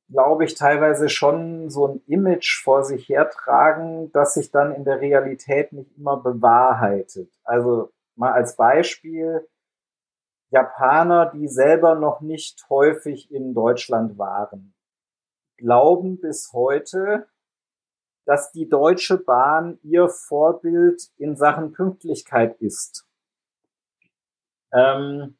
[0.08, 5.00] glaube ich, teilweise schon so ein Image vor sich hertragen, das sich dann in der
[5.00, 7.32] Realität nicht immer bewahrheitet.
[7.42, 9.46] Also mal als Beispiel,
[10.50, 14.74] Japaner, die selber noch nicht häufig in Deutschland waren,
[15.56, 17.26] glauben bis heute,
[18.26, 23.06] dass die Deutsche Bahn ihr Vorbild in Sachen Pünktlichkeit ist.
[24.72, 25.36] Ähm,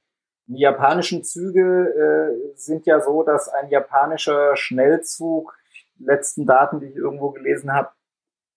[0.46, 5.58] die japanischen Züge äh, sind ja so, dass ein japanischer Schnellzug,
[5.98, 7.90] letzten Daten, die ich irgendwo gelesen habe,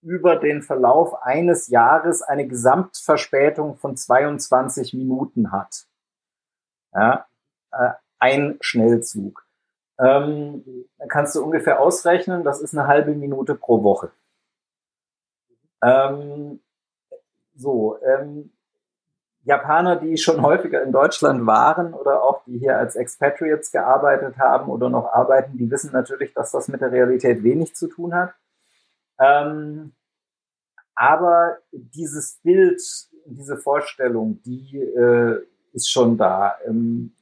[0.02, 5.88] über den Verlauf eines Jahres eine Gesamtverspätung von 22 Minuten hat.
[6.94, 7.26] Ja,
[7.72, 9.46] äh, ein Schnellzug.
[10.00, 10.64] Ähm,
[10.98, 14.12] dann kannst du ungefähr ausrechnen, das ist eine halbe Minute pro Woche.
[15.82, 16.60] Ähm,
[17.56, 18.52] so, ähm,
[19.44, 24.70] Japaner, die schon häufiger in Deutschland waren oder auch die hier als Expatriates gearbeitet haben
[24.70, 28.34] oder noch arbeiten, die wissen natürlich, dass das mit der Realität wenig zu tun hat.
[29.20, 29.94] Ähm,
[30.96, 32.82] aber dieses Bild,
[33.26, 35.42] diese Vorstellung, die äh,
[35.74, 36.56] ist schon da.
[36.66, 37.14] Ähm,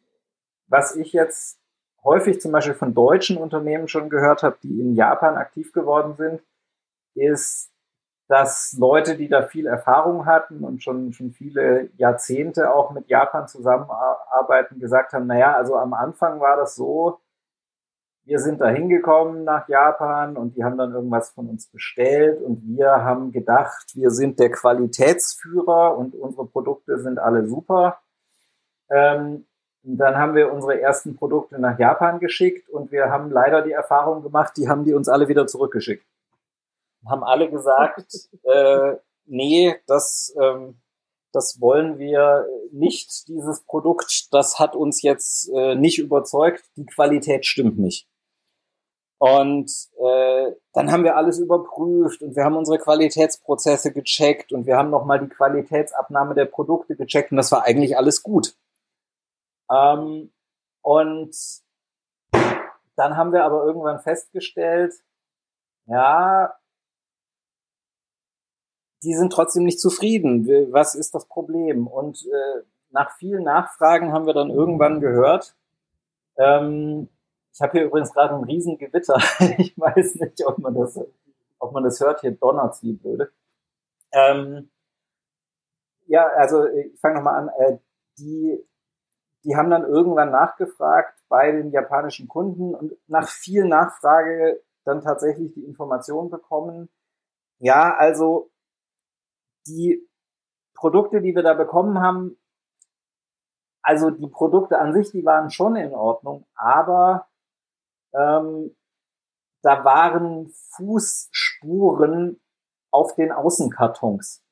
[0.67, 1.59] was ich jetzt
[2.03, 6.41] häufig zum Beispiel von deutschen Unternehmen schon gehört habe, die in Japan aktiv geworden sind,
[7.13, 7.71] ist,
[8.27, 13.47] dass Leute, die da viel Erfahrung hatten und schon, schon viele Jahrzehnte auch mit Japan
[13.47, 17.19] zusammenarbeiten, gesagt haben, naja, also am Anfang war das so,
[18.25, 22.61] wir sind da hingekommen nach Japan und die haben dann irgendwas von uns bestellt und
[22.65, 28.01] wir haben gedacht, wir sind der Qualitätsführer und unsere Produkte sind alle super.
[28.89, 29.45] Ähm,
[29.83, 34.21] dann haben wir unsere ersten Produkte nach Japan geschickt und wir haben leider die Erfahrung
[34.21, 36.03] gemacht, die haben die uns alle wieder zurückgeschickt.
[37.05, 38.95] Haben alle gesagt, äh,
[39.25, 40.79] nee, das, ähm,
[41.31, 47.45] das wollen wir nicht, dieses Produkt, das hat uns jetzt äh, nicht überzeugt, die Qualität
[47.45, 48.07] stimmt nicht.
[49.19, 54.77] Und äh, dann haben wir alles überprüft und wir haben unsere Qualitätsprozesse gecheckt und wir
[54.77, 58.55] haben nochmal die Qualitätsabnahme der Produkte gecheckt und das war eigentlich alles gut.
[59.71, 60.31] Ähm,
[60.81, 61.35] und
[62.95, 64.93] dann haben wir aber irgendwann festgestellt,
[65.87, 66.53] ja,
[69.03, 70.47] die sind trotzdem nicht zufrieden.
[70.71, 71.87] Was ist das Problem?
[71.87, 75.55] Und äh, nach vielen Nachfragen haben wir dann irgendwann gehört,
[76.37, 77.09] ähm,
[77.53, 79.19] ich habe hier übrigens gerade ein Riesengewitter.
[79.57, 80.99] ich weiß nicht, ob man das,
[81.59, 82.21] ob man das hört.
[82.21, 83.31] Hier donnert's wie blöde.
[84.11, 84.69] Ähm,
[86.05, 87.49] ja, also ich fange nochmal an.
[87.57, 87.77] Äh,
[88.19, 88.63] die
[89.47, 95.53] die haben dann irgendwann nachgefragt bei den japanischen Kunden und nach viel Nachfrage dann tatsächlich
[95.53, 96.89] die Information bekommen,
[97.59, 98.49] ja, also
[99.67, 100.07] die
[100.73, 102.37] Produkte, die wir da bekommen haben,
[103.81, 107.27] also die Produkte an sich, die waren schon in Ordnung, aber
[108.13, 108.75] ähm,
[109.61, 112.41] da waren Fußspuren
[112.91, 114.43] auf den Außenkartons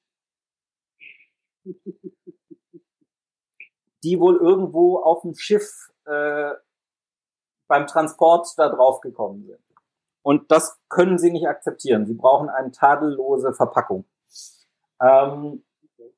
[4.05, 6.51] die wohl irgendwo auf dem Schiff äh,
[7.67, 9.59] beim Transport da drauf gekommen sind.
[10.21, 12.05] Und das können sie nicht akzeptieren.
[12.05, 14.05] Sie brauchen eine tadellose Verpackung.
[15.01, 15.63] Ähm,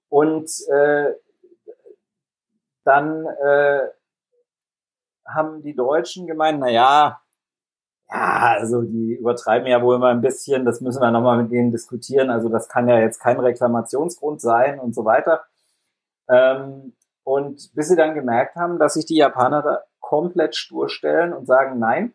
[0.10, 1.14] und äh,
[2.84, 3.88] dann äh,
[5.28, 7.22] haben die Deutschen gemeint, na ja,
[8.10, 11.72] ja, also die übertreiben ja wohl mal ein bisschen, das müssen wir nochmal mit denen
[11.72, 12.30] diskutieren.
[12.30, 15.44] Also das kann ja jetzt kein Reklamationsgrund sein und so weiter.
[16.30, 16.94] Ähm,
[17.24, 21.46] und bis sie dann gemerkt haben, dass sich die Japaner da komplett stur stellen und
[21.46, 22.14] sagen, nein.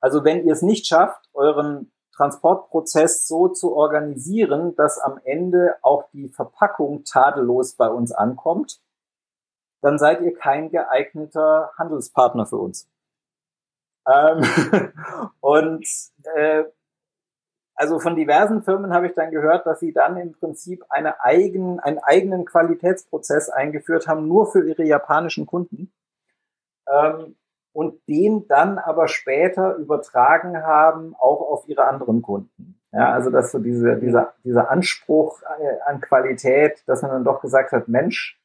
[0.00, 6.04] Also wenn ihr es nicht schafft, euren Transportprozess so zu organisieren, dass am Ende auch
[6.12, 8.80] die Verpackung tadellos bei uns ankommt,
[9.80, 12.90] dann seid ihr kein geeigneter Handelspartner für uns.
[14.06, 14.92] Ähm,
[15.40, 15.86] und
[16.34, 16.64] äh,
[17.76, 21.78] also von diversen Firmen habe ich dann gehört, dass sie dann im Prinzip eine eigen,
[21.78, 25.92] einen eigenen Qualitätsprozess eingeführt haben, nur für ihre japanischen Kunden.
[26.88, 27.36] Ähm,
[27.78, 32.80] und den dann aber später übertragen haben auch auf ihre anderen Kunden.
[32.90, 37.40] Ja, also dass so diese, dieser, dieser Anspruch äh, an Qualität, dass man dann doch
[37.40, 38.42] gesagt hat, Mensch,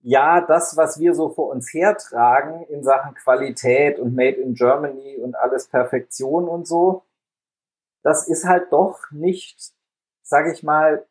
[0.00, 5.18] ja, das, was wir so vor uns hertragen in Sachen Qualität und Made in Germany
[5.18, 7.04] und alles Perfektion und so,
[8.02, 9.74] das ist halt doch nicht,
[10.22, 11.06] sage ich mal,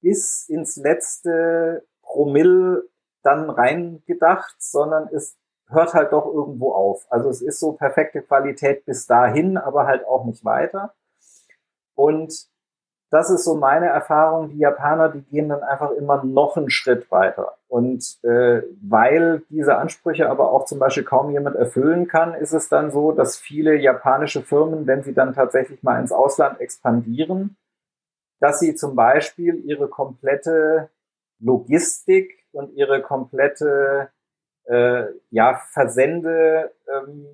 [0.00, 2.82] bis ins letzte Promille
[3.22, 5.37] dann reingedacht, sondern es
[5.68, 7.06] hört halt doch irgendwo auf.
[7.10, 10.94] Also es ist so perfekte Qualität bis dahin, aber halt auch nicht weiter.
[11.94, 12.48] Und
[13.10, 14.50] das ist so meine Erfahrung.
[14.50, 17.56] Die Japaner, die gehen dann einfach immer noch einen Schritt weiter.
[17.66, 22.68] Und äh, weil diese Ansprüche aber auch zum Beispiel kaum jemand erfüllen kann, ist es
[22.68, 27.56] dann so, dass viele japanische Firmen, wenn sie dann tatsächlich mal ins Ausland expandieren,
[28.40, 30.90] dass sie zum Beispiel ihre komplette
[31.40, 34.10] Logistik und ihre komplette
[34.68, 37.26] äh, ja, Versende ähm,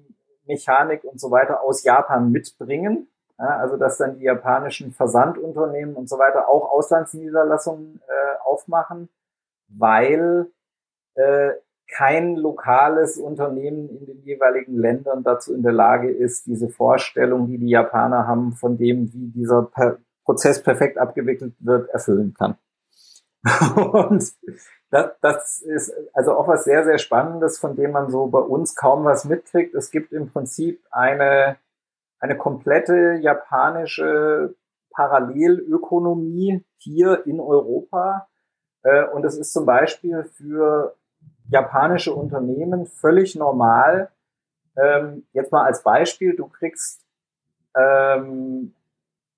[0.47, 3.09] und so weiter aus Japan mitbringen
[3.39, 9.09] ja, also dass dann die japanischen Versandunternehmen und so weiter auch Auslandsniederlassungen äh, aufmachen,
[9.69, 10.51] weil
[11.15, 11.51] äh,
[11.89, 17.59] kein lokales Unternehmen in den jeweiligen Ländern dazu in der Lage ist, diese Vorstellung, die
[17.59, 22.57] die Japaner haben, von dem, wie dieser per Prozess perfekt abgewickelt wird, erfüllen kann.
[23.77, 24.33] und
[24.95, 28.75] das, das ist also auch was sehr, sehr Spannendes, von dem man so bei uns
[28.77, 29.75] kaum was mitkriegt.
[29.75, 31.57] Es gibt im Prinzip eine
[32.25, 34.55] eine komplette japanische
[34.91, 38.29] Parallelökonomie hier in Europa.
[38.83, 40.97] Äh, und es ist zum Beispiel für
[41.51, 44.11] japanische Unternehmen völlig normal.
[44.75, 47.05] Ähm, jetzt mal als Beispiel, du kriegst,
[47.77, 48.75] ähm,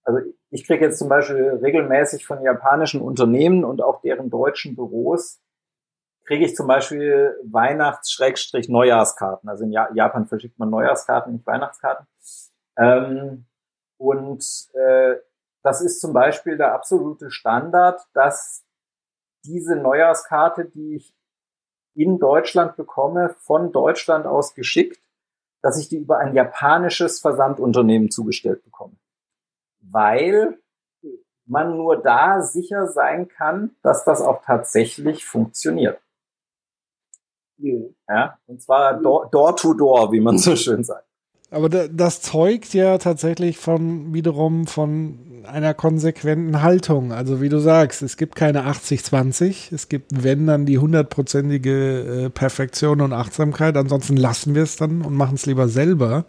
[0.04, 0.20] also
[0.50, 5.40] ich kriege jetzt zum Beispiel regelmäßig von japanischen Unternehmen und auch deren deutschen Büros,
[6.26, 9.48] kriege ich zum Beispiel Weihnachts-Neujahrskarten.
[9.48, 12.06] Also in Japan verschickt man Neujahrskarten, nicht Weihnachtskarten.
[12.76, 13.46] Ähm,
[13.96, 14.44] und
[14.74, 15.14] äh,
[15.62, 18.64] das ist zum Beispiel der absolute Standard, dass
[19.44, 21.14] diese Neujahrskarte, die ich
[21.94, 25.00] in Deutschland bekomme, von Deutschland aus geschickt,
[25.62, 28.96] dass ich die über ein japanisches Versandunternehmen zugestellt bekomme.
[29.80, 30.58] Weil
[31.46, 36.00] man nur da sicher sein kann, dass das auch tatsächlich funktioniert.
[37.58, 41.06] Ja, und zwar door, door to door, wie man so schön sagt.
[41.50, 47.12] Aber das zeugt ja tatsächlich von wiederum von einer konsequenten Haltung.
[47.12, 49.72] Also wie du sagst, es gibt keine 80-20.
[49.72, 53.76] Es gibt, wenn dann die hundertprozentige äh, Perfektion und Achtsamkeit.
[53.76, 56.24] Ansonsten lassen wir es dann und machen es lieber selber.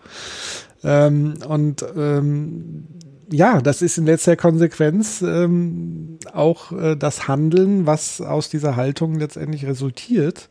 [0.84, 2.88] Ähm, und ähm,
[3.32, 9.16] ja, das ist in letzter Konsequenz ähm, auch äh, das Handeln, was aus dieser Haltung
[9.16, 10.50] letztendlich resultiert.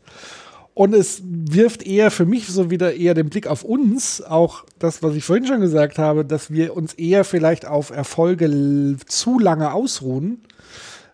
[0.77, 5.01] Und es wirft eher für mich so wieder eher den Blick auf uns, auch das,
[5.01, 9.73] was ich vorhin schon gesagt habe, dass wir uns eher vielleicht auf Erfolge zu lange
[9.73, 10.43] ausruhen,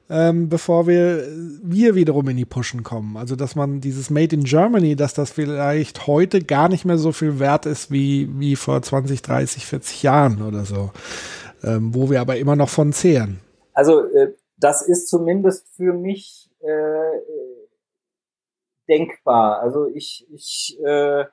[0.10, 1.26] ähm, bevor wir,
[1.64, 3.16] wir wiederum in die Pushen kommen.
[3.16, 7.14] Also, dass man dieses Made in Germany, dass das vielleicht heute gar nicht mehr so
[7.14, 10.92] viel wert ist wie, wie vor 20, 30, 40 Jahren oder so,
[11.64, 13.40] ähm, wo wir aber immer noch von zehren.
[13.72, 17.53] Also, äh, das ist zumindest für mich, äh,
[18.88, 19.60] denkbar.
[19.60, 21.26] Also ich, ich äh,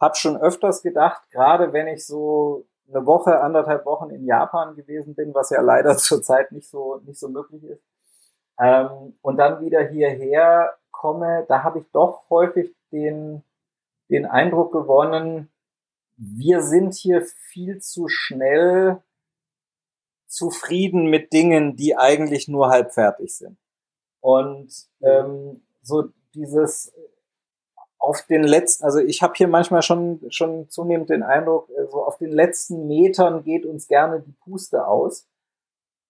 [0.00, 5.14] habe schon öfters gedacht, gerade wenn ich so eine Woche, anderthalb Wochen in Japan gewesen
[5.14, 7.82] bin, was ja leider zurzeit nicht so, nicht so möglich ist,
[8.58, 13.42] ähm, und dann wieder hierher komme, da habe ich doch häufig den,
[14.10, 15.50] den Eindruck gewonnen,
[16.16, 19.02] wir sind hier viel zu schnell
[20.26, 23.58] zufrieden mit Dingen, die eigentlich nur halb fertig sind.
[24.20, 26.92] Und ähm, so dieses
[27.98, 32.04] auf den letzten, also ich habe hier manchmal schon schon zunehmend den Eindruck, äh, so
[32.04, 35.28] auf den letzten Metern geht uns gerne die Puste aus.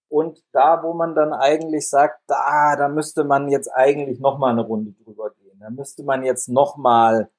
[0.09, 4.51] Und da, wo man dann eigentlich sagt, da, da müsste man jetzt eigentlich noch mal
[4.51, 7.31] eine Runde drüber gehen, da müsste man jetzt noch mal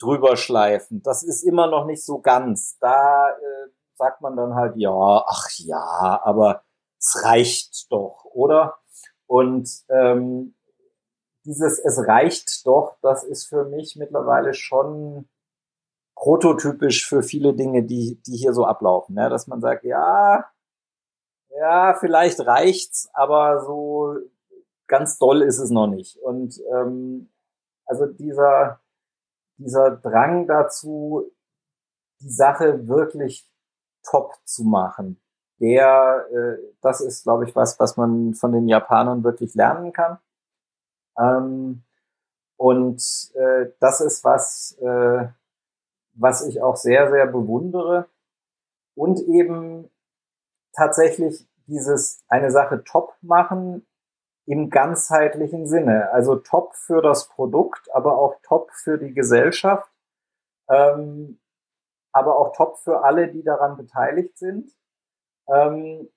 [0.00, 1.02] drüber schleifen.
[1.02, 2.78] Das ist immer noch nicht so ganz.
[2.80, 6.62] Da äh, sagt man dann halt, ja, ach ja, aber
[6.98, 8.78] es reicht doch, oder?
[9.26, 10.54] Und ähm,
[11.50, 15.28] dieses Es reicht doch, das ist für mich mittlerweile schon
[16.14, 19.16] prototypisch für viele Dinge, die, die hier so ablaufen.
[19.16, 19.28] Ne?
[19.28, 20.46] Dass man sagt, ja,
[21.58, 24.14] ja, vielleicht reicht's, aber so
[24.86, 26.16] ganz doll ist es noch nicht.
[26.18, 27.30] Und ähm,
[27.84, 28.80] also dieser,
[29.56, 31.32] dieser Drang dazu,
[32.20, 33.50] die Sache wirklich
[34.04, 35.20] top zu machen,
[35.58, 40.18] der, äh, das ist, glaube ich, was, was man von den Japanern wirklich lernen kann.
[41.18, 41.82] Ähm,
[42.56, 43.02] und
[43.34, 45.28] äh, das ist was, äh,
[46.12, 48.08] was ich auch sehr, sehr bewundere.
[48.94, 49.90] Und eben
[50.74, 53.86] tatsächlich dieses eine Sache top machen
[54.46, 56.10] im ganzheitlichen Sinne.
[56.12, 59.90] Also top für das Produkt, aber auch top für die Gesellschaft,
[60.68, 61.38] ähm,
[62.12, 64.72] aber auch top für alle, die daran beteiligt sind,
[65.48, 66.08] ähm,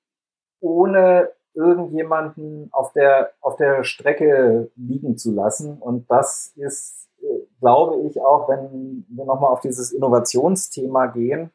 [0.60, 5.80] ohne irgendjemanden auf der, auf der Strecke liegen zu lassen.
[5.80, 11.52] Und das ist, äh, glaube ich, auch, wenn wir nochmal auf dieses Innovationsthema gehen,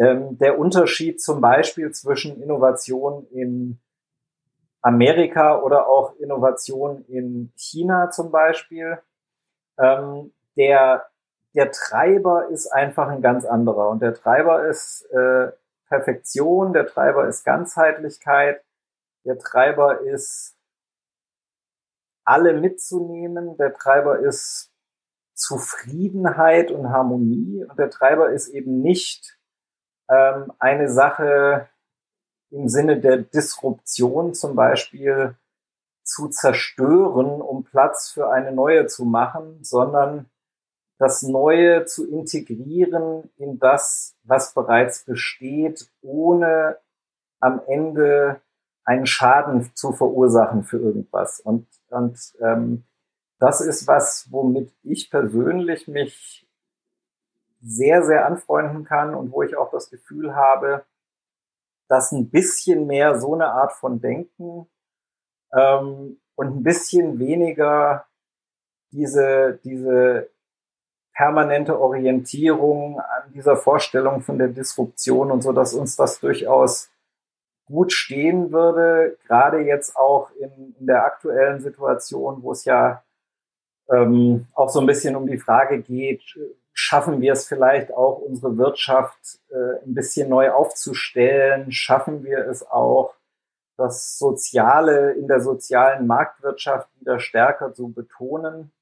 [0.00, 3.80] Ähm, der Unterschied zum Beispiel zwischen Innovation in
[4.80, 8.98] Amerika oder auch Innovation in China zum Beispiel,
[9.76, 11.06] ähm, der,
[11.52, 13.88] der Treiber ist einfach ein ganz anderer.
[13.90, 15.50] Und der Treiber ist äh,
[15.88, 18.62] Perfektion, der Treiber ist Ganzheitlichkeit,
[19.28, 20.56] der Treiber ist
[22.24, 24.72] alle mitzunehmen, der Treiber ist
[25.34, 27.64] Zufriedenheit und Harmonie.
[27.64, 29.38] Und der Treiber ist eben nicht
[30.10, 31.68] ähm, eine Sache
[32.50, 35.36] im Sinne der Disruption zum Beispiel
[36.02, 40.30] zu zerstören, um Platz für eine neue zu machen, sondern
[40.98, 46.78] das Neue zu integrieren in das, was bereits besteht, ohne
[47.40, 48.40] am Ende
[48.88, 51.40] einen Schaden zu verursachen für irgendwas.
[51.40, 52.84] Und, und ähm,
[53.38, 56.48] das ist was, womit ich persönlich mich
[57.60, 60.86] sehr, sehr anfreunden kann und wo ich auch das Gefühl habe,
[61.88, 64.66] dass ein bisschen mehr so eine Art von Denken
[65.52, 68.06] ähm, und ein bisschen weniger
[68.90, 70.30] diese, diese
[71.12, 76.90] permanente Orientierung an dieser Vorstellung von der Disruption und so, dass uns das durchaus
[77.68, 83.02] gut stehen würde, gerade jetzt auch in, in der aktuellen Situation, wo es ja
[83.90, 86.22] ähm, auch so ein bisschen um die Frage geht,
[86.72, 91.72] schaffen wir es vielleicht auch, unsere Wirtschaft äh, ein bisschen neu aufzustellen?
[91.72, 93.14] Schaffen wir es auch,
[93.76, 98.72] das Soziale in der sozialen Marktwirtschaft wieder stärker zu betonen?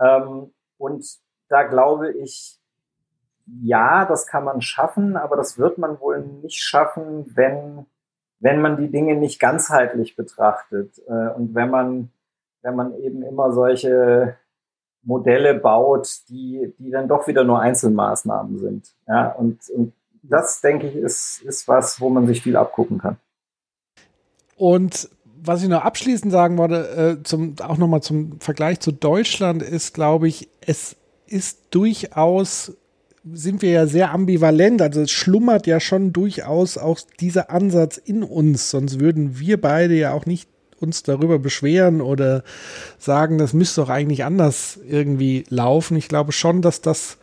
[0.00, 1.06] Ähm, und
[1.48, 2.58] da glaube ich,
[3.62, 7.86] ja, das kann man schaffen, aber das wird man wohl nicht schaffen, wenn,
[8.42, 12.10] wenn man die Dinge nicht ganzheitlich betrachtet äh, und wenn man,
[12.62, 14.36] wenn man eben immer solche
[15.04, 18.94] Modelle baut, die, die dann doch wieder nur Einzelmaßnahmen sind.
[19.06, 19.92] Ja, und, und
[20.22, 23.16] das, denke ich, ist, ist was, wo man sich viel abgucken kann.
[24.56, 25.08] Und
[25.44, 29.94] was ich noch abschließend sagen wollte, äh, zum, auch nochmal zum Vergleich zu Deutschland, ist,
[29.94, 30.96] glaube ich, es
[31.26, 32.76] ist durchaus,
[33.32, 38.22] sind wir ja sehr ambivalent, also es schlummert ja schon durchaus auch dieser Ansatz in
[38.22, 40.48] uns, sonst würden wir beide ja auch nicht
[40.80, 42.42] uns darüber beschweren oder
[42.98, 45.96] sagen, das müsste doch eigentlich anders irgendwie laufen.
[45.96, 47.18] Ich glaube schon, dass das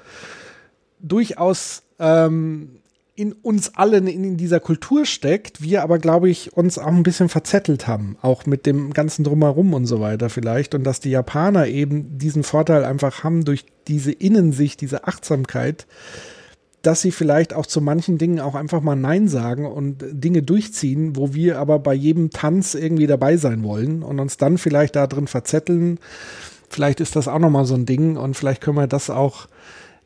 [1.02, 2.79] durchaus ähm,
[3.20, 7.04] in uns allen in, in, dieser Kultur steckt, wir aber, glaube ich, uns auch ein
[7.04, 10.74] bisschen verzettelt haben, auch mit dem ganzen Drumherum und so weiter vielleicht.
[10.74, 15.86] Und dass die Japaner eben diesen Vorteil einfach haben durch diese Innensicht, diese Achtsamkeit,
[16.82, 21.18] dass sie vielleicht auch zu manchen Dingen auch einfach mal Nein sagen und Dinge durchziehen,
[21.18, 25.08] wo wir aber bei jedem Tanz irgendwie dabei sein wollen und uns dann vielleicht da
[25.08, 26.00] drin verzetteln.
[26.70, 29.50] Vielleicht ist das auch nochmal so ein Ding und vielleicht können wir das auch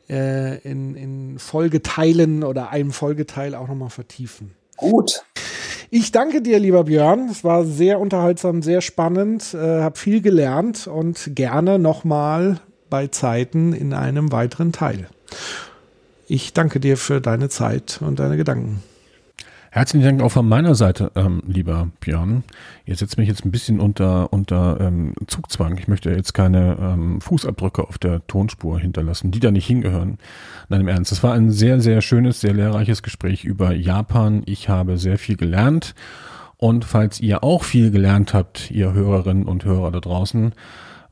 [0.08, 4.52] äh, in, in Folgeteilen oder einem Folgeteil auch nochmal vertiefen.
[4.76, 5.24] Gut.
[5.90, 7.28] Ich danke dir, lieber Björn.
[7.30, 12.60] Es war sehr unterhaltsam, sehr spannend, äh, habe viel gelernt und gerne nochmal
[12.90, 15.06] bei Zeiten in einem weiteren Teil.
[16.26, 18.82] Ich danke dir für deine Zeit und deine Gedanken.
[19.74, 22.44] Herzlichen Dank auch von meiner Seite, ähm, lieber Björn.
[22.86, 25.76] Ihr setzt mich jetzt ein bisschen unter, unter ähm, Zugzwang.
[25.78, 30.18] Ich möchte jetzt keine ähm, Fußabdrücke auf der Tonspur hinterlassen, die da nicht hingehören.
[30.68, 31.10] Nein, im Ernst.
[31.10, 34.42] Es war ein sehr, sehr schönes, sehr lehrreiches Gespräch über Japan.
[34.46, 35.96] Ich habe sehr viel gelernt.
[36.56, 40.52] Und falls ihr auch viel gelernt habt, ihr Hörerinnen und Hörer da draußen,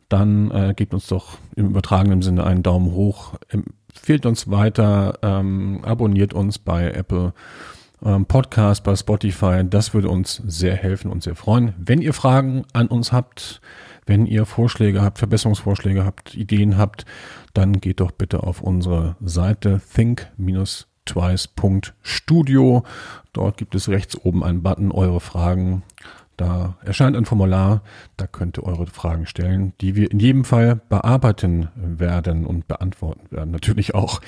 [0.09, 3.34] dann äh, gebt uns doch im übertragenen Sinne einen Daumen hoch
[3.94, 7.34] empfehlt uns weiter, ähm, abonniert uns bei Apple
[8.05, 9.62] ähm, Podcast, bei Spotify.
[9.65, 11.74] Das würde uns sehr helfen und sehr freuen.
[11.79, 13.61] Wenn ihr Fragen an uns habt,
[14.07, 17.05] wenn ihr Vorschläge habt, Verbesserungsvorschläge habt, Ideen habt,
[17.55, 22.83] dann geht doch bitte auf unsere Seite think-twice.studio.
[23.33, 25.83] Dort gibt es rechts oben einen Button, eure Fragen
[26.43, 27.82] da erscheint ein Formular,
[28.16, 33.31] da könnt ihr eure Fragen stellen, die wir in jedem Fall bearbeiten werden und beantworten
[33.31, 33.52] werden.
[33.52, 34.20] Natürlich auch.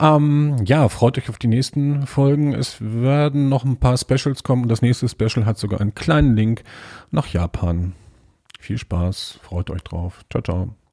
[0.00, 2.54] Ähm, ja, freut euch auf die nächsten Folgen.
[2.54, 6.34] Es werden noch ein paar Specials kommen und das nächste Special hat sogar einen kleinen
[6.34, 6.64] Link
[7.12, 7.92] nach Japan.
[8.58, 10.24] Viel Spaß, freut euch drauf.
[10.28, 10.79] Ciao, ciao.